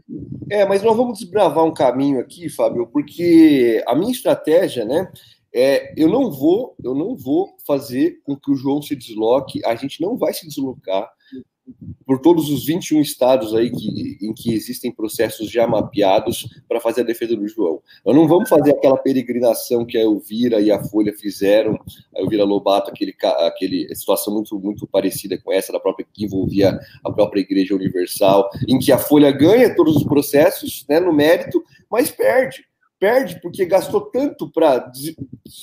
[0.49, 5.13] É, mas nós vamos desbravar um caminho aqui, Fábio, porque a minha estratégia, né,
[5.55, 9.75] é, eu não vou, eu não vou fazer com que o João se desloque, a
[9.75, 11.07] gente não vai se deslocar
[12.07, 17.03] por todos os 21 estados aí que, em que existem processos já mapeados para fazer
[17.03, 17.81] a defesa do João.
[18.05, 21.79] Nós não vamos fazer aquela peregrinação que a Elvira e a Folha fizeram,
[22.17, 26.79] a Elvira Lobato, aquele, aquele situação muito, muito parecida com essa, da própria que envolvia
[27.05, 31.63] a própria Igreja Universal, em que a Folha ganha todos os processos né, no mérito,
[31.91, 32.70] mas perde
[33.01, 34.93] perde porque gastou tanto para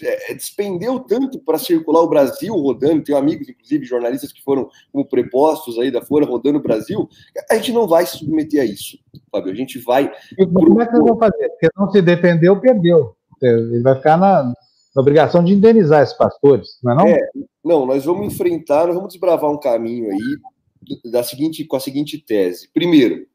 [0.01, 3.03] é, despendeu tanto para circular o Brasil rodando.
[3.03, 7.07] Tenho amigos, inclusive jornalistas que foram como prepostos aí da Folha rodando o Brasil.
[7.49, 8.97] A gente não vai se submeter a isso,
[9.31, 9.53] Fábio.
[9.53, 10.11] A gente vai.
[10.37, 11.49] E como é que vão fazer?
[11.49, 13.15] Porque não se defendeu, perdeu.
[13.41, 17.07] Ele vai ficar na, na obrigação de indenizar esses pastores, não é não?
[17.07, 17.29] É,
[17.63, 22.17] não, nós vamos enfrentar, nós vamos desbravar um caminho aí da seguinte, com a seguinte
[22.17, 22.67] tese.
[22.73, 23.27] Primeiro,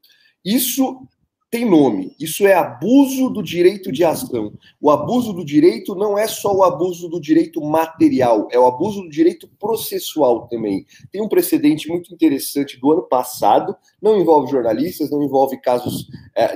[0.44, 1.06] isso
[1.52, 2.16] tem nome.
[2.18, 4.54] Isso é abuso do direito de ação.
[4.80, 9.02] O abuso do direito não é só o abuso do direito material, é o abuso
[9.02, 10.86] do direito processual também.
[11.12, 16.08] Tem um precedente muito interessante do ano passado, não envolve jornalistas, não envolve casos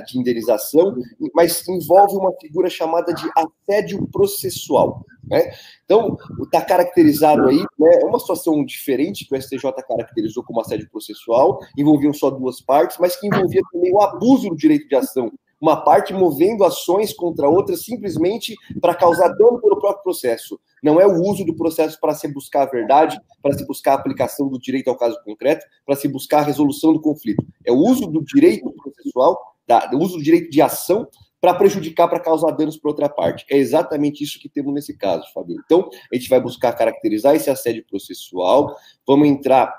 [0.05, 0.95] de indenização,
[1.33, 5.05] mas envolve uma figura chamada de assédio processual.
[5.23, 5.51] Né?
[5.83, 10.89] Então, está caracterizado aí, né, é uma situação diferente que o STJ caracterizou como assédio
[10.89, 15.31] processual, envolviam só duas partes, mas que envolvia também o abuso do direito de ação
[15.59, 20.59] uma parte movendo ações contra outra simplesmente para causar dano pelo próprio processo.
[20.83, 23.95] Não é o uso do processo para se buscar a verdade, para se buscar a
[23.95, 27.43] aplicação do direito ao caso concreto, para se buscar a resolução do conflito.
[27.65, 29.37] É o uso do direito processual,
[29.67, 31.07] da, uso do direito de ação
[31.39, 33.45] para prejudicar, para causar danos para outra parte.
[33.49, 35.61] É exatamente isso que temos nesse caso, Fabio.
[35.63, 38.75] Então, a gente vai buscar caracterizar esse assédio processual,
[39.05, 39.71] vamos entrar,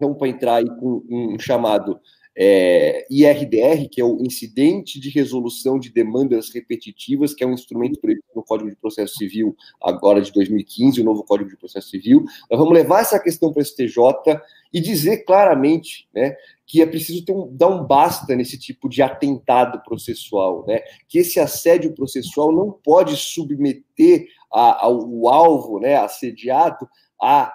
[0.00, 1.98] vamos para entrar aí com um chamado
[2.36, 8.00] é, IRDR, que é o Incidente de Resolução de Demandas Repetitivas, que é um instrumento
[8.00, 12.24] previsto no Código de Processo Civil, agora de 2015, o novo Código de Processo Civil.
[12.50, 14.40] Nós vamos levar essa questão para o STJ
[14.72, 16.34] e dizer claramente né,
[16.66, 21.38] que é preciso um, dar um basta nesse tipo de atentado processual, né, que esse
[21.38, 26.88] assédio processual não pode submeter a, ao, o alvo né, assediado
[27.20, 27.52] a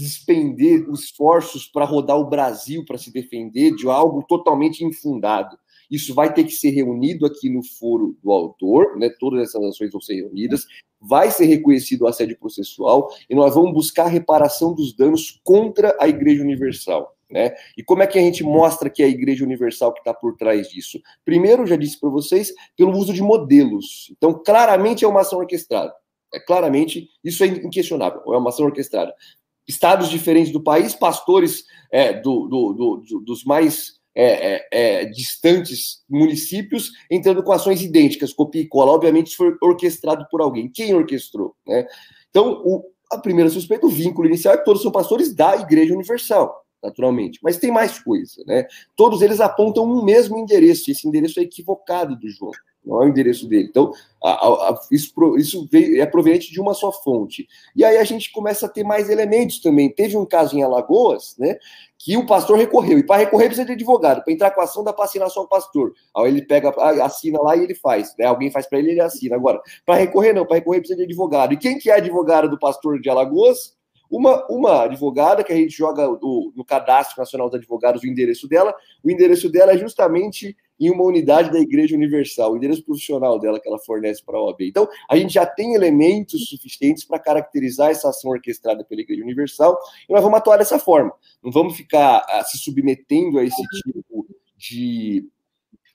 [0.00, 5.58] despender esforços para rodar o Brasil para se defender de algo totalmente infundado.
[5.90, 9.10] Isso vai ter que ser reunido aqui no foro do autor, né?
[9.18, 10.64] Todas essas ações vão ser reunidas,
[11.00, 15.94] vai ser reconhecido o assédio processual e nós vamos buscar a reparação dos danos contra
[16.00, 17.14] a Igreja Universal.
[17.30, 17.54] Né?
[17.76, 20.36] E como é que a gente mostra que é a Igreja Universal que está por
[20.36, 21.00] trás disso?
[21.24, 24.10] Primeiro, já disse para vocês, pelo uso de modelos.
[24.10, 25.94] Então, claramente é uma ação orquestrada.
[26.34, 29.12] É claramente, isso é inquestionável, é uma ação orquestrada
[29.70, 36.02] estados diferentes do país, pastores é, do, do, do, dos mais é, é, é, distantes
[36.08, 38.92] municípios entrando com ações idênticas, copia e cola.
[38.92, 40.68] Obviamente, isso foi orquestrado por alguém.
[40.68, 41.54] Quem orquestrou?
[41.66, 41.86] Né?
[42.28, 45.94] Então, o, a primeira suspeita, o vínculo inicial é que todos são pastores da Igreja
[45.94, 47.38] Universal, naturalmente.
[47.42, 48.66] Mas tem mais coisa, né?
[48.96, 52.52] Todos eles apontam um mesmo endereço, e esse endereço é equivocado do João
[52.84, 53.68] não é o endereço dele.
[53.68, 53.92] Então,
[54.22, 57.46] a, a, isso, isso veio, é proveniente de uma só fonte.
[57.74, 59.88] E aí a gente começa a ter mais elementos também.
[59.90, 61.58] Teve um caso em Alagoas, né,
[61.98, 62.98] que o pastor recorreu.
[62.98, 64.22] E para recorrer precisa de advogado.
[64.24, 65.92] Para entrar com a ação dá para assinar só o pastor.
[66.16, 66.70] Aí ele pega,
[67.04, 68.14] assina lá e ele faz.
[68.18, 68.26] Né?
[68.26, 69.36] Alguém faz para ele ele assina.
[69.36, 71.52] Agora, para recorrer não, para recorrer precisa de advogado.
[71.52, 73.78] E quem que é advogado do pastor de Alagoas?
[74.10, 78.48] Uma, uma advogada que a gente joga no, no Cadastro Nacional dos Advogados o endereço
[78.48, 78.74] dela.
[79.04, 83.60] O endereço dela é justamente em uma unidade da Igreja Universal, o endereço profissional dela
[83.60, 84.62] que ela fornece para a OAB.
[84.62, 89.78] Então, a gente já tem elementos suficientes para caracterizar essa ação orquestrada pela Igreja Universal
[90.08, 91.12] e nós vamos atuar dessa forma.
[91.42, 94.26] Não vamos ficar uh, se submetendo a esse tipo
[94.56, 95.28] de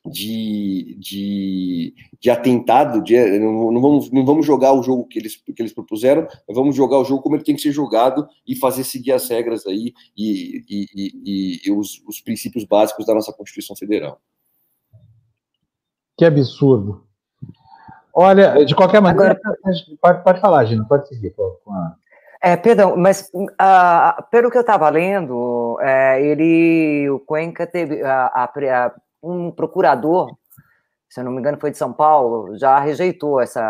[0.05, 5.35] de, de, de atentado, de, não, não, vamos, não vamos jogar o jogo que eles,
[5.35, 8.83] que eles propuseram, vamos jogar o jogo como ele tem que ser jogado e fazer
[8.83, 13.75] seguir as regras aí e, e, e, e os, os princípios básicos da nossa Constituição
[13.75, 14.21] Federal.
[16.17, 17.05] Que absurdo.
[18.13, 19.57] Olha, de qualquer maneira, Agora,
[20.01, 21.95] pode, pode falar, Gina, pode seguir com a...
[22.41, 28.27] É, perdão, mas uh, pelo que eu estava lendo, é, ele, o Cuenca teve, a,
[28.27, 30.29] a, a um procurador,
[31.09, 33.61] se eu não me engano, foi de São Paulo, já rejeitou essa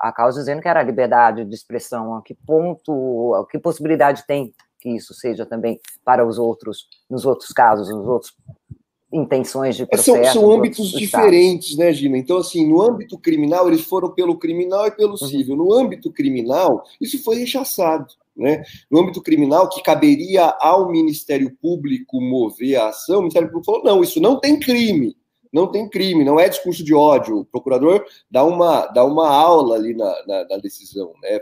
[0.00, 2.14] a, causa dizendo que era liberdade de expressão.
[2.16, 7.26] A que ponto, a que possibilidade tem que isso seja também para os outros, nos
[7.26, 8.34] outros casos, nos outros
[9.12, 10.16] intenções de processo.
[10.16, 12.16] É, são, são âmbitos diferentes, né, Gina?
[12.16, 15.16] Então, assim, no âmbito criminal, eles foram pelo criminal e pelo uhum.
[15.16, 15.56] civil.
[15.56, 18.06] No âmbito criminal, isso foi rechaçado.
[18.36, 18.62] Né?
[18.90, 23.84] No âmbito criminal, que caberia ao Ministério Público mover a ação, o Ministério Público falou:
[23.84, 25.16] não, isso não tem crime,
[25.52, 27.40] não tem crime, não é discurso de ódio.
[27.40, 31.38] O procurador dá uma, dá uma aula ali na, na, na decisão, né?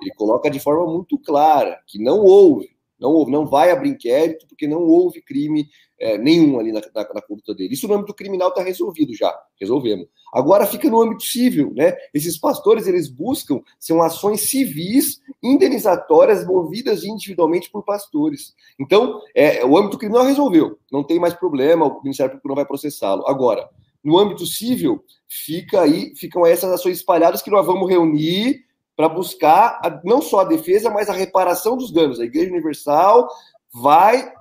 [0.00, 4.46] Ele coloca de forma muito clara que não houve, não houve, não vai abrir inquérito,
[4.46, 5.68] porque não houve crime
[6.02, 7.72] é, nenhum ali na, na, na, conduta dele.
[7.72, 10.08] Isso no âmbito criminal está resolvido já, resolvemos.
[10.34, 11.94] Agora fica no âmbito civil, né?
[12.12, 18.52] Esses pastores, eles buscam, são ações civis indenizatórias movidas individualmente por pastores.
[18.80, 22.66] Então, é, o âmbito criminal resolveu, não tem mais problema, o Ministério Público não vai
[22.66, 23.24] processá-lo.
[23.28, 23.68] Agora,
[24.02, 28.64] no âmbito civil, fica aí, ficam essas ações espalhadas que nós vamos reunir
[28.96, 32.18] para buscar a, não só a defesa, mas a reparação dos danos.
[32.18, 33.28] A Igreja Universal
[33.72, 34.32] vai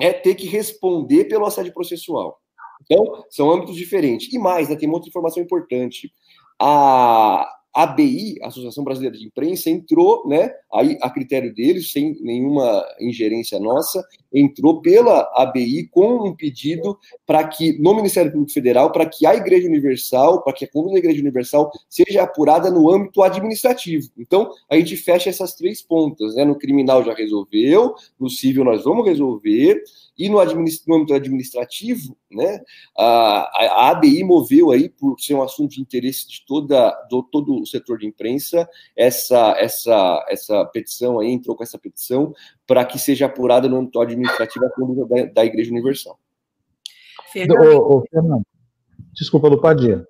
[0.00, 2.40] é ter que responder pelo assédio processual.
[2.82, 4.32] Então, são âmbitos diferentes.
[4.32, 6.12] E mais, né, tem uma outra informação importante.
[6.60, 13.58] A, ABI, Associação Brasileira de Imprensa, entrou, né, aí a critério deles, sem nenhuma ingerência
[13.58, 19.26] nossa, entrou pela ABI com um pedido para que, no Ministério Público Federal, para que
[19.26, 24.10] a Igreja Universal, para que a coluna da Igreja Universal seja apurada no âmbito administrativo.
[24.18, 28.84] Então, a gente fecha essas três pontas, né, no criminal já resolveu, no civil nós
[28.84, 29.82] vamos resolver,
[30.18, 32.60] e no, administ no âmbito administrativo, né,
[32.96, 37.57] a, a ABI moveu aí, por ser um assunto de interesse de toda, do, todo
[37.60, 42.34] o setor de imprensa, essa, essa, essa petição aí, entrou com essa petição,
[42.66, 46.18] para que seja apurada no âmbito administrativo a conduta da, da Igreja Universal.
[47.32, 47.60] Fernando.
[47.60, 48.46] Ô, ô, Fernando.
[49.12, 50.06] Desculpa, Lupadia.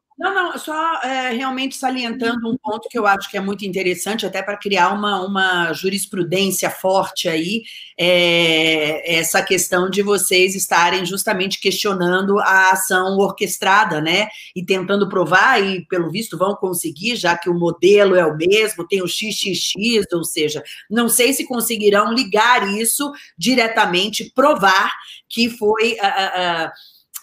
[0.58, 4.56] Só é, realmente salientando um ponto que eu acho que é muito interessante, até para
[4.56, 7.62] criar uma, uma jurisprudência forte aí,
[7.98, 14.28] é, essa questão de vocês estarem justamente questionando a ação orquestrada, né?
[14.54, 18.86] E tentando provar, e pelo visto vão conseguir, já que o modelo é o mesmo,
[18.86, 24.92] tem o XXX, ou seja, não sei se conseguirão ligar isso diretamente, provar
[25.28, 25.92] que foi.
[25.92, 26.68] Uh,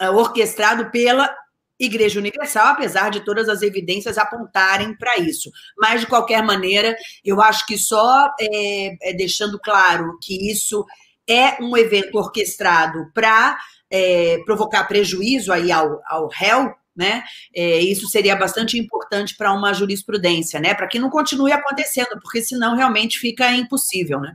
[0.01, 1.33] uh, orquestrado pela
[1.79, 5.51] Igreja Universal, apesar de todas as evidências apontarem para isso.
[5.77, 10.85] Mas, de qualquer maneira, eu acho que só é, é deixando claro que isso
[11.27, 13.57] é um evento orquestrado para
[13.89, 17.23] é, provocar prejuízo aí ao, ao réu, né?
[17.53, 20.73] É, isso seria bastante importante para uma jurisprudência, né?
[20.73, 24.33] Para que não continue acontecendo, porque senão realmente fica impossível, né?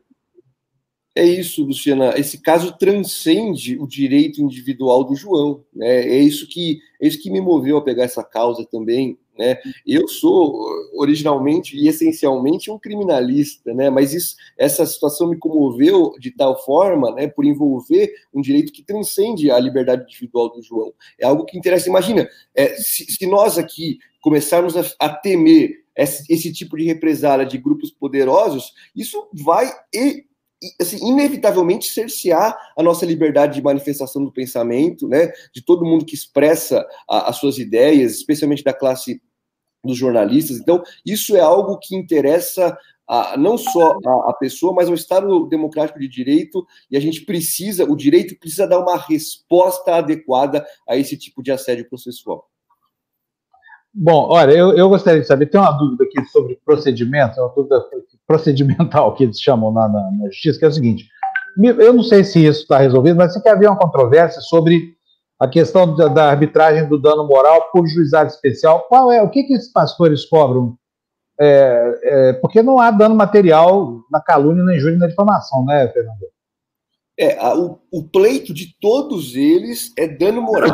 [1.14, 2.14] É isso, Luciana.
[2.16, 5.64] Esse caso transcende o direito individual do João.
[5.74, 6.06] Né?
[6.06, 9.18] É isso que é isso que me moveu a pegar essa causa também.
[9.36, 9.58] Né?
[9.86, 13.88] Eu sou originalmente e essencialmente um criminalista, né?
[13.88, 17.26] Mas isso, essa situação me comoveu de tal forma, né?
[17.26, 20.92] Por envolver um direito que transcende a liberdade individual do João.
[21.18, 21.88] É algo que interessa.
[21.88, 27.46] Imagina, é, se, se, nós aqui começarmos a, a temer esse, esse, tipo de represália
[27.46, 30.26] de grupos poderosos, isso vai e
[30.80, 36.14] assim, inevitavelmente cercear a nossa liberdade de manifestação do pensamento, né, de todo mundo que
[36.14, 39.22] expressa a, as suas ideias, especialmente da classe
[39.82, 40.58] dos jornalistas.
[40.58, 42.76] Então, isso é algo que interessa
[43.08, 47.24] a, não só a, a, pessoa, mas ao Estado democrático de direito, e a gente
[47.24, 52.49] precisa, o direito precisa dar uma resposta adequada a esse tipo de assédio processual.
[54.02, 57.84] Bom, olha, eu, eu gostaria de saber, tem uma dúvida aqui sobre procedimento, uma dúvida
[58.26, 61.06] procedimental que eles chamam na, na, na justiça, que é o seguinte:
[61.58, 64.94] eu não sei se isso está resolvido, mas se quer haver uma controvérsia sobre
[65.38, 68.86] a questão da, da, arbitragem do dano moral por juizado especial.
[68.88, 70.78] Qual é o que, que esses pastores cobram?
[71.38, 76.26] É, é, porque não há dano material na calúnia, na injúria na difamação, né, Fernando?
[77.18, 80.70] É, a, o, o, pleito de todos eles é dano moral.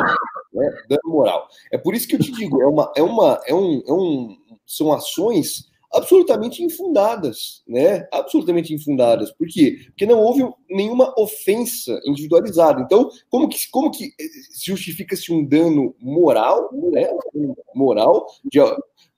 [0.53, 0.71] Né?
[1.05, 1.47] Moral.
[1.71, 4.37] É por isso que eu te digo, é uma, é uma, é um, é um,
[4.65, 8.07] são ações absolutamente infundadas, né?
[8.11, 9.31] Absolutamente infundadas.
[9.31, 9.77] Por quê?
[9.87, 12.81] Porque não houve nenhuma ofensa individualizada.
[12.81, 14.11] Então, como que, como que
[14.51, 17.07] se justifica-se um dano moral, né?
[17.75, 18.27] Moral,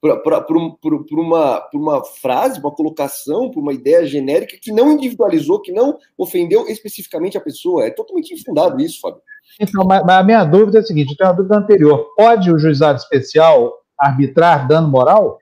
[0.02, 5.98] por uma, uma frase, uma colocação, por uma ideia genérica que não individualizou, que não
[6.18, 7.86] ofendeu especificamente a pessoa.
[7.86, 9.22] É totalmente infundado isso, Fábio.
[9.60, 12.08] Então, mas, a minha dúvida é a seguinte: eu tenho uma dúvida anterior.
[12.16, 15.40] Pode o juizado especial arbitrar dano moral?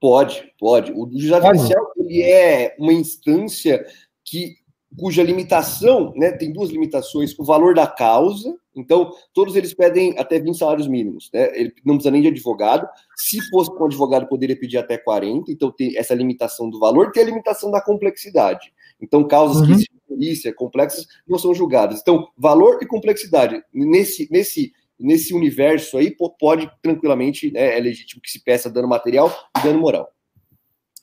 [0.00, 0.92] Pode, pode.
[0.92, 3.84] O juizado especial ele é uma instância
[4.24, 4.56] que
[4.96, 10.38] cuja limitação, né, tem duas limitações, o valor da causa, então todos eles pedem até
[10.38, 14.58] 20 salários mínimos, né, ele não precisa nem de advogado, se fosse com advogado poderia
[14.58, 19.26] pedir até 40, então tem essa limitação do valor, tem a limitação da complexidade, então
[19.26, 19.76] causas uhum.
[19.76, 26.14] que polícia complexas não são julgadas, então valor e complexidade, nesse, nesse nesse universo aí,
[26.38, 30.08] pode tranquilamente, né, é legítimo que se peça dano material e dano moral.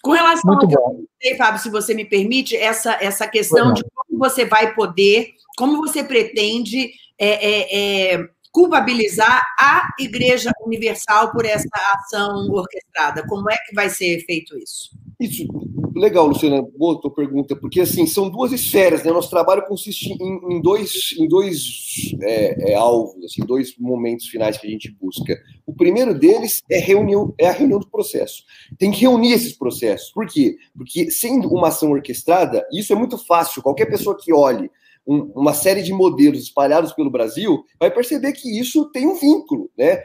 [0.01, 0.99] Com relação Muito ao que bom.
[0.99, 5.29] eu sei, Fábio, se você me permite, essa, essa questão de como você vai poder,
[5.57, 13.25] como você pretende é, é, é, culpabilizar a Igreja Universal por essa ação orquestrada.
[13.27, 14.89] Como é que vai ser feito isso?
[15.19, 15.47] Isso,
[15.95, 19.11] legal, Luciana, boa tua pergunta, porque assim, são duas esferas, né?
[19.11, 24.57] Nosso trabalho consiste em, em dois, em dois é, é, alvos, assim, dois momentos finais
[24.57, 25.37] que a gente busca.
[25.65, 28.43] O primeiro deles é, reunião, é a reunião do processo.
[28.77, 30.11] Tem que reunir esses processos.
[30.11, 30.57] Por quê?
[30.75, 33.61] Porque sendo uma ação orquestrada, isso é muito fácil.
[33.61, 34.69] Qualquer pessoa que olhe
[35.05, 39.69] um, uma série de modelos espalhados pelo Brasil vai perceber que isso tem um vínculo,
[39.77, 40.01] né?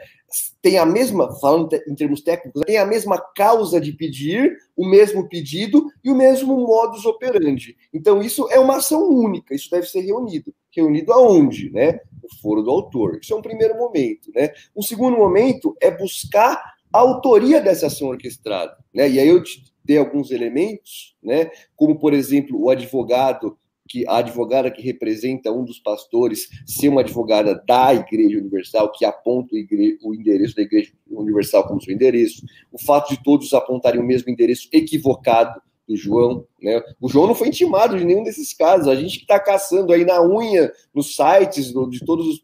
[0.61, 5.27] tem a mesma, falando em termos técnicos, tem a mesma causa de pedir, o mesmo
[5.27, 7.75] pedido e o mesmo modus operandi.
[7.93, 10.53] Então, isso é uma ação única, isso deve ser reunido.
[10.71, 11.71] Reunido aonde?
[11.71, 11.99] Né?
[12.23, 13.19] O foro do autor.
[13.21, 14.31] Isso é um primeiro momento.
[14.35, 14.51] Né?
[14.75, 16.61] Um segundo momento é buscar
[16.93, 18.77] a autoria dessa ação orquestrada.
[18.93, 19.09] Né?
[19.09, 21.49] E aí eu te dei alguns elementos, né?
[21.75, 23.57] como, por exemplo, o advogado
[23.89, 29.03] que a advogada que representa um dos pastores ser uma advogada da Igreja Universal, que
[29.03, 29.97] aponta o, igre...
[30.03, 34.29] o, endereço da Igreja Universal como seu endereço, o fato de todos apontarem o mesmo
[34.29, 36.83] endereço equivocado do João, né?
[37.01, 38.87] O João não foi intimado de nenhum desses casos.
[38.87, 42.39] A gente que está caçando aí na unha nos sites de todos os,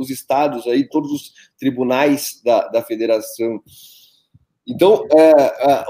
[0.00, 3.62] os estados aí, todos os tribunais da, da federação
[4.68, 5.86] então, é, a,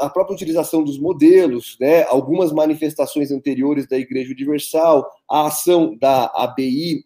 [0.00, 6.26] a, própria utilização dos modelos, né, algumas manifestações anteriores da Igreja Universal, a ação da
[6.34, 7.05] ABI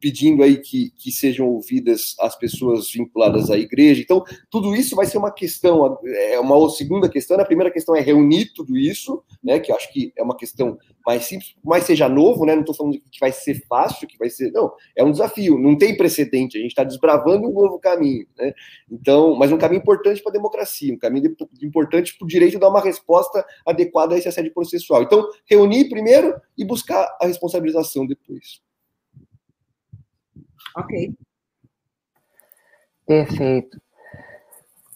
[0.00, 4.00] pedindo aí que, que sejam ouvidas as pessoas vinculadas à igreja.
[4.00, 7.38] Então, tudo isso vai ser uma questão, é uma segunda questão.
[7.38, 9.60] A primeira questão é reunir tudo isso, né?
[9.60, 12.54] Que eu acho que é uma questão mais simples, mais seja novo, né?
[12.54, 14.50] Não estou falando que vai ser fácil, que vai ser.
[14.50, 18.52] Não, é um desafio, não tem precedente, a gente está desbravando um novo caminho, né?
[18.90, 22.58] Então, mas um caminho importante para a democracia, um caminho importante para o direito de
[22.58, 25.02] dar uma resposta adequada a esse assédio processual.
[25.02, 28.65] Então, reunir primeiro e buscar a responsabilização depois.
[30.76, 31.14] Ok.
[33.06, 33.80] Perfeito.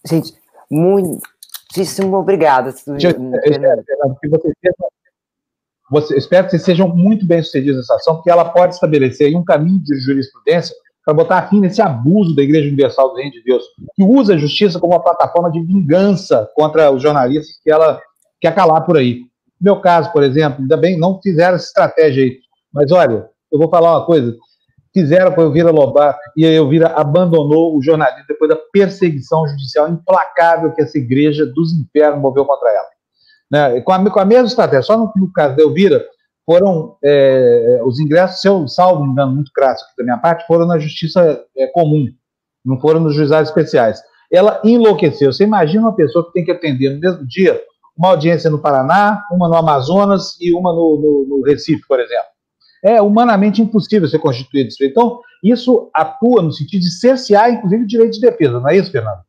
[0.07, 0.35] Gente,
[0.70, 2.70] muitíssimo obrigada.
[2.70, 2.98] Espero,
[4.20, 4.55] que vocês
[5.90, 9.44] você, espero que vocês sejam muito bem sucedidos nessa ação, porque ela pode estabelecer um
[9.44, 10.74] caminho de jurisprudência
[11.05, 13.65] para botar fim nesse abuso da Igreja Universal do Reino de Deus,
[13.97, 18.01] que usa a justiça como uma plataforma de vingança contra os jornalistas que ela
[18.40, 19.20] quer calar por aí.
[19.61, 22.39] No meu caso, por exemplo, ainda bem não fizeram essa estratégia aí,
[22.73, 24.36] mas olha, eu vou falar uma coisa,
[24.92, 29.88] fizeram com a Elvira Lobato e a Elvira abandonou o jornalismo depois da perseguição judicial
[29.88, 32.88] implacável que essa igreja dos infernos moveu contra ela.
[33.50, 33.80] Né?
[33.82, 36.04] Com, a, com, a, mesma estratégia, só no, no caso da Elvira,
[36.44, 40.66] foram é, os ingressos, se eu salvo me engano muito crasso da minha parte, foram
[40.66, 42.06] na justiça é, comum,
[42.64, 44.02] não foram nos juizados especiais.
[44.32, 45.32] Ela enlouqueceu.
[45.32, 47.60] Você imagina uma pessoa que tem que atender no mesmo dia
[47.96, 52.30] uma audiência no Paraná, uma no Amazonas e uma no, no, no Recife, por exemplo.
[52.82, 54.85] É humanamente impossível ser constituído isso.
[54.85, 58.90] Então, isso atua no sentido de cercear, inclusive, o direito de defesa, não é isso,
[58.90, 59.20] Fernando?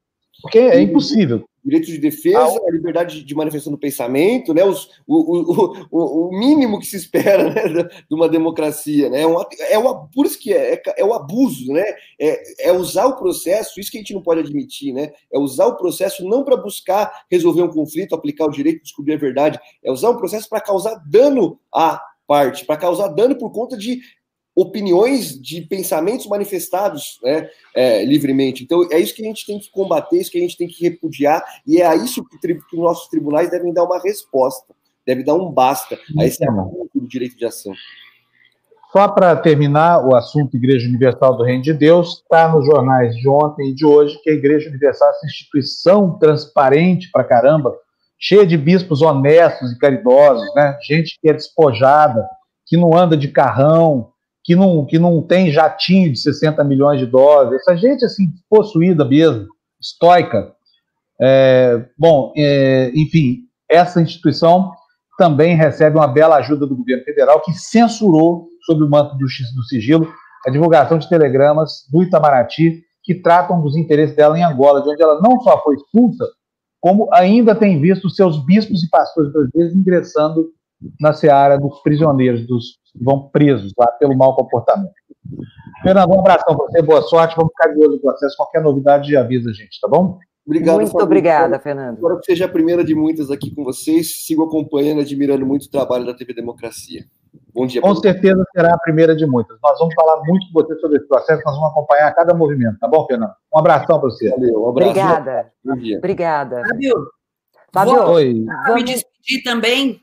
[0.41, 1.44] Porque é impossível.
[1.64, 6.80] Direito de defesa, a liberdade de manifestação do pensamento, né, os, o, o, o, mínimo
[6.80, 9.11] que se espera né, de uma democracia.
[9.11, 9.36] Né, é, um,
[9.69, 11.84] é o, por isso que é, é, é, o abuso, né,
[12.19, 15.68] é, é usar o processo, isso que a gente não pode admitir, né, é usar
[15.68, 19.91] o processo não para buscar resolver um conflito, aplicar o direito, descobrir a verdade, é
[19.91, 23.99] usar o processo para causar dano a parte, para causar dano por conta de
[24.55, 28.63] opiniões, de pensamentos manifestados né, é, livremente.
[28.63, 30.65] Então, é isso que a gente tem que combater, é isso que a gente tem
[30.65, 34.73] que repudiar, e é a isso que, que os nossos tribunais devem dar uma resposta,
[35.05, 37.73] devem dar um basta a esse abuso do direito de ação.
[38.93, 43.27] Só para terminar o assunto Igreja Universal do Reino de Deus, está nos jornais de
[43.27, 47.77] ontem e de hoje que a Igreja Universal é essa instituição transparente para caramba,
[48.22, 50.77] cheia de bispos honestos e caridosos, né?
[50.84, 52.23] gente que é despojada,
[52.68, 54.11] que não anda de carrão,
[54.43, 59.03] que não, que não tem jatinho de 60 milhões de dólares, essa gente assim, possuída
[59.03, 59.48] mesmo,
[59.81, 60.53] estoica.
[61.19, 63.39] É, bom, é, enfim,
[63.69, 64.72] essa instituição
[65.18, 69.64] também recebe uma bela ajuda do governo federal, que censurou, sob o manto do, do
[69.68, 70.11] sigilo,
[70.45, 75.02] a divulgação de telegramas do Itamaraty que tratam dos interesses dela em Angola, de onde
[75.02, 76.26] ela não só foi expulsa,
[76.81, 80.49] como ainda tem visto seus bispos e pastores brasileiros ingressando
[80.99, 84.91] na seara dos prisioneiros, dos que vão presos lá pelo mau comportamento.
[85.83, 89.15] Fernando, um abração para você, boa sorte, vamos ficar de olho no processo, qualquer novidade
[89.15, 90.17] avisa a gente, tá bom?
[90.45, 91.05] Obrigado, muito Fabio.
[91.05, 91.97] obrigada, Fernando.
[91.97, 95.69] Espero que seja a primeira de muitas aqui com vocês, sigo acompanhando, admirando muito o
[95.69, 97.05] trabalho da TV Democracia.
[97.53, 97.81] Bom dia.
[97.81, 99.57] Com certeza será a primeira de muitas.
[99.61, 102.87] Nós vamos falar muito com você sobre esse processo, nós vamos acompanhar cada movimento, tá
[102.87, 103.33] bom, Fernando?
[103.53, 104.29] Um abração para você.
[104.29, 104.91] Valeu, um abraço.
[104.91, 105.53] Obrigada.
[105.63, 105.97] Bom dia.
[105.97, 106.61] Obrigada.
[106.67, 107.07] Fábio,
[107.73, 108.45] Fábio vou, Oi.
[108.67, 110.01] vou me despedir também.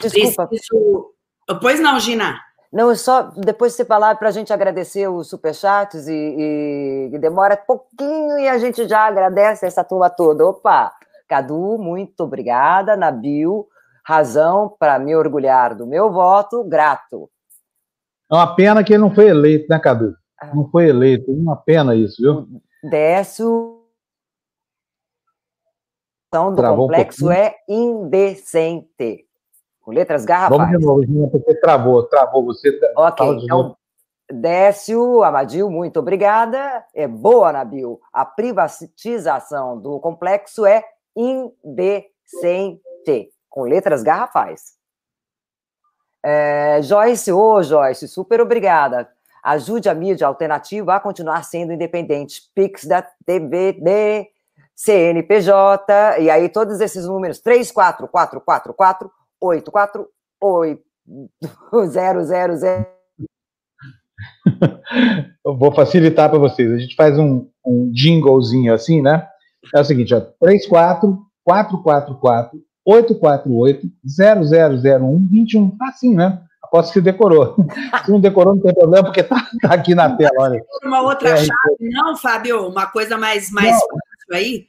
[0.00, 0.46] Desculpa.
[0.46, 1.12] Preciso...
[1.60, 2.38] Pois não, Gina.
[2.72, 7.10] Não, é só depois de você falar para a gente agradecer os superchats e, e,
[7.12, 10.44] e demora pouquinho e a gente já agradece essa turma toda.
[10.44, 10.92] Opa!
[11.28, 12.96] Cadu, muito obrigada.
[12.96, 13.66] Nabil,
[14.04, 17.30] razão para me orgulhar do meu voto, grato.
[18.30, 20.14] É uma pena que ele não foi eleito, né, Cadu?
[20.40, 20.54] Ah.
[20.54, 22.46] Não foi eleito, é uma pena isso, viu?
[22.90, 23.80] Décio.
[26.32, 29.26] do Travou complexo um é indecente.
[29.80, 30.60] Com letras garrafais.
[30.60, 32.44] Vamos de novo, Gina, porque travou, travou.
[32.46, 33.78] Você ok, então, novo.
[34.30, 36.84] Décio, Amadil, muito obrigada.
[36.94, 38.00] É boa, Nabil.
[38.12, 40.82] A privatização do complexo é
[41.14, 41.94] indecente
[43.54, 44.72] com letras garrafais.
[46.24, 49.08] É, Joyce, ô oh, Joyce, super obrigada.
[49.44, 52.50] Ajude a mídia alternativa a continuar sendo independente.
[52.52, 54.26] Pix da TVD,
[54.74, 60.82] CNPJ, e aí todos esses números, 34444 848
[62.58, 62.86] 000.
[65.44, 66.72] Eu vou facilitar para vocês.
[66.72, 69.28] A gente faz um, um jinglezinho assim, né?
[69.72, 75.76] É o seguinte, ó, 34 444 848 0001 21.
[75.82, 76.40] Assim, né?
[76.62, 77.56] Aposto que decorou.
[78.04, 80.64] Se não decorou, não tem problema, porque tá, tá aqui na tela, olha.
[80.82, 81.50] Uma outra é, chave,
[81.80, 82.68] não, Fábio?
[82.68, 84.66] Uma coisa mais, mais fácil aí?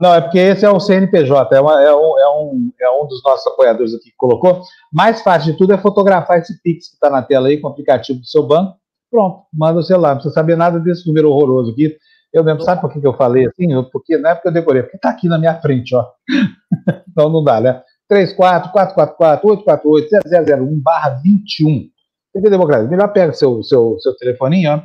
[0.00, 3.06] Não, é porque esse é o CNPJ, é, uma, é, um, é, um, é um
[3.06, 4.62] dos nossos apoiadores aqui que colocou.
[4.92, 7.70] Mais fácil de tudo é fotografar esse Pix que está na tela aí com o
[7.70, 8.76] aplicativo do seu banco.
[9.10, 10.10] Pronto, manda o celular.
[10.10, 11.96] Não precisa saber nada desse número horroroso aqui.
[12.32, 13.68] Eu mesmo, sabe por que, que eu falei assim?
[13.90, 16.10] Porque, não é porque eu decorei, porque está aqui na minha frente, ó.
[17.08, 17.82] então não dá, né?
[18.10, 21.88] 34-444-848-0001 barra 21.
[22.32, 22.88] TV Democracia.
[22.88, 24.82] Melhor pega seu, seu, seu telefoninho, ó.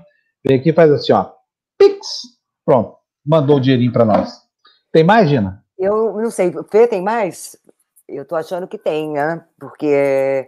[0.48, 1.32] Vem aqui e faz assim, ó.
[1.78, 2.22] Pix.
[2.66, 2.96] Pronto.
[3.26, 4.40] Mandou o dinheirinho para nós.
[4.92, 5.64] Tem mais, Gina?
[5.78, 6.52] Eu não sei.
[6.70, 7.58] Fê, tem mais?
[8.08, 9.44] Eu tô achando que tem, né?
[9.60, 9.86] Porque.
[9.86, 10.48] É.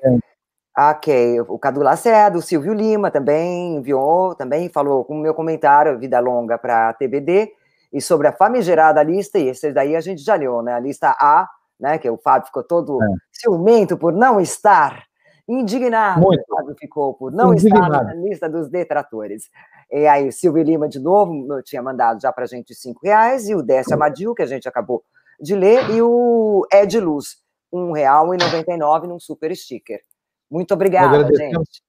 [0.76, 6.00] Ok, o Cadu Lacerda, o Silvio Lima também enviou, também falou com o meu comentário,
[6.00, 7.52] Vida Longa para a TBD,
[7.92, 10.74] e sobre a famigerada lista, e esse daí a gente já leu, né?
[10.74, 11.48] A lista A,
[11.80, 12.00] né?
[12.00, 13.08] Que o Fábio ficou todo é.
[13.32, 15.04] ciumento por não estar,
[15.48, 16.42] indignado, Muito.
[16.42, 17.94] o Fábio ficou por não indignado.
[17.94, 19.52] estar na lista dos detratores.
[19.92, 23.54] E aí, Silvio Lima, de novo, tinha mandado já para a gente cinco reais, e
[23.54, 25.04] o Décio Amadil, que a gente acabou
[25.40, 27.38] de ler, e o Ed Luz,
[27.72, 30.02] um real e noventa e nove num super sticker.
[30.54, 31.82] Muito obrigada, agradecemos, gente.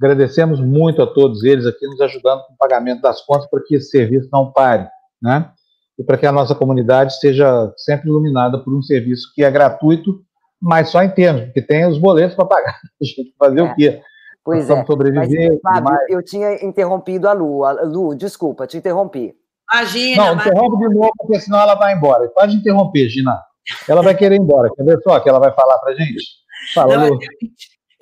[0.00, 3.76] Agradecemos muito a todos eles aqui nos ajudando com o pagamento das contas para que
[3.76, 4.88] esse serviço não pare,
[5.22, 5.52] né?
[5.96, 10.20] E para que a nossa comunidade seja sempre iluminada por um serviço que é gratuito,
[10.60, 12.80] mas só em termos, porque tem os boletos para pagar.
[13.00, 13.62] A gente fazer é.
[13.62, 14.02] o quê?
[14.44, 14.84] Pois é.
[14.84, 17.64] Sobreviver, mas, Fábio, eu tinha interrompido a Lu.
[17.64, 19.32] A Lu, desculpa, te interrompi.
[19.72, 20.26] Imagina.
[20.26, 22.28] Não, interrompe de novo, porque senão ela vai embora.
[22.30, 23.40] Pode interromper, Gina.
[23.88, 24.68] Ela vai querer ir embora.
[24.74, 26.24] Quer ver só que ela vai falar para gente?
[26.74, 27.18] Fala, Não, Lu.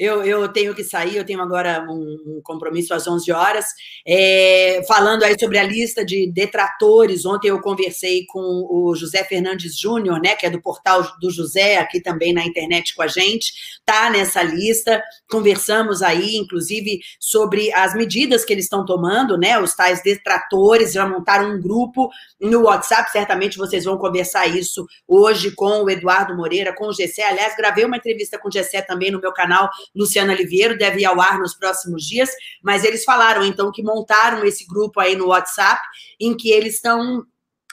[0.01, 3.67] Eu, eu tenho que sair, eu tenho agora um, um compromisso às 11 horas.
[4.09, 9.79] É, falando aí sobre a lista de detratores, ontem eu conversei com o José Fernandes
[9.79, 13.53] Júnior, né, que é do portal do José, aqui também na internet com a gente,
[13.85, 15.03] tá nessa lista.
[15.31, 21.07] Conversamos aí, inclusive, sobre as medidas que eles estão tomando, né, os tais detratores, já
[21.07, 22.09] montaram um grupo
[22.41, 27.23] no WhatsApp, certamente vocês vão conversar isso hoje com o Eduardo Moreira, com o Gessé.
[27.23, 31.05] Aliás, gravei uma entrevista com o Gessé também no meu canal Luciana Oliveira, deve ir
[31.05, 32.31] ao ar nos próximos dias,
[32.63, 35.81] mas eles falaram então que montaram esse grupo aí no WhatsApp,
[36.21, 37.25] em que eles estão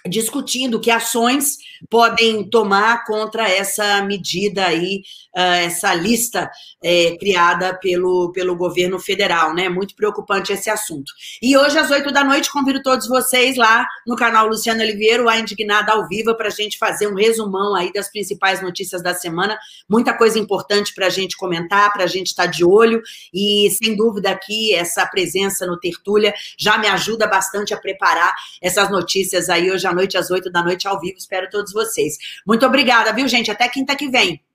[0.08, 1.58] discutindo que ações
[1.90, 5.02] podem tomar contra essa medida aí,
[5.40, 6.50] essa lista
[6.84, 9.70] é, criada pelo, pelo governo federal, né?
[9.70, 11.12] Muito preocupante esse assunto.
[11.42, 15.40] E hoje, às oito da noite, convido todos vocês lá no canal Luciano Oliveira, a
[15.40, 19.58] Indignada ao Vivo, para a gente fazer um resumão aí das principais notícias da semana.
[19.88, 23.02] Muita coisa importante para a gente comentar, para a gente estar tá de olho.
[23.34, 28.90] E, sem dúvida, aqui, essa presença no Tertúlia já me ajuda bastante a preparar essas
[28.90, 31.18] notícias aí hoje à noite, às oito da noite, ao vivo.
[31.18, 32.18] Espero todos vocês.
[32.46, 33.52] Muito obrigada, viu, gente?
[33.52, 34.47] Até quinta que vem.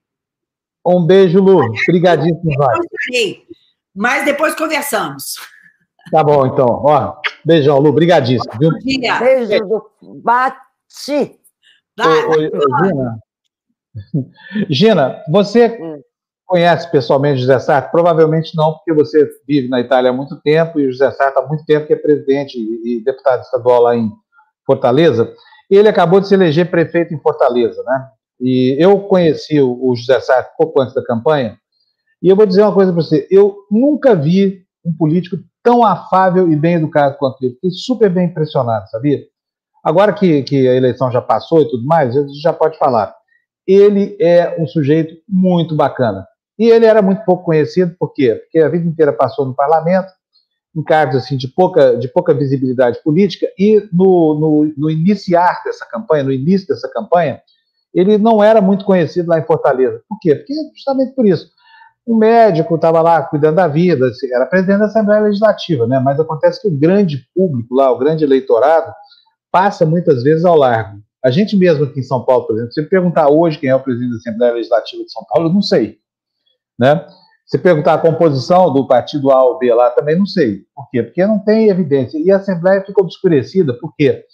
[0.85, 1.61] Um beijo, Lu.
[1.89, 2.79] Obrigadíssimo, vai.
[3.95, 5.35] Mas depois conversamos.
[6.11, 6.67] Tá bom, então.
[6.67, 7.15] Ó,
[7.45, 7.91] beijão, Lu.
[7.91, 8.71] Obrigadíssimo, viu?
[8.71, 9.19] Bom dia.
[9.19, 9.65] Beijo
[10.01, 10.59] do Bate.
[12.83, 13.19] Gina.
[14.69, 16.03] Gina, você hum.
[16.47, 17.91] conhece pessoalmente o José Sarto?
[17.91, 21.47] Provavelmente não, porque você vive na Itália há muito tempo e o José Sarto há
[21.47, 24.11] muito tempo que é presidente e deputado estadual lá em
[24.67, 25.33] Fortaleza.
[25.71, 28.09] Ele acabou de se eleger prefeito em Fortaleza, né?
[28.43, 31.57] E eu conheci o José Sarto pouco antes da campanha,
[32.23, 36.51] e eu vou dizer uma coisa para você: eu nunca vi um político tão afável
[36.51, 37.55] e bem educado quanto ele.
[37.55, 39.21] Fiquei super bem impressionado, sabia?
[39.85, 43.15] Agora que, que a eleição já passou e tudo mais, a gente já pode falar.
[43.67, 46.27] Ele é um sujeito muito bacana.
[46.59, 48.35] E ele era muito pouco conhecido, por quê?
[48.35, 50.13] Porque a vida inteira passou no parlamento,
[50.77, 55.87] em cargos assim, de, pouca, de pouca visibilidade política, e no, no, no iniciar dessa
[55.87, 57.41] campanha, no início dessa campanha,
[57.95, 60.01] ele não era muito conhecido lá em Fortaleza.
[60.09, 60.35] Por quê?
[60.35, 61.51] Porque justamente por isso.
[62.05, 66.01] O médico estava lá cuidando da vida, assim, era presidente da Assembleia Legislativa, né?
[66.01, 68.93] mas acontece que o grande público lá, o grande eleitorado,
[69.53, 71.01] passa muitas vezes ao largo.
[71.25, 73.81] A gente mesmo aqui em São Paulo, por exemplo, se perguntar hoje quem é o
[73.81, 75.99] presidente da Assembleia Legislativa de São Paulo, eu não sei.
[76.77, 77.07] Né?
[77.47, 80.65] Se perguntar a composição do partido A ou B lá, também não sei.
[80.75, 81.03] Por quê?
[81.05, 82.19] Porque não tem evidência.
[82.19, 84.25] E a Assembleia fica obscurecida, por quê?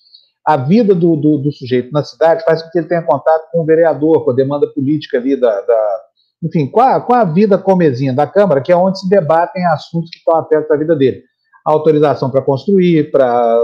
[0.48, 3.60] A vida do, do, do, sujeito na cidade faz com que ele tenha contato com
[3.60, 6.00] o vereador, com a demanda política ali da, da
[6.42, 10.08] enfim, com a, com a vida comezinha da Câmara, que é onde se debatem assuntos
[10.08, 11.22] que estão aperto da vida dele.
[11.66, 13.60] autorização para construir, para,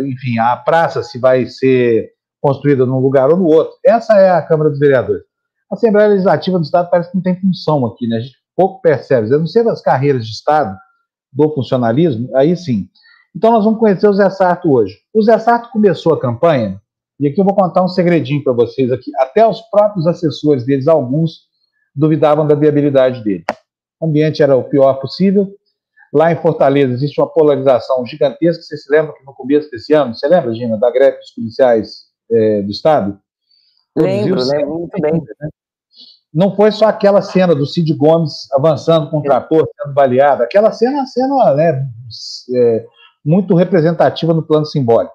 [0.00, 3.74] enfim, a praça se vai ser construída num lugar ou no outro.
[3.84, 5.22] Essa é a Câmara dos Vereadores.
[5.70, 8.16] A Assembleia Legislativa do Estado parece que não tem função aqui, né?
[8.16, 9.30] A gente pouco percebe.
[9.30, 10.76] Eu não sei das carreiras de Estado,
[11.32, 12.88] do funcionalismo, aí sim.
[13.36, 14.98] Então nós vamos conhecer o Zé Sarto hoje.
[15.12, 16.80] O Zé Sarto começou a campanha,
[17.20, 19.12] e aqui eu vou contar um segredinho para vocês aqui.
[19.18, 21.42] Até os próprios assessores deles, alguns,
[21.94, 23.44] duvidavam da viabilidade dele.
[24.00, 25.54] O ambiente era o pior possível.
[26.14, 28.62] Lá em Fortaleza existe uma polarização gigantesca.
[28.62, 32.06] Você se lembra que no começo desse ano, você lembra, Gina, da greve dos policiais
[32.30, 33.18] é, do Estado?
[33.94, 35.12] Lembro, lembro muito bem.
[35.12, 35.48] Né?
[36.32, 40.42] Não foi só aquela cena do Cid Gomes avançando com o trator, sendo baleado.
[40.42, 41.86] Aquela cena cena né,
[42.54, 42.86] é,
[43.26, 45.14] muito representativa no plano simbólico.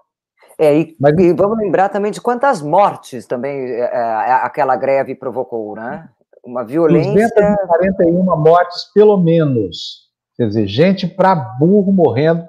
[0.59, 5.15] É, e, Mas, e, vamos lembrar também de quantas mortes também é, é aquela greve
[5.15, 6.09] provocou, né?
[6.45, 7.13] Uma violência.
[7.13, 10.09] 241 mortes, pelo menos.
[10.35, 12.43] Quer dizer, gente para burro morrendo.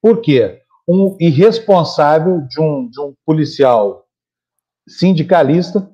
[0.00, 0.60] Por quê?
[0.88, 4.04] Um irresponsável de um, de um policial
[4.88, 5.88] sindicalista,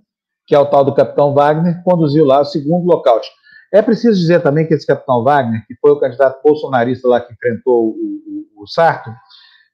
[0.47, 3.27] que é o tal do capitão Wagner, conduziu lá o segundo lockout.
[3.73, 7.33] É preciso dizer também que esse capitão Wagner, que foi o candidato bolsonarista lá que
[7.33, 8.23] enfrentou o,
[8.63, 9.11] o, Sarto,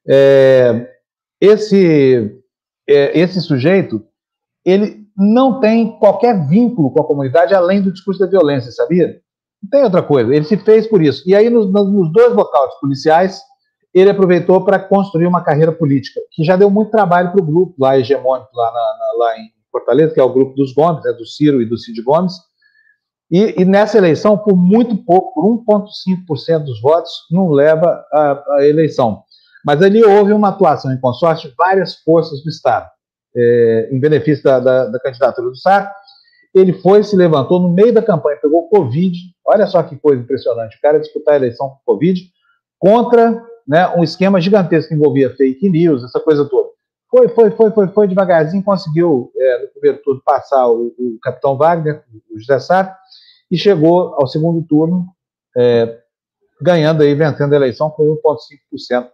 [0.09, 0.89] é,
[1.40, 2.40] esse,
[2.89, 4.05] é, esse sujeito,
[4.65, 9.20] ele não tem qualquer vínculo com a comunidade além do discurso da violência, sabia?
[9.62, 10.35] Não tem outra coisa.
[10.35, 11.23] Ele se fez por isso.
[11.27, 13.40] E aí, nos, nos dois lockouts policiais,
[13.94, 17.74] ele aproveitou para construir uma carreira política, que já deu muito trabalho para o grupo
[17.78, 21.12] lá hegemônico, lá, na, na, lá em Fortaleza, que é o grupo dos Gomes, né,
[21.12, 22.35] do Ciro e do Cid Gomes.
[23.31, 28.67] E, e nessa eleição, por muito pouco, por 1,5% dos votos, não leva a, a,
[28.67, 29.23] eleição.
[29.65, 32.89] Mas ali houve uma atuação em consórcio de várias forças do Estado,
[33.37, 35.93] é, em benefício da, da, da candidatura do Sarto,
[36.55, 40.77] ele foi, se levantou no meio da campanha, pegou Covid, olha só que coisa impressionante,
[40.77, 42.21] o cara disputar a eleição com Covid,
[42.79, 46.69] contra né, um esquema gigantesco que envolvia fake news, essa coisa toda.
[47.11, 51.57] Foi, foi, foi, foi, foi devagarzinho, conseguiu, é, no primeiro turno, passar o, o capitão
[51.57, 52.97] Wagner, o José Sá,
[53.51, 55.07] e chegou ao segundo turno,
[55.57, 55.99] é,
[56.61, 59.09] ganhando aí, vencendo a eleição com 1,5%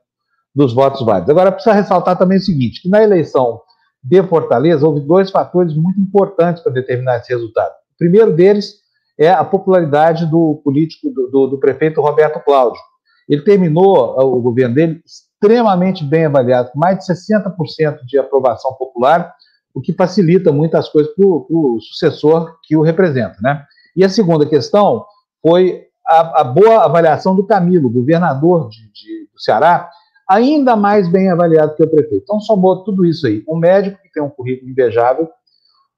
[0.54, 1.30] dos votos válidos.
[1.30, 3.60] Agora, precisa ressaltar também o seguinte, que na eleição
[4.02, 7.72] de Fortaleza, houve dois fatores muito importantes para determinar esse resultado.
[7.94, 8.76] O primeiro deles
[9.18, 12.80] é a popularidade do político, do, do, do prefeito Roberto Cláudio.
[13.28, 19.34] Ele terminou o governo dele extremamente bem avaliado, com mais de 60% de aprovação popular,
[19.74, 23.36] o que facilita muitas coisas para o sucessor que o representa.
[23.40, 23.62] Né?
[23.96, 25.04] E a segunda questão
[25.42, 29.90] foi a, a boa avaliação do Camilo, governador de, de, do Ceará,
[30.28, 32.22] ainda mais bem avaliado que o prefeito.
[32.24, 33.42] Então, somou tudo isso aí.
[33.48, 35.28] Um médico que tem um currículo invejável,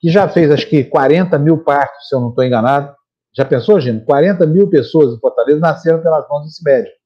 [0.01, 2.95] que já fez, acho que, 40 mil partos, se eu não estou enganado.
[3.35, 4.05] Já pensou, gente?
[4.05, 6.97] 40 mil pessoas em Fortaleza nasceram pelas mãos desse médico.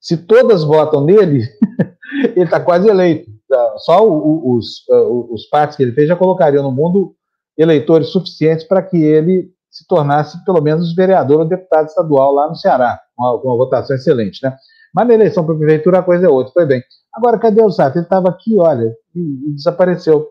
[0.00, 1.42] Se todas votam nele,
[2.34, 3.30] ele está quase eleito.
[3.78, 7.14] Só os, os partos que ele fez já colocariam no mundo
[7.56, 12.56] eleitores suficientes para que ele se tornasse, pelo menos, vereador ou deputado estadual lá no
[12.56, 14.56] Ceará, com uma, uma votação excelente, né?
[14.94, 16.82] Mas na eleição para prefeitura a coisa é outra, foi bem.
[17.14, 17.96] Agora, cadê o Sato?
[17.96, 20.28] Ele estava aqui, olha, e, e, desapareceu.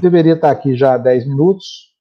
[0.00, 1.92] Deveria estar aqui já há 10 minutos.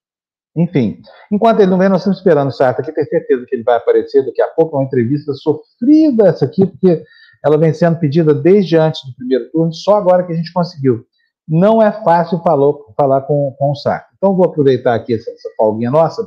[0.55, 1.01] Enfim,
[1.31, 3.77] enquanto ele não vem, nós estamos esperando o Sarto aqui, tenho certeza que ele vai
[3.77, 7.03] aparecer daqui a pouco, uma entrevista sofrida essa aqui, porque
[7.43, 11.05] ela vem sendo pedida desde antes do primeiro turno, só agora que a gente conseguiu.
[11.47, 14.07] Não é fácil falou, falar com, com o Sarto.
[14.17, 16.21] Então, vou aproveitar aqui essa, essa folguinha nossa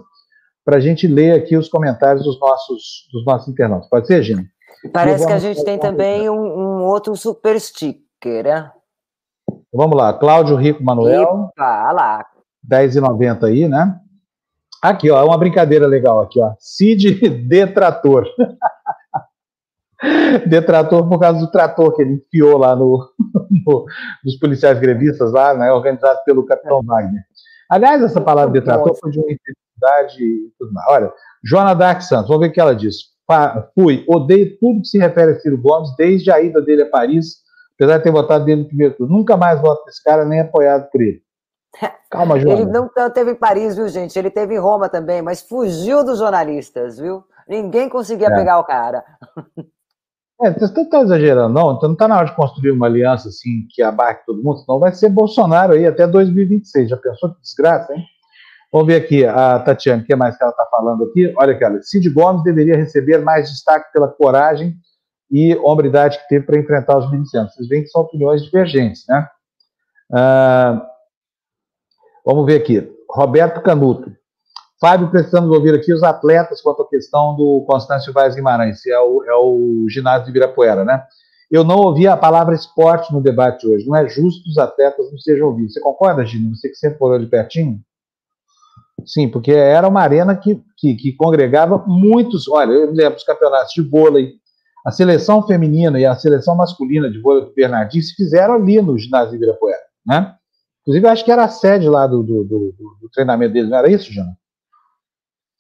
[0.65, 3.89] para a gente ler aqui os comentários dos nossos, dos nossos internautas.
[3.89, 4.45] Pode ser, Gina?
[4.93, 8.71] Parece que a gente tem também um, um, outro super sticker, né?
[9.73, 11.51] Vamos lá, Cláudio Rico Manuel.
[11.53, 12.27] Epa, lá.
[12.69, 13.99] 10,90 aí, né?
[14.83, 16.55] Aqui, ó, uma brincadeira legal aqui, ó.
[16.59, 18.27] Cid Detrator.
[20.47, 23.09] Detrator por causa do trator que ele enfiou lá no,
[23.67, 23.87] no
[24.23, 26.85] nos policiais grevistas lá, né, organizado pelo Capitão é.
[26.85, 27.23] Wagner.
[27.71, 29.31] Aliás, essa palavra detrator foi de uma
[29.75, 30.87] infelicidade e tudo mais.
[30.89, 31.13] Olha,
[31.45, 33.15] Joana Dark Santos, vamos ver o que ela diz
[33.75, 37.37] fui, odeio tudo que se refere a Ciro Gomes, desde a ida dele a Paris,
[37.75, 39.17] apesar de ter votado dele no primeiro turno.
[39.17, 41.23] Nunca mais voto desse cara, nem apoiado por ele.
[42.11, 42.59] Calma, João.
[42.59, 44.19] Ele não teve em Paris, viu, gente?
[44.19, 47.25] Ele teve em Roma também, mas fugiu dos jornalistas, viu?
[47.49, 48.35] Ninguém conseguia é.
[48.35, 49.05] pegar o cara.
[50.43, 51.75] É, você não está exagerando, não.
[51.75, 54.81] Então não está na hora de construir uma aliança assim que abarque todo mundo, senão
[54.81, 56.91] vai ser Bolsonaro aí até 2026.
[56.91, 58.05] Já pensou que desgraça, hein?
[58.75, 61.33] Vamos ver aqui, a Tatiana, o que mais que ela está falando aqui?
[61.39, 64.75] Olha aqui, olha, Cid Gomes deveria receber mais destaque pela coragem
[65.31, 67.55] e hombridade que teve para enfrentar os milicianos.
[67.55, 69.29] Vocês veem que são opiniões divergentes, né?
[70.13, 70.85] Ah,
[72.27, 74.11] vamos ver aqui, Roberto Canuto.
[74.81, 79.25] Fábio, precisamos ouvir aqui os atletas quanto à questão do Constâncio Vaz Guimarães, é o,
[79.25, 81.01] é o ginásio de Virapuera, né?
[81.49, 83.87] eu não ouvi a palavra esporte no debate hoje.
[83.87, 85.75] Não é justo que os atletas não sejam ouvidos.
[85.75, 86.57] Você concorda, Gino?
[86.57, 87.81] Você que sempre morou de pertinho?
[89.07, 92.49] Sim, porque era uma arena que, que, que congregava muitos.
[92.49, 94.33] Olha, eu lembro dos campeonatos de vôlei,
[94.87, 98.99] a seleção feminina e a seleção masculina de vôlei do Bernardinho se fizeram ali no
[98.99, 100.35] ginásio Ibirapuera, né?
[100.83, 103.91] Inclusive, acho que era a sede lá do, do, do, do treinamento deles, não era
[103.91, 104.37] isso, Jana?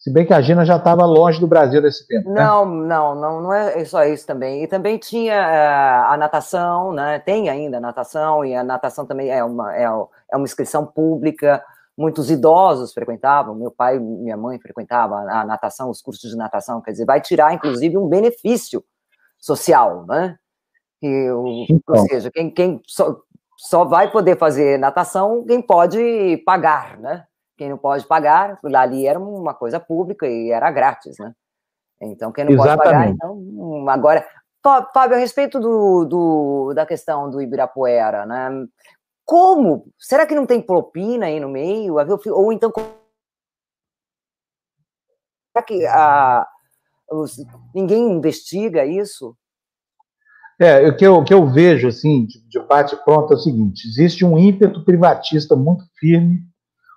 [0.05, 2.29] Se bem que a Gina já estava longe do Brasil nesse tempo.
[2.29, 2.45] Né?
[2.45, 4.63] Não, não, não, não é só isso também.
[4.63, 7.19] E também tinha uh, a natação, né?
[7.21, 11.65] Tem ainda a natação, e a natação também é uma, é, é uma inscrição pública.
[11.97, 16.91] Muitos idosos frequentavam, meu pai minha mãe frequentavam a natação, os cursos de natação, quer
[16.91, 18.85] dizer, vai tirar, inclusive, um benefício
[19.39, 20.37] social, né?
[21.01, 21.95] E, então.
[21.97, 23.21] Ou seja, quem, quem só,
[23.57, 27.25] só vai poder fazer natação quem pode pagar, né?
[27.57, 31.33] Quem não pode pagar, ali era uma coisa pública e era grátis, né?
[32.01, 32.83] Então, quem não Exatamente.
[32.83, 34.27] pode pagar, então, agora...
[34.95, 38.49] Fábio, a respeito do, do, da questão do Ibirapuera, né?
[39.25, 39.87] Como?
[39.99, 41.97] Será que não tem propina aí no meio?
[42.33, 42.71] Ou então...
[45.53, 46.47] Será que a,
[47.75, 49.37] ninguém investiga isso?
[50.59, 53.41] É, o que eu, o que eu vejo, assim, de, de bate pronto é o
[53.41, 56.41] seguinte, existe um ímpeto privatista muito firme,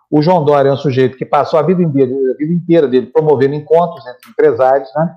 [0.09, 3.07] o João Dória é um sujeito que passou a vida inteira, a vida inteira dele
[3.07, 5.15] promovendo encontros entre empresários, né?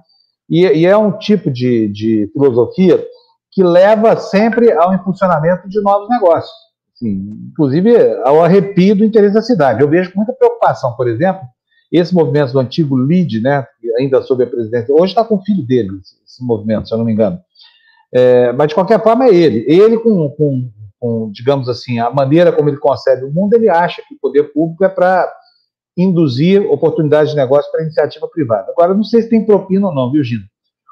[0.48, 3.06] E, e, é um tipo de, de filosofia
[3.52, 6.52] que leva sempre ao impulsionamento de novos negócios,
[7.02, 9.80] inclusive ao arrepio do interesse da cidade.
[9.80, 11.42] Eu vejo muita preocupação, por exemplo,
[11.90, 13.66] esse movimento do antigo LID, né,
[13.98, 15.90] ainda sob a presidência, hoje está com o filho dele,
[16.24, 17.38] esse movimento, se eu não me engano.
[18.12, 19.64] É, mas, de qualquer forma, é ele.
[19.68, 20.68] Ele, com, com
[21.00, 24.52] com, digamos assim, a maneira como ele concebe o mundo, ele acha que o poder
[24.52, 25.32] público é para
[25.96, 28.70] induzir oportunidades de negócio para iniciativa privada.
[28.70, 30.44] Agora, não sei se tem propina ou não, viu, Gino?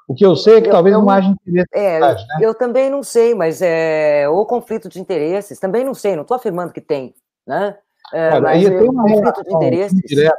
[0.09, 1.68] O que eu sei é que eu, talvez eu, não haja interesse.
[1.74, 2.16] É, né?
[2.40, 6.35] Eu também não sei, mas é o conflito de interesses, também não sei, não estou
[6.35, 7.14] afirmando que tem,
[7.47, 7.76] né?
[8.12, 9.10] É, Olha, mas tem uma
[9.51, 9.98] interesses.
[9.98, 10.39] Indireta.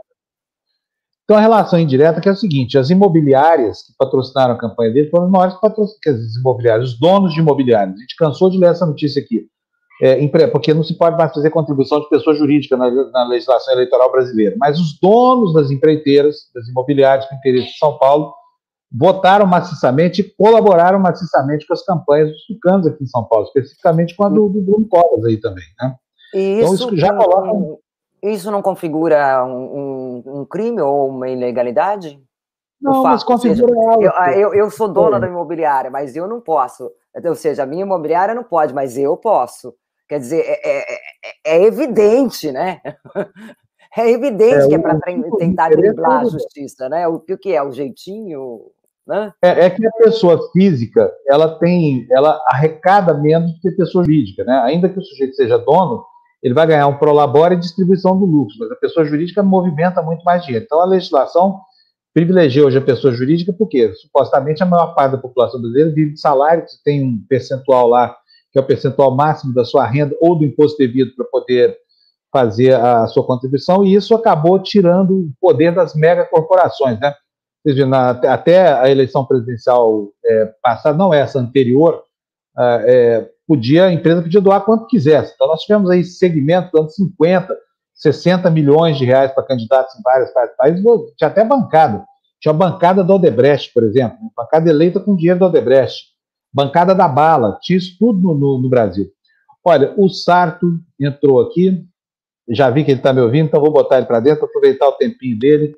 [1.28, 5.12] Tem uma relação indireta que é o seguinte: as imobiliárias que patrocinaram a campanha dele
[5.12, 7.96] foram os maiores patrocinadores, as imobiliárias, os donos de imobiliários.
[7.96, 9.48] A gente cansou de ler essa notícia aqui
[10.02, 14.10] é, porque não se pode mais fazer contribuição de pessoa jurídica na, na, legislação eleitoral
[14.12, 14.56] brasileira.
[14.58, 18.34] Mas os donos das empreiteiras, das imobiliárias com interesse de São Paulo,
[18.92, 24.16] votaram maciçamente e colaboraram maciçamente com as campanhas dos tucanos aqui em São Paulo, especificamente
[24.16, 25.66] com a do, do Bruno Covas aí também.
[25.80, 25.96] Né?
[26.34, 27.80] Então, isso, já coloca...
[28.22, 32.22] Isso não configura um, um, um crime ou uma ilegalidade?
[32.82, 36.92] Não, mas configura seja, eu, eu, eu, sou dona da imobiliária, mas eu não posso.
[37.24, 39.74] Ou seja, a minha imobiliária não pode, mas eu posso.
[40.08, 42.82] Quer dizer, é, é, é, é evidente, né?
[43.98, 45.00] É evidente é, que é para
[45.40, 47.08] tentar driblar a justiça, né?
[47.08, 47.64] O, o que é?
[47.64, 48.72] O jeitinho.
[49.10, 49.34] Né?
[49.42, 54.04] É, é, que a pessoa física ela tem, ela arrecada menos do que a pessoa
[54.04, 54.62] jurídica, né?
[54.66, 56.06] Ainda que o sujeito seja dono,
[56.44, 60.24] ele vai ganhar um prolabore e distribuição do lucro, mas a pessoa jurídica movimenta muito
[60.24, 60.64] mais dinheiro.
[60.64, 61.60] Então a legislação
[62.14, 66.20] privilegia hoje a pessoa jurídica porque supostamente a maior parte da população brasileira vive de
[66.20, 68.16] salário, tem um percentual lá
[68.52, 71.76] que é o percentual máximo da sua renda ou do imposto devido para poder
[72.32, 77.12] fazer a sua contribuição, e isso acabou tirando o poder das megacorporações, né?
[77.66, 82.04] Seja, na, até a eleição presidencial é, passada, não essa anterior,
[82.58, 85.34] é, podia, a empresa podia doar quanto quisesse.
[85.36, 87.56] Então, nós tivemos aí segmentos dando 50,
[87.94, 90.84] 60 milhões de reais para candidatos em vários países,
[91.18, 92.06] tinha até bancada.
[92.40, 96.10] Tinha a bancada do Odebrecht, por exemplo, bancada eleita com dinheiro do Odebrecht
[96.54, 99.10] bancada da bala, tinha isso tudo no, no, no Brasil.
[99.64, 101.86] Olha, o Sarto entrou aqui,
[102.50, 104.94] já vi que ele está me ouvindo, então vou botar ele para dentro, aproveitar o
[104.94, 105.76] tempinho dele.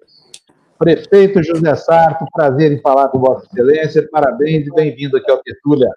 [0.81, 5.87] Prefeito José Sarto, prazer em falar com Vossa Excelência, parabéns e bem-vindo aqui ao Tertúlia.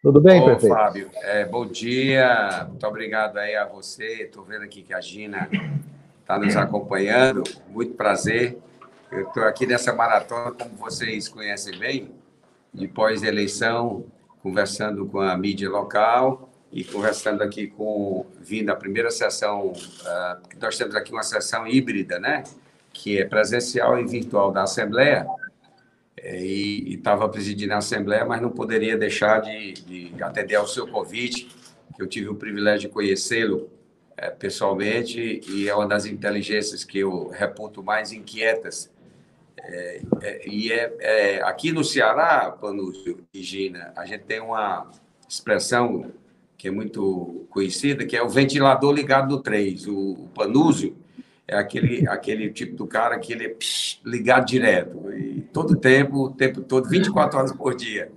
[0.00, 0.72] Tudo bem, Ô, prefeito?
[0.72, 5.50] Fábio, é, bom dia, muito obrigado aí a você, estou vendo aqui que a Gina
[6.20, 8.56] está nos acompanhando, muito prazer.
[9.10, 12.12] Eu estou aqui nessa maratona, como vocês conhecem bem,
[12.72, 14.04] de pós-eleição,
[14.44, 20.78] conversando com a mídia local e conversando aqui com, vindo a primeira sessão, uh, nós
[20.78, 22.44] temos aqui uma sessão híbrida, né?
[23.00, 25.26] Que é presencial e virtual da Assembleia,
[26.16, 30.86] é, e estava presidindo a Assembleia, mas não poderia deixar de, de, atender ao seu
[30.86, 31.48] convite,
[31.96, 33.70] que eu tive o privilégio de conhecê-lo
[34.16, 38.90] é, pessoalmente, e é uma das inteligências que eu reputo mais inquietas
[39.62, 44.90] é, é, e é, é, aqui no Ceará, Panúcio e Gina, a gente tem uma
[45.28, 46.10] expressão
[46.56, 49.86] que é muito conhecida, que é o ventilador ligado no 3.
[49.86, 50.96] O, o Panúzio
[51.50, 56.26] é aquele, aquele tipo do cara que ele é psh, ligado direto, e todo tempo,
[56.26, 58.10] o tempo todo, 24 horas por dia.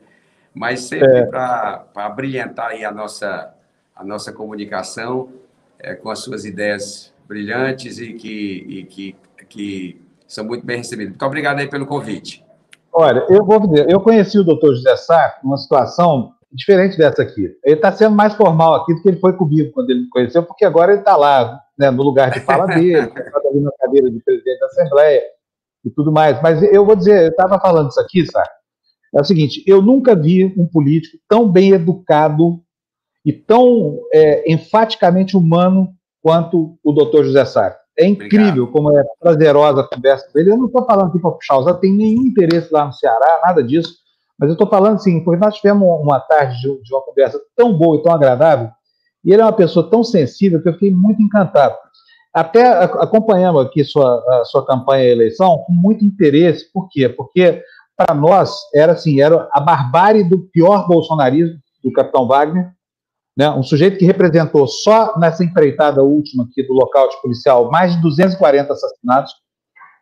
[0.53, 1.25] mas sempre é.
[1.25, 3.51] para brilhantar aí a nossa,
[3.95, 5.29] a nossa comunicação
[5.79, 9.15] é, com as suas ideias brilhantes e que, e que,
[9.49, 11.13] que são muito bem recebidas.
[11.13, 12.45] Muito obrigado aí pelo convite.
[12.91, 17.49] Olha, eu vou dizer, eu conheci o doutor José Sá numa situação diferente dessa aqui.
[17.63, 20.43] Ele está sendo mais formal aqui do que ele foi comigo quando ele me conheceu,
[20.43, 24.09] porque agora ele está lá, né, no lugar de fala dele, está ali na cadeira
[24.09, 25.21] de presidente da Assembleia
[25.83, 26.41] e tudo mais.
[26.41, 28.49] Mas eu vou dizer, eu estava falando isso aqui, sabe?
[29.15, 32.59] É o seguinte, eu nunca vi um político tão bem educado
[33.25, 35.89] e tão é, enfaticamente humano
[36.21, 37.77] quanto o doutor José Sá.
[37.97, 38.71] É incrível Obrigado.
[38.71, 40.51] como é prazerosa a conversa dele.
[40.51, 44.02] Eu não estou falando aqui para puxar tem nenhum interesse lá no Ceará, nada disso.
[44.43, 47.95] Mas eu estou falando assim, porque nós tivemos uma tarde de, uma conversa tão boa
[47.95, 48.69] e tão agradável,
[49.23, 51.73] e ele é uma pessoa tão sensível que eu fiquei muito encantado.
[52.33, 56.69] Até acompanhamos aqui sua, sua campanha e eleição com muito interesse.
[56.73, 57.07] Por quê?
[57.07, 57.63] Porque
[57.95, 62.69] para nós era assim, era a barbárie do pior bolsonarismo do capitão Wagner,
[63.37, 63.49] né?
[63.49, 68.01] um sujeito que representou só nessa empreitada última aqui do local de policial mais de
[68.01, 69.31] 240 assassinatos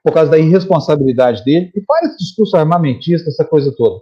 [0.03, 4.01] por causa da irresponsabilidade dele, e fora esse discurso armamentista, essa coisa toda.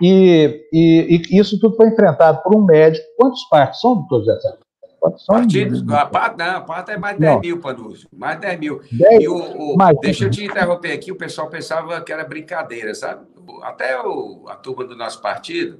[0.00, 3.04] E, e, e, isso tudo foi enfrentado por um médico.
[3.16, 4.66] Quantos partos são, doutor José Sérgio?
[5.26, 7.40] Partidos, a parte, não, a parte é mais de 10 não.
[7.40, 8.08] mil, Panúcio.
[8.12, 8.80] Mais 10 mil.
[8.90, 12.92] 10, e o, o deixa eu te interromper aqui, o pessoal pensava que era brincadeira,
[12.94, 13.24] sabe?
[13.62, 15.78] Até o, a turma do nosso partido,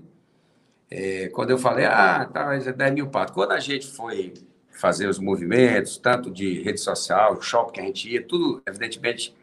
[0.91, 3.35] é, quando eu falei, ah, tá, é 10 mil patos.
[3.35, 4.33] Quando a gente foi
[4.71, 9.35] fazer os movimentos, tanto de rede social, shopping que a gente ia, tudo, evidentemente,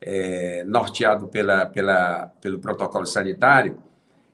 [0.00, 3.78] é, norteado pela, pela, pelo protocolo sanitário,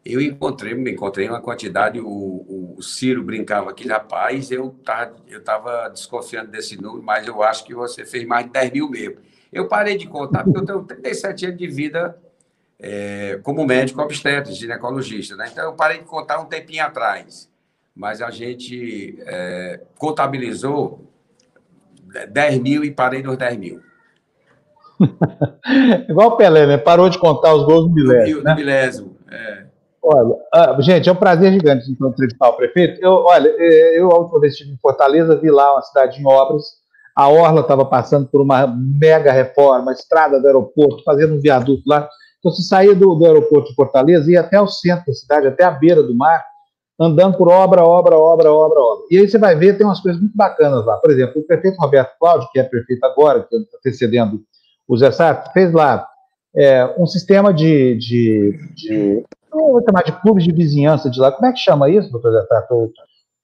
[0.04, 5.14] eu encontrei, me encontrei uma quantidade, o, o, o Ciro brincava aqui, rapaz, eu estava
[5.28, 8.90] eu tava desconfiando desse número, mas eu acho que você fez mais de 10 mil
[8.90, 9.16] mesmo.
[9.52, 12.18] Eu parei de contar, porque eu tenho 37 anos de vida
[12.80, 15.36] é, como médico obstetra, ginecologista.
[15.36, 15.48] Né?
[15.52, 17.48] Então, eu parei de contar um tempinho atrás.
[17.94, 21.06] Mas a gente é, contabilizou
[22.30, 23.80] 10 mil e parei nos 10 mil.
[26.08, 26.78] Igual o Pelé, né?
[26.78, 28.38] Parou de contar os gols no milésimo.
[28.38, 28.54] No, né?
[28.54, 29.66] milésimo, é.
[30.02, 30.34] Olha,
[30.76, 33.00] uh, gente, é um prazer gigante então, entrevistar o prefeito.
[33.00, 36.26] Eu, olha, é, eu, a última vez estive em Fortaleza, vi lá uma cidade em
[36.26, 36.64] obras,
[37.14, 41.82] a Orla estava passando por uma mega reforma, a estrada do aeroporto, fazendo um viaduto
[41.86, 42.08] lá.
[42.38, 45.46] Então, você saía do, do aeroporto de Fortaleza e ia até o centro da cidade,
[45.46, 46.44] até a beira do mar,
[46.98, 49.04] andando por obra, obra, obra, obra, obra.
[49.10, 50.96] E aí você vai ver, tem umas coisas muito bacanas lá.
[50.96, 54.40] Por exemplo, o prefeito Roberto Cláudio, que é prefeito agora, que está antecedendo
[54.88, 56.06] o Zé Sartre, fez lá
[56.56, 61.30] é, um sistema de, de, de eu vou chamar de clubes de vizinhança de lá.
[61.30, 62.76] Como é que chama isso, doutor Zé Sartre?
[62.76, 62.92] O,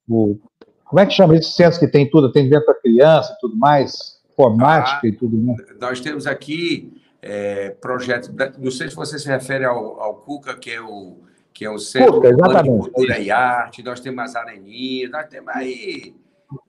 [0.08, 0.40] o,
[0.84, 4.20] como é que chama esse centro que tem tudo, atendimento para criança e tudo mais,
[4.30, 5.58] informática ah, e tudo mais?
[5.78, 10.70] Nós temos aqui é, projetos, não sei se você se refere ao, ao Cuca, que
[10.70, 11.18] é o,
[11.52, 15.48] que é o Centro Cuca, de Cultura e Arte, nós temos as areninhas, nós temos
[15.54, 16.14] aí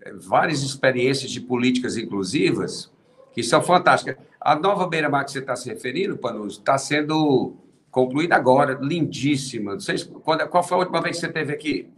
[0.04, 2.92] é, várias experiências de políticas inclusivas
[3.32, 4.18] que são fantásticas.
[4.42, 7.56] A nova beira-mar que você está se referindo, Panuso, está sendo
[7.92, 9.74] concluída agora, lindíssima.
[9.74, 11.90] Não sei se, quando, qual foi a última vez que você esteve aqui?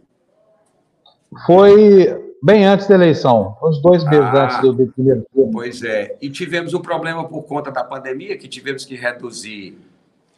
[1.46, 5.52] Foi bem antes da eleição, uns dois meses ah, antes do, do primeiro turno.
[5.52, 9.78] Pois é, e tivemos um problema por conta da pandemia, que tivemos que reduzir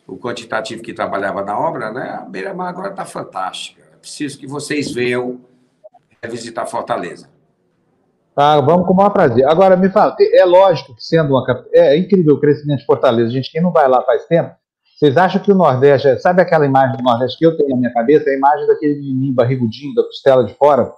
[0.07, 2.19] o quantitativo que trabalhava na obra, né?
[2.21, 3.83] A Beira-Mar agora está fantástica.
[3.93, 5.41] É preciso que vocês venham
[6.29, 7.29] visitar Fortaleza.
[8.37, 9.47] Ah, vamos com o maior prazer.
[9.47, 13.31] Agora, me fala, é lógico que sendo uma é, é incrível o crescimento de Fortaleza.
[13.31, 14.55] Gente, quem não vai lá faz tempo,
[14.97, 17.93] vocês acham que o Nordeste, sabe aquela imagem do Nordeste que eu tenho na minha
[17.93, 18.31] cabeça?
[18.31, 20.93] A imagem daquele menininho barrigudinho, da costela de fora,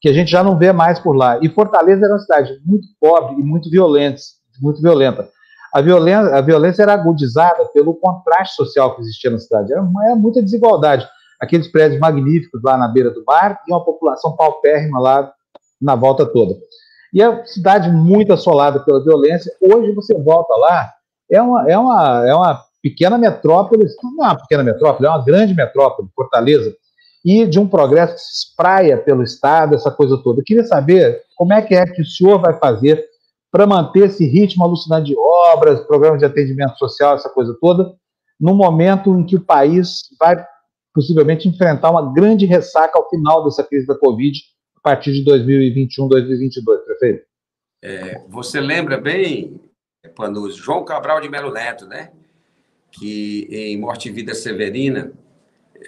[0.00, 1.38] que a gente já não vê mais por lá.
[1.42, 4.20] E Fortaleza era uma cidade muito pobre e muito violenta.
[4.60, 5.28] Muito violenta.
[5.74, 9.72] A violência, a violência era agudizada pelo contraste social que existia na cidade.
[9.72, 11.06] Era, era muita desigualdade.
[11.40, 15.32] Aqueles prédios magníficos lá na beira do mar e uma população paupérrima lá
[15.80, 16.54] na volta toda.
[17.12, 19.52] E a cidade muito assolada pela violência.
[19.60, 20.92] Hoje você volta lá,
[21.30, 25.24] é uma, é uma, é uma pequena metrópole, não é uma pequena metrópole, é uma
[25.24, 26.76] grande metrópole, Fortaleza,
[27.24, 30.40] e de um progresso que se espraia pelo Estado, essa coisa toda.
[30.40, 33.02] Eu queria saber como é que é que o senhor vai fazer
[33.50, 37.90] para manter esse ritmo alucinante de obras, programas de atendimento social, essa coisa toda,
[38.38, 40.44] no momento em que o país vai
[40.92, 44.38] possivelmente enfrentar uma grande ressaca ao final dessa crise da Covid,
[44.76, 47.24] a partir de 2021, 2022, prefeito?
[47.82, 49.58] É, você lembra bem,
[50.14, 52.10] quando João Cabral de Melo Neto, né?
[52.94, 55.12] Que em Morte e Vida Severina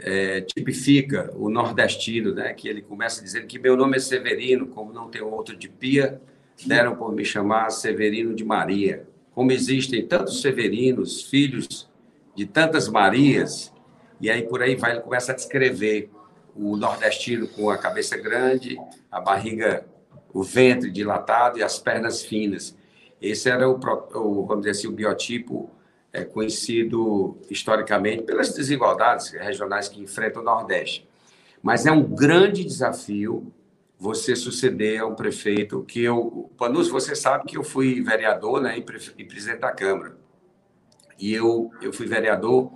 [0.00, 2.52] é, tipifica o nordestino, né?
[2.52, 6.20] que ele começa dizendo que meu nome é Severino, como não tem outro de pia,
[6.66, 9.06] deram por me chamar Severino de Maria.
[9.32, 11.88] Como existem tantos Severinos, filhos
[12.34, 13.72] de tantas Marias,
[14.20, 16.10] E aí por aí vai, ele começa a descrever
[16.54, 18.78] o nordestino com a cabeça grande,
[19.12, 19.86] a barriga,
[20.32, 22.74] o ventre dilatado e as pernas finas.
[23.20, 23.76] Esse era o,
[24.46, 25.70] vamos dizer assim, o biotipo
[26.16, 31.06] é, conhecido historicamente pelas desigualdades regionais que enfrenta o Nordeste.
[31.62, 33.52] Mas é um grande desafio
[33.98, 36.50] você suceder a um prefeito que eu...
[36.56, 40.16] Panus, você sabe que eu fui vereador né, e, presidente da Câmara.
[41.18, 42.72] E eu, eu fui vereador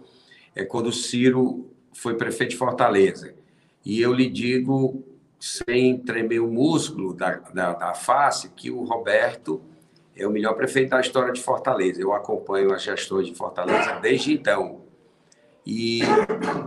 [0.55, 3.35] é, quando o Ciro foi prefeito de Fortaleza.
[3.85, 5.03] E eu lhe digo,
[5.39, 9.63] sem tremer o músculo da, da, da face, que o Roberto
[10.17, 12.01] é o melhor prefeito da história de Fortaleza.
[12.01, 14.83] Eu acompanho a gestor de Fortaleza desde então.
[15.67, 16.01] E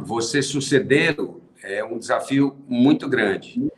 [0.02, 3.72] você sucedê-lo é um desafio muito grande.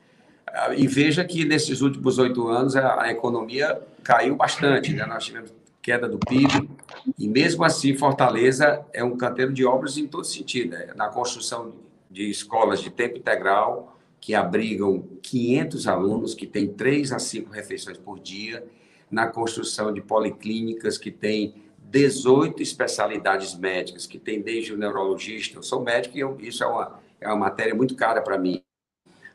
[0.78, 4.94] E veja que nesses últimos oito anos a, economia caiu bastante.
[4.94, 5.06] Né?
[5.06, 6.68] Nós tivemos queda do PIB,
[7.16, 10.72] e mesmo assim Fortaleza é um canteiro de obras em todo sentido.
[10.72, 10.88] Né?
[10.96, 11.74] Na construção
[12.10, 18.00] de escolas de tempo integral, que abrigam 500 alunos, que tem três a cinco refeições
[18.00, 18.66] por dia,
[19.10, 25.58] na construção de policlínicas que tem 18 especialidades médicas, que tem desde o neurologista.
[25.58, 28.62] Eu sou médico e eu, isso é uma, é uma matéria muito cara para mim.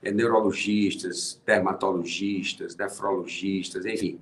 [0.03, 4.19] É neurologistas, dermatologistas, nefrologistas, enfim.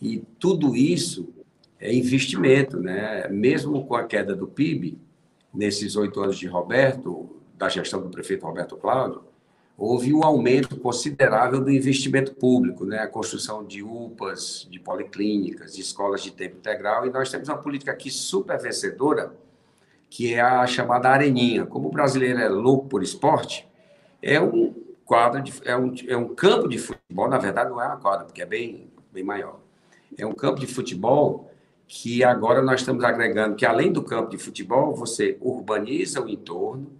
[0.00, 1.32] E tudo isso
[1.78, 3.28] é investimento, né?
[3.28, 4.98] Mesmo com a queda do PIB,
[5.52, 9.22] nesses oito anos de Roberto, da gestão do prefeito Roberto Cláudio,
[9.76, 12.98] houve um aumento considerável do investimento público, né?
[12.98, 17.58] a construção de UPAs, de policlínicas, de escolas de tempo integral, e nós temos uma
[17.58, 19.34] política aqui super vencedora,
[20.08, 21.66] que é a chamada Areninha.
[21.66, 23.66] Como o brasileiro é louco por esporte,
[24.20, 24.74] é um
[25.04, 28.24] quadro, de, é, um, é um campo de futebol, na verdade não é uma quadra,
[28.24, 29.60] porque é bem, bem maior.
[30.16, 31.50] É um campo de futebol
[31.88, 36.90] que agora nós estamos agregando que, além do campo de futebol, você urbaniza o entorno,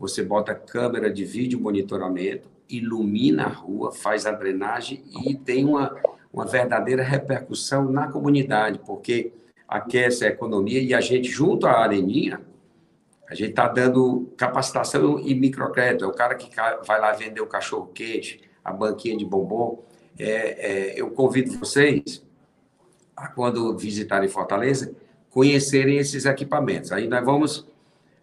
[0.00, 5.94] você bota câmera de vídeo monitoramento, ilumina a rua, faz a drenagem e tem uma,
[6.32, 9.30] uma verdadeira repercussão na comunidade, porque
[9.68, 12.40] aquece a economia e a gente, junto à Areninha,
[13.28, 16.06] a gente está dando capacitação e microcrédito.
[16.06, 16.48] É o cara que
[16.86, 19.84] vai lá vender o cachorro-quente, a banquinha de bombom.
[20.18, 22.24] É, é, eu convido vocês,
[23.14, 24.94] a, quando visitarem Fortaleza,
[25.28, 26.90] conhecerem esses equipamentos.
[26.90, 27.69] Aí nós vamos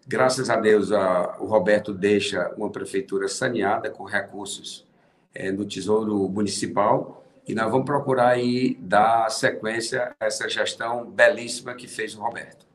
[0.08, 4.86] Graças a Deus, a, o Roberto deixa uma prefeitura saneada com recursos
[5.34, 11.74] é, no Tesouro Municipal e nós vamos procurar aí dar sequência a essa gestão belíssima
[11.74, 12.66] que fez o Roberto.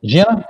[0.00, 0.46] Gina?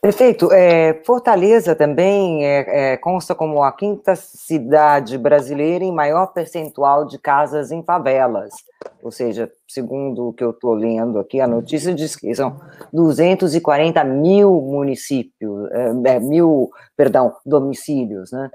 [0.00, 7.04] Prefeito, é, Fortaleza também é, é, consta como a quinta cidade brasileira em maior percentual
[7.04, 8.54] de casas em favelas.
[9.02, 12.56] Ou seja, segundo o que eu estou lendo aqui, a notícia diz que são
[12.92, 18.50] 240 mil municípios, é, é, mil, perdão, domicílios, né?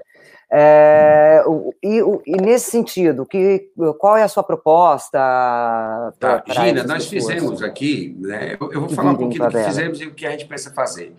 [0.54, 1.42] É,
[1.82, 5.18] e, e, nesse sentido, que, qual é a sua proposta?
[6.20, 9.98] Tá, Gina, nós fizemos aqui, né, eu, eu vou falar um pouquinho do que fizemos
[10.02, 11.16] e o que a gente pensa fazer.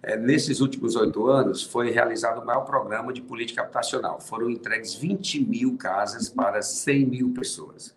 [0.00, 4.20] É, nesses últimos oito anos, foi realizado o maior programa de política habitacional.
[4.20, 7.92] Foram entregues 20 mil casas para 100 mil pessoas.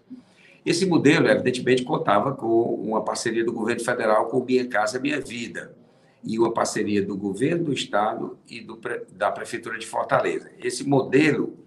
[0.66, 5.78] Esse modelo, evidentemente, contava com uma parceria do governo federal com Minha Casa Minha Vida
[6.24, 8.80] e uma parceria do governo do estado e do,
[9.12, 10.52] da prefeitura de Fortaleza.
[10.60, 11.58] Esse modelo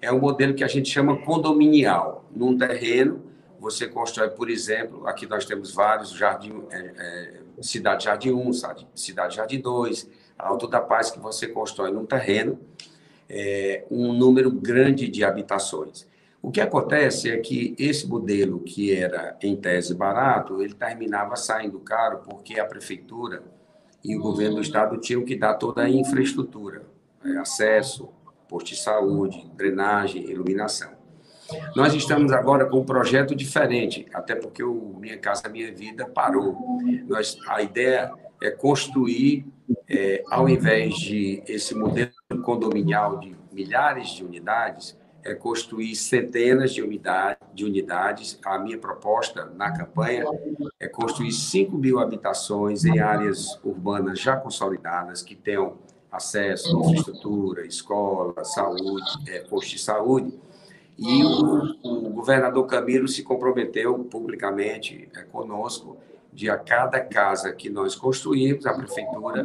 [0.00, 2.28] é um modelo que a gente chama condominial.
[2.34, 3.22] Num terreno,
[3.58, 8.50] você constrói, por exemplo, aqui nós temos vários jardim, é, é, cidade Jardim 1,
[8.94, 12.58] cidade Jardim 2, Alto da Paz, que você constrói num terreno
[13.28, 16.06] é, um número grande de habitações.
[16.42, 21.78] O que acontece é que esse modelo, que era em tese barato, ele terminava saindo
[21.78, 23.44] caro porque a prefeitura
[24.04, 26.82] e o governo do estado tinham que dar toda a infraestrutura,
[27.22, 28.08] né, acesso,
[28.48, 30.90] posto de saúde, drenagem, iluminação.
[31.76, 36.80] Nós estamos agora com um projeto diferente, até porque o Minha Casa Minha Vida parou.
[37.06, 38.12] Nós, a ideia
[38.42, 39.46] é construir,
[39.88, 42.12] é, ao invés de esse modelo
[42.42, 48.38] condominial de milhares de unidades, é construir centenas de, unidade, de unidades.
[48.44, 50.24] A minha proposta na campanha
[50.78, 55.76] é construir 5 mil habitações em áreas urbanas já consolidadas, que tenham
[56.10, 60.32] acesso à infraestrutura, escola, saúde, é, posto de saúde.
[60.98, 65.96] E o, o, governador Camilo se comprometeu publicamente é, conosco
[66.32, 69.44] de a cada casa que nós construirmos, a prefeitura,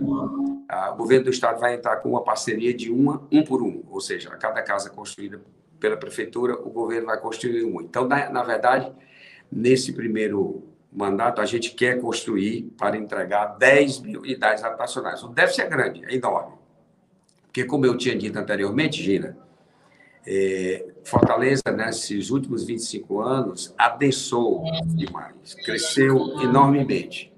[0.68, 3.84] a, o governo do estado vai entrar com uma parceria de uma, um por um,
[3.90, 5.42] ou seja, a cada casa construída
[5.80, 7.82] pela prefeitura, o governo vai construir um.
[7.82, 8.92] Então, na, na verdade,
[9.52, 15.24] nesse primeiro mandato, a gente quer construir para entregar 10 mil unidades habitacionais.
[15.24, 16.56] O déficit é grande, é enorme.
[17.44, 19.38] Porque, como eu tinha dito anteriormente, Gina,
[20.26, 27.34] é, Fortaleza, nesses últimos 25 anos, adensou demais, cresceu enormemente.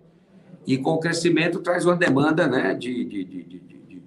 [0.66, 4.02] E com o crescimento traz uma demanda né, de, de, de, de,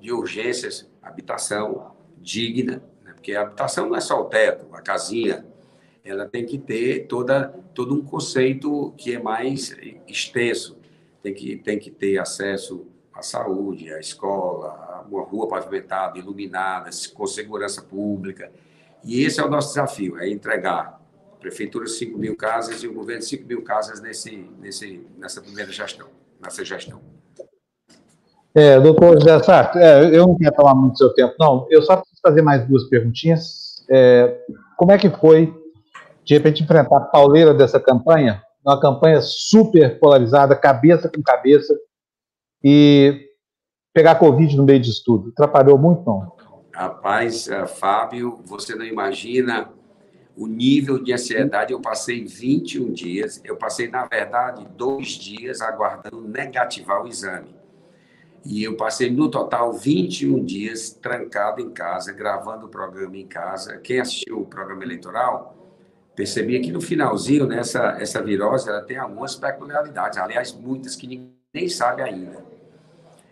[0.00, 2.82] de urgências, habitação digna,
[3.18, 5.44] porque a habitação não é só o teto, a casinha,
[6.04, 9.76] ela tem que ter toda, todo um conceito que é mais
[10.06, 10.78] extenso.
[11.20, 17.26] Tem que, tem que ter acesso à saúde, à escola, uma rua pavimentada, iluminada, com
[17.26, 18.52] segurança pública.
[19.02, 22.94] E esse é o nosso desafio, é entregar a prefeitura 5 mil casas e o
[22.94, 26.08] governo 5 mil casas nesse, nesse, nessa primeira gestão,
[26.40, 27.02] nessa gestão.
[28.58, 31.64] É, doutor José Sarto, é, eu não quero tomar muito seu tempo, não.
[31.70, 33.84] Eu só preciso fazer mais duas perguntinhas.
[33.88, 34.36] É,
[34.76, 35.54] como é que foi
[36.24, 41.72] de repente enfrentar a pauleira dessa campanha, uma campanha super polarizada, cabeça com cabeça,
[42.64, 43.28] e
[43.94, 45.28] pegar Covid no meio disso tudo.
[45.28, 46.32] Atrapalhou muito, não?
[46.74, 49.70] Rapaz, uh, Fábio, você não imagina
[50.36, 51.72] o nível de ansiedade.
[51.72, 57.57] Eu passei 21 dias, eu passei, na verdade, dois dias aguardando negativar o exame.
[58.44, 63.76] E eu passei, no total, 21 dias trancado em casa, gravando o programa em casa.
[63.78, 65.56] Quem assistiu o programa eleitoral
[66.14, 71.38] percebi que no finalzinho, né, essa virose, ela tem algumas peculiaridades, aliás, muitas que ninguém
[71.54, 72.44] nem sabe ainda.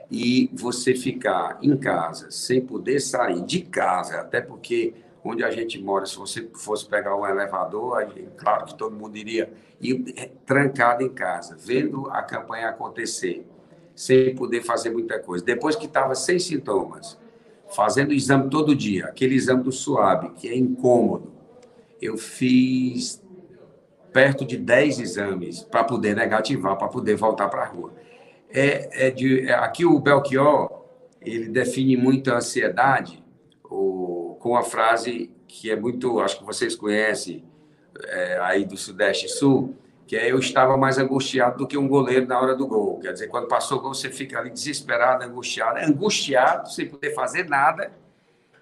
[0.08, 5.82] E você ficar em casa, sem poder sair de casa, até porque onde a gente
[5.82, 8.06] mora, se você fosse pegar um elevador,
[8.36, 13.44] claro que todo mundo iria ir é, trancado em casa, vendo a campanha acontecer,
[13.96, 15.42] sem poder fazer muita coisa.
[15.42, 17.18] Depois que estava sem sintomas,
[17.74, 21.32] fazendo exame todo dia, aquele exame do SUAB, que é incômodo,
[22.00, 23.24] eu fiz
[24.12, 27.92] perto de 10 exames para poder negativar, para poder voltar para a rua.
[28.50, 30.84] É, é de, é, aqui o Belchior,
[31.20, 33.24] ele define muito a ansiedade
[33.64, 37.44] o, com a frase que é muito, acho que vocês conhecem,
[38.04, 39.74] é, aí do Sudeste e Sul,
[40.06, 43.00] que é eu estava mais angustiado do que um goleiro na hora do gol.
[43.00, 47.48] Quer dizer, quando passou o gol, você fica ali desesperado, angustiado, angustiado, sem poder fazer
[47.48, 47.90] nada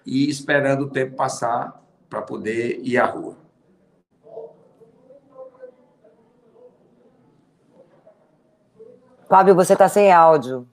[0.05, 3.35] e esperando o tempo passar para poder ir à rua.
[9.29, 10.67] Fábio, você está sem áudio.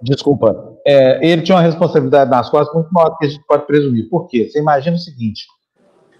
[0.00, 0.76] Desculpa.
[0.86, 4.08] É, ele tinha uma responsabilidade nas costas muito maior do que a gente pode presumir.
[4.08, 4.48] Por quê?
[4.48, 5.46] Você imagina o seguinte: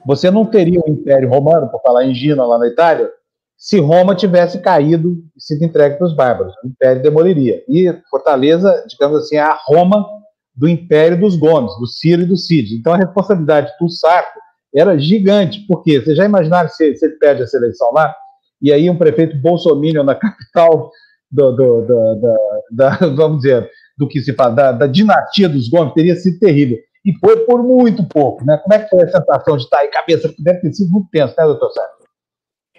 [0.09, 3.11] você não teria o Império Romano, por falar em Gina, lá na Itália,
[3.59, 6.55] se Roma tivesse caído e sido entregue para os bárbaros.
[6.65, 7.63] O Império demoliria.
[7.69, 10.09] E Fortaleza, digamos assim, é a Roma
[10.57, 12.75] do Império dos Gomes, do Ciro e do Cid.
[12.75, 14.41] Então a responsabilidade do Sarto
[14.75, 18.15] era gigante, porque você já imaginaram se, se ele perde essa eleição lá,
[18.63, 20.91] e aí um prefeito bolsominion na capital
[21.31, 23.69] do, do, do, vamos dizer,
[23.99, 26.79] do que se fala, da, da, dinastia dos Gomes, teria sido terrível.
[27.09, 28.59] E foi por muito pouco, né?
[28.59, 30.31] Como é que foi a sensação de estar aí, cabeça?
[30.39, 32.05] Deve ter sido muito tenso, né, doutor Sarto?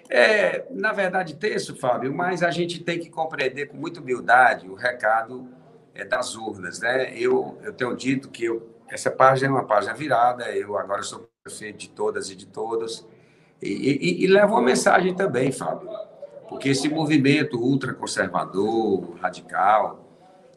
[0.08, 4.74] É, na verdade, tenso, Fábio, mas a gente tem que compreender com muita humildade o
[4.74, 5.48] recado
[5.92, 6.78] é, das urnas.
[6.78, 7.12] Né?
[7.18, 11.28] Eu, eu tenho dito que eu, essa página é uma página virada, eu agora sou
[11.42, 13.04] prefeito de todas e de todos,
[13.60, 15.90] e, e, e levo uma mensagem também, Fábio,
[16.48, 20.08] porque esse movimento ultraconservador, radical,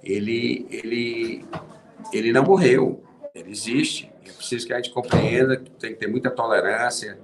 [0.03, 1.43] ele, ele,
[2.13, 4.11] ele não morreu, ele existe.
[4.25, 7.17] É preciso que a gente compreenda que tem que ter muita tolerância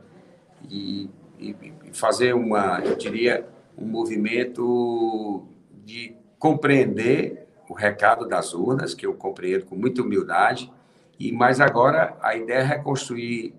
[0.69, 1.55] e, e,
[1.85, 5.47] e fazer uma, eu diria, um movimento
[5.85, 10.71] de compreender o recado das urnas, que eu compreendo com muita humildade,
[11.19, 13.53] e mas agora a ideia é reconstruir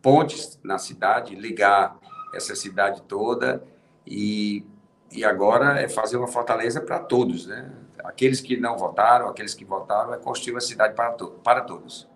[0.00, 1.98] pontes na cidade, ligar
[2.32, 3.64] essa cidade toda
[4.06, 4.64] e,
[5.10, 7.72] e agora é fazer uma fortaleza para todos, né?
[8.04, 12.08] Aqueles que não votaram, aqueles que votaram, é construir uma cidade para, to para todos.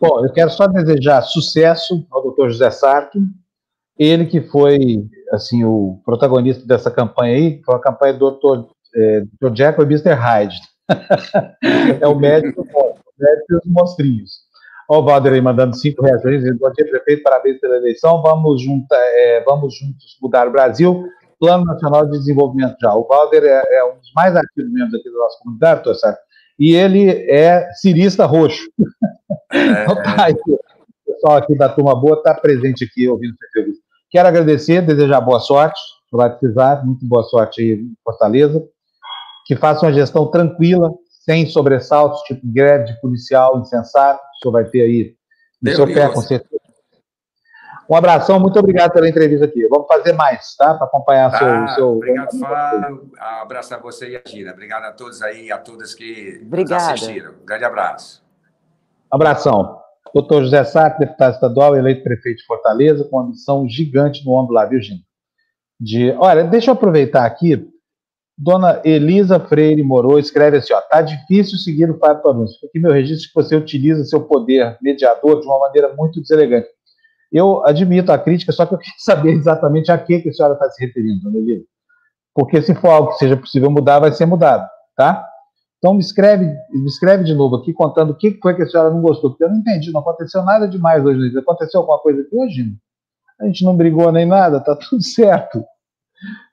[0.00, 3.18] Bom, eu quero só desejar sucesso ao doutor José Sarto,
[3.98, 4.76] ele que foi
[5.32, 10.12] assim o protagonista dessa campanha aí, foi a campanha do doutor é, e Mr.
[10.12, 10.56] Hyde.
[12.00, 14.46] é o médico, o médico e os monstrinhos.
[14.88, 16.22] Ó, o Valder mandando cinco reais.
[16.22, 18.22] Bom dia, prefeito, parabéns pela eleição.
[18.22, 21.08] Vamos, junta, é, vamos juntos mudar o Brasil.
[21.38, 22.94] Plano Nacional de Desenvolvimento já.
[22.94, 26.18] O Valder é, é um dos mais ativos membros aqui da nossa comunidade, tô certo?
[26.58, 28.70] E ele é cirista roxo.
[29.52, 29.86] É.
[29.90, 33.82] o pessoal aqui da Turma Boa está presente aqui ouvindo essa entrevista.
[34.10, 35.78] Quero agradecer, desejar boa sorte,
[36.10, 38.66] vai precisar, muito boa sorte aí em Fortaleza
[39.46, 40.92] que faça uma gestão tranquila,
[41.24, 45.14] sem sobressaltos, tipo greve de policial insensato, o senhor vai ter aí
[45.62, 46.60] no seu pé, com certeza.
[47.88, 49.66] Um abração, muito obrigado pela entrevista aqui.
[49.68, 50.74] Vamos fazer mais, tá?
[50.74, 51.88] Para acompanhar tá, seu, seu.
[51.92, 53.10] Obrigado, Fábio.
[53.14, 54.52] Um abraço a você e a Gina.
[54.52, 56.82] Obrigado a todos aí e a todas que Obrigada.
[56.82, 57.34] nos assistiram.
[57.44, 58.24] grande abraço.
[59.10, 59.80] Abração.
[60.12, 64.54] Doutor José Sato, deputado estadual, eleito prefeito de Fortaleza, com uma missão gigante no ombro
[64.54, 65.00] lá, viu, Gina?
[65.78, 67.70] De, olha, deixa eu aproveitar aqui.
[68.36, 72.92] Dona Elisa Freire Moro escreve assim: ó, tá difícil seguir o Fábio Anúncio, porque meu
[72.92, 76.68] registro é que você utiliza seu poder mediador de uma maneira muito deselegante.
[77.32, 80.54] Eu admito a crítica, só que eu queria saber exatamente a que, que a senhora
[80.54, 81.64] está se referindo, dona Elisa.
[82.34, 85.26] Porque se for algo que seja possível mudar, vai ser mudado, tá?
[85.78, 88.90] Então me escreve, me escreve de novo aqui contando o que foi que a senhora
[88.90, 91.38] não gostou, porque eu não entendi, não aconteceu nada demais hoje.
[91.38, 92.74] Aconteceu alguma coisa aqui hoje?
[93.40, 95.64] A gente não brigou nem nada, tá tudo certo.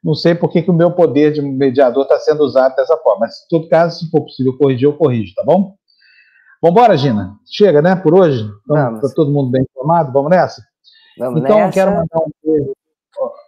[0.04, 3.22] Não sei por que, que o meu poder de mediador está sendo usado dessa forma,
[3.22, 5.76] mas, em todo caso, se for possível corrigir, eu corrijo, tá bom?
[6.64, 7.36] Vambora, Gina?
[7.46, 8.50] Chega, né, por hoje?
[8.62, 10.14] Está todo mundo bem informado?
[10.14, 10.64] Vamos nessa?
[11.20, 11.74] Vamos então, nessa.
[11.74, 12.72] quero mandar um beijo.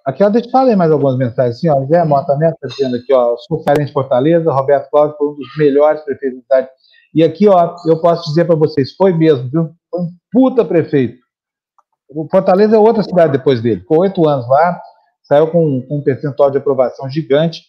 [0.06, 1.56] Aqui, ó, deixa eu falar mais algumas mensagens.
[1.56, 5.30] Assim, ó, Zé Mota Neto está dizendo aqui, ó, sou de Fortaleza, Roberto Cláudio foi
[5.30, 6.70] um dos melhores prefeitos da cidade.
[7.14, 9.70] E aqui, ó, eu posso dizer para vocês, foi mesmo, viu?
[9.90, 11.18] Foi um puta prefeito.
[12.10, 13.80] O Fortaleza é outra cidade depois dele.
[13.80, 14.82] Ficou oito anos lá,
[15.24, 17.62] saiu com, com, um percentual de aprovação gigante.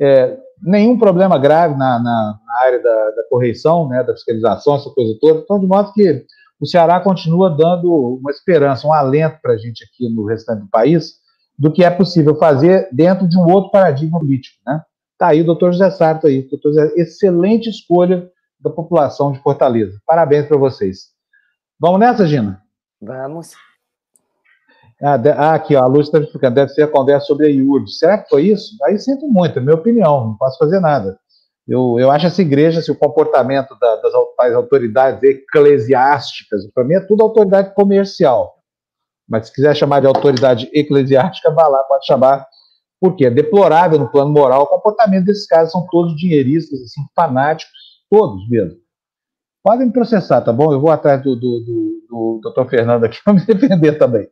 [0.00, 5.16] É, nenhum problema grave na, na área da, da, correição, né, da fiscalização, essa coisa
[5.20, 5.40] toda.
[5.40, 6.24] Então, de modo que
[6.60, 10.68] o Ceará continua dando uma esperança, um alento para a gente aqui no restante do
[10.68, 11.14] país,
[11.58, 14.56] do que é possível fazer dentro de um outro paradigma político.
[14.66, 14.80] Né?
[15.12, 18.30] Está aí o doutor José Sarto aí, doutor José, excelente escolha
[18.60, 19.98] da população de Fortaleza.
[20.06, 21.08] Parabéns para vocês.
[21.78, 22.60] Vamos nessa, Gina?
[23.00, 23.52] Vamos.
[25.00, 27.50] Ah, de, ah, aqui, ó, a Lúcia está explicando, deve ser a conversa sobre a
[27.50, 27.88] IURB.
[27.88, 28.76] Será que foi isso?
[28.84, 31.18] Aí sinto muito, é minha opinião, não posso fazer nada.
[31.68, 36.94] Eu, eu acho essa igreja, se o comportamento da, das, das autoridades eclesiásticas, para mim
[36.94, 38.54] é tudo autoridade comercial.
[39.28, 42.46] Mas se quiser chamar de autoridade eclesiástica, vá lá, pode chamar,
[42.98, 47.76] porque é deplorável no plano moral o comportamento desses caras, são todos dinheiristas, assim, fanáticos,
[48.08, 48.78] todos mesmo.
[49.62, 50.72] Podem me processar, tá bom?
[50.72, 54.26] Eu vou atrás do, do, do, do doutor Fernando aqui para me defender também.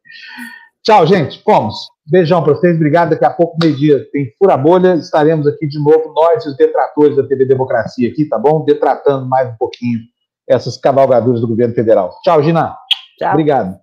[0.82, 1.42] Tchau, gente.
[1.42, 1.95] Fomos.
[2.08, 2.76] Beijão para vocês.
[2.76, 3.10] Obrigado.
[3.10, 4.94] Daqui a pouco, meio-dia, tem Fura Bolha.
[4.94, 8.64] Estaremos aqui de novo, nós e os detratores da TV Democracia aqui, tá bom?
[8.64, 10.00] Detratando mais um pouquinho
[10.48, 12.16] essas cavalgaduras do governo federal.
[12.22, 12.76] Tchau, Gina.
[13.18, 13.30] Tchau.
[13.30, 13.76] Obrigado.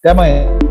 [0.00, 0.61] Até amanhã.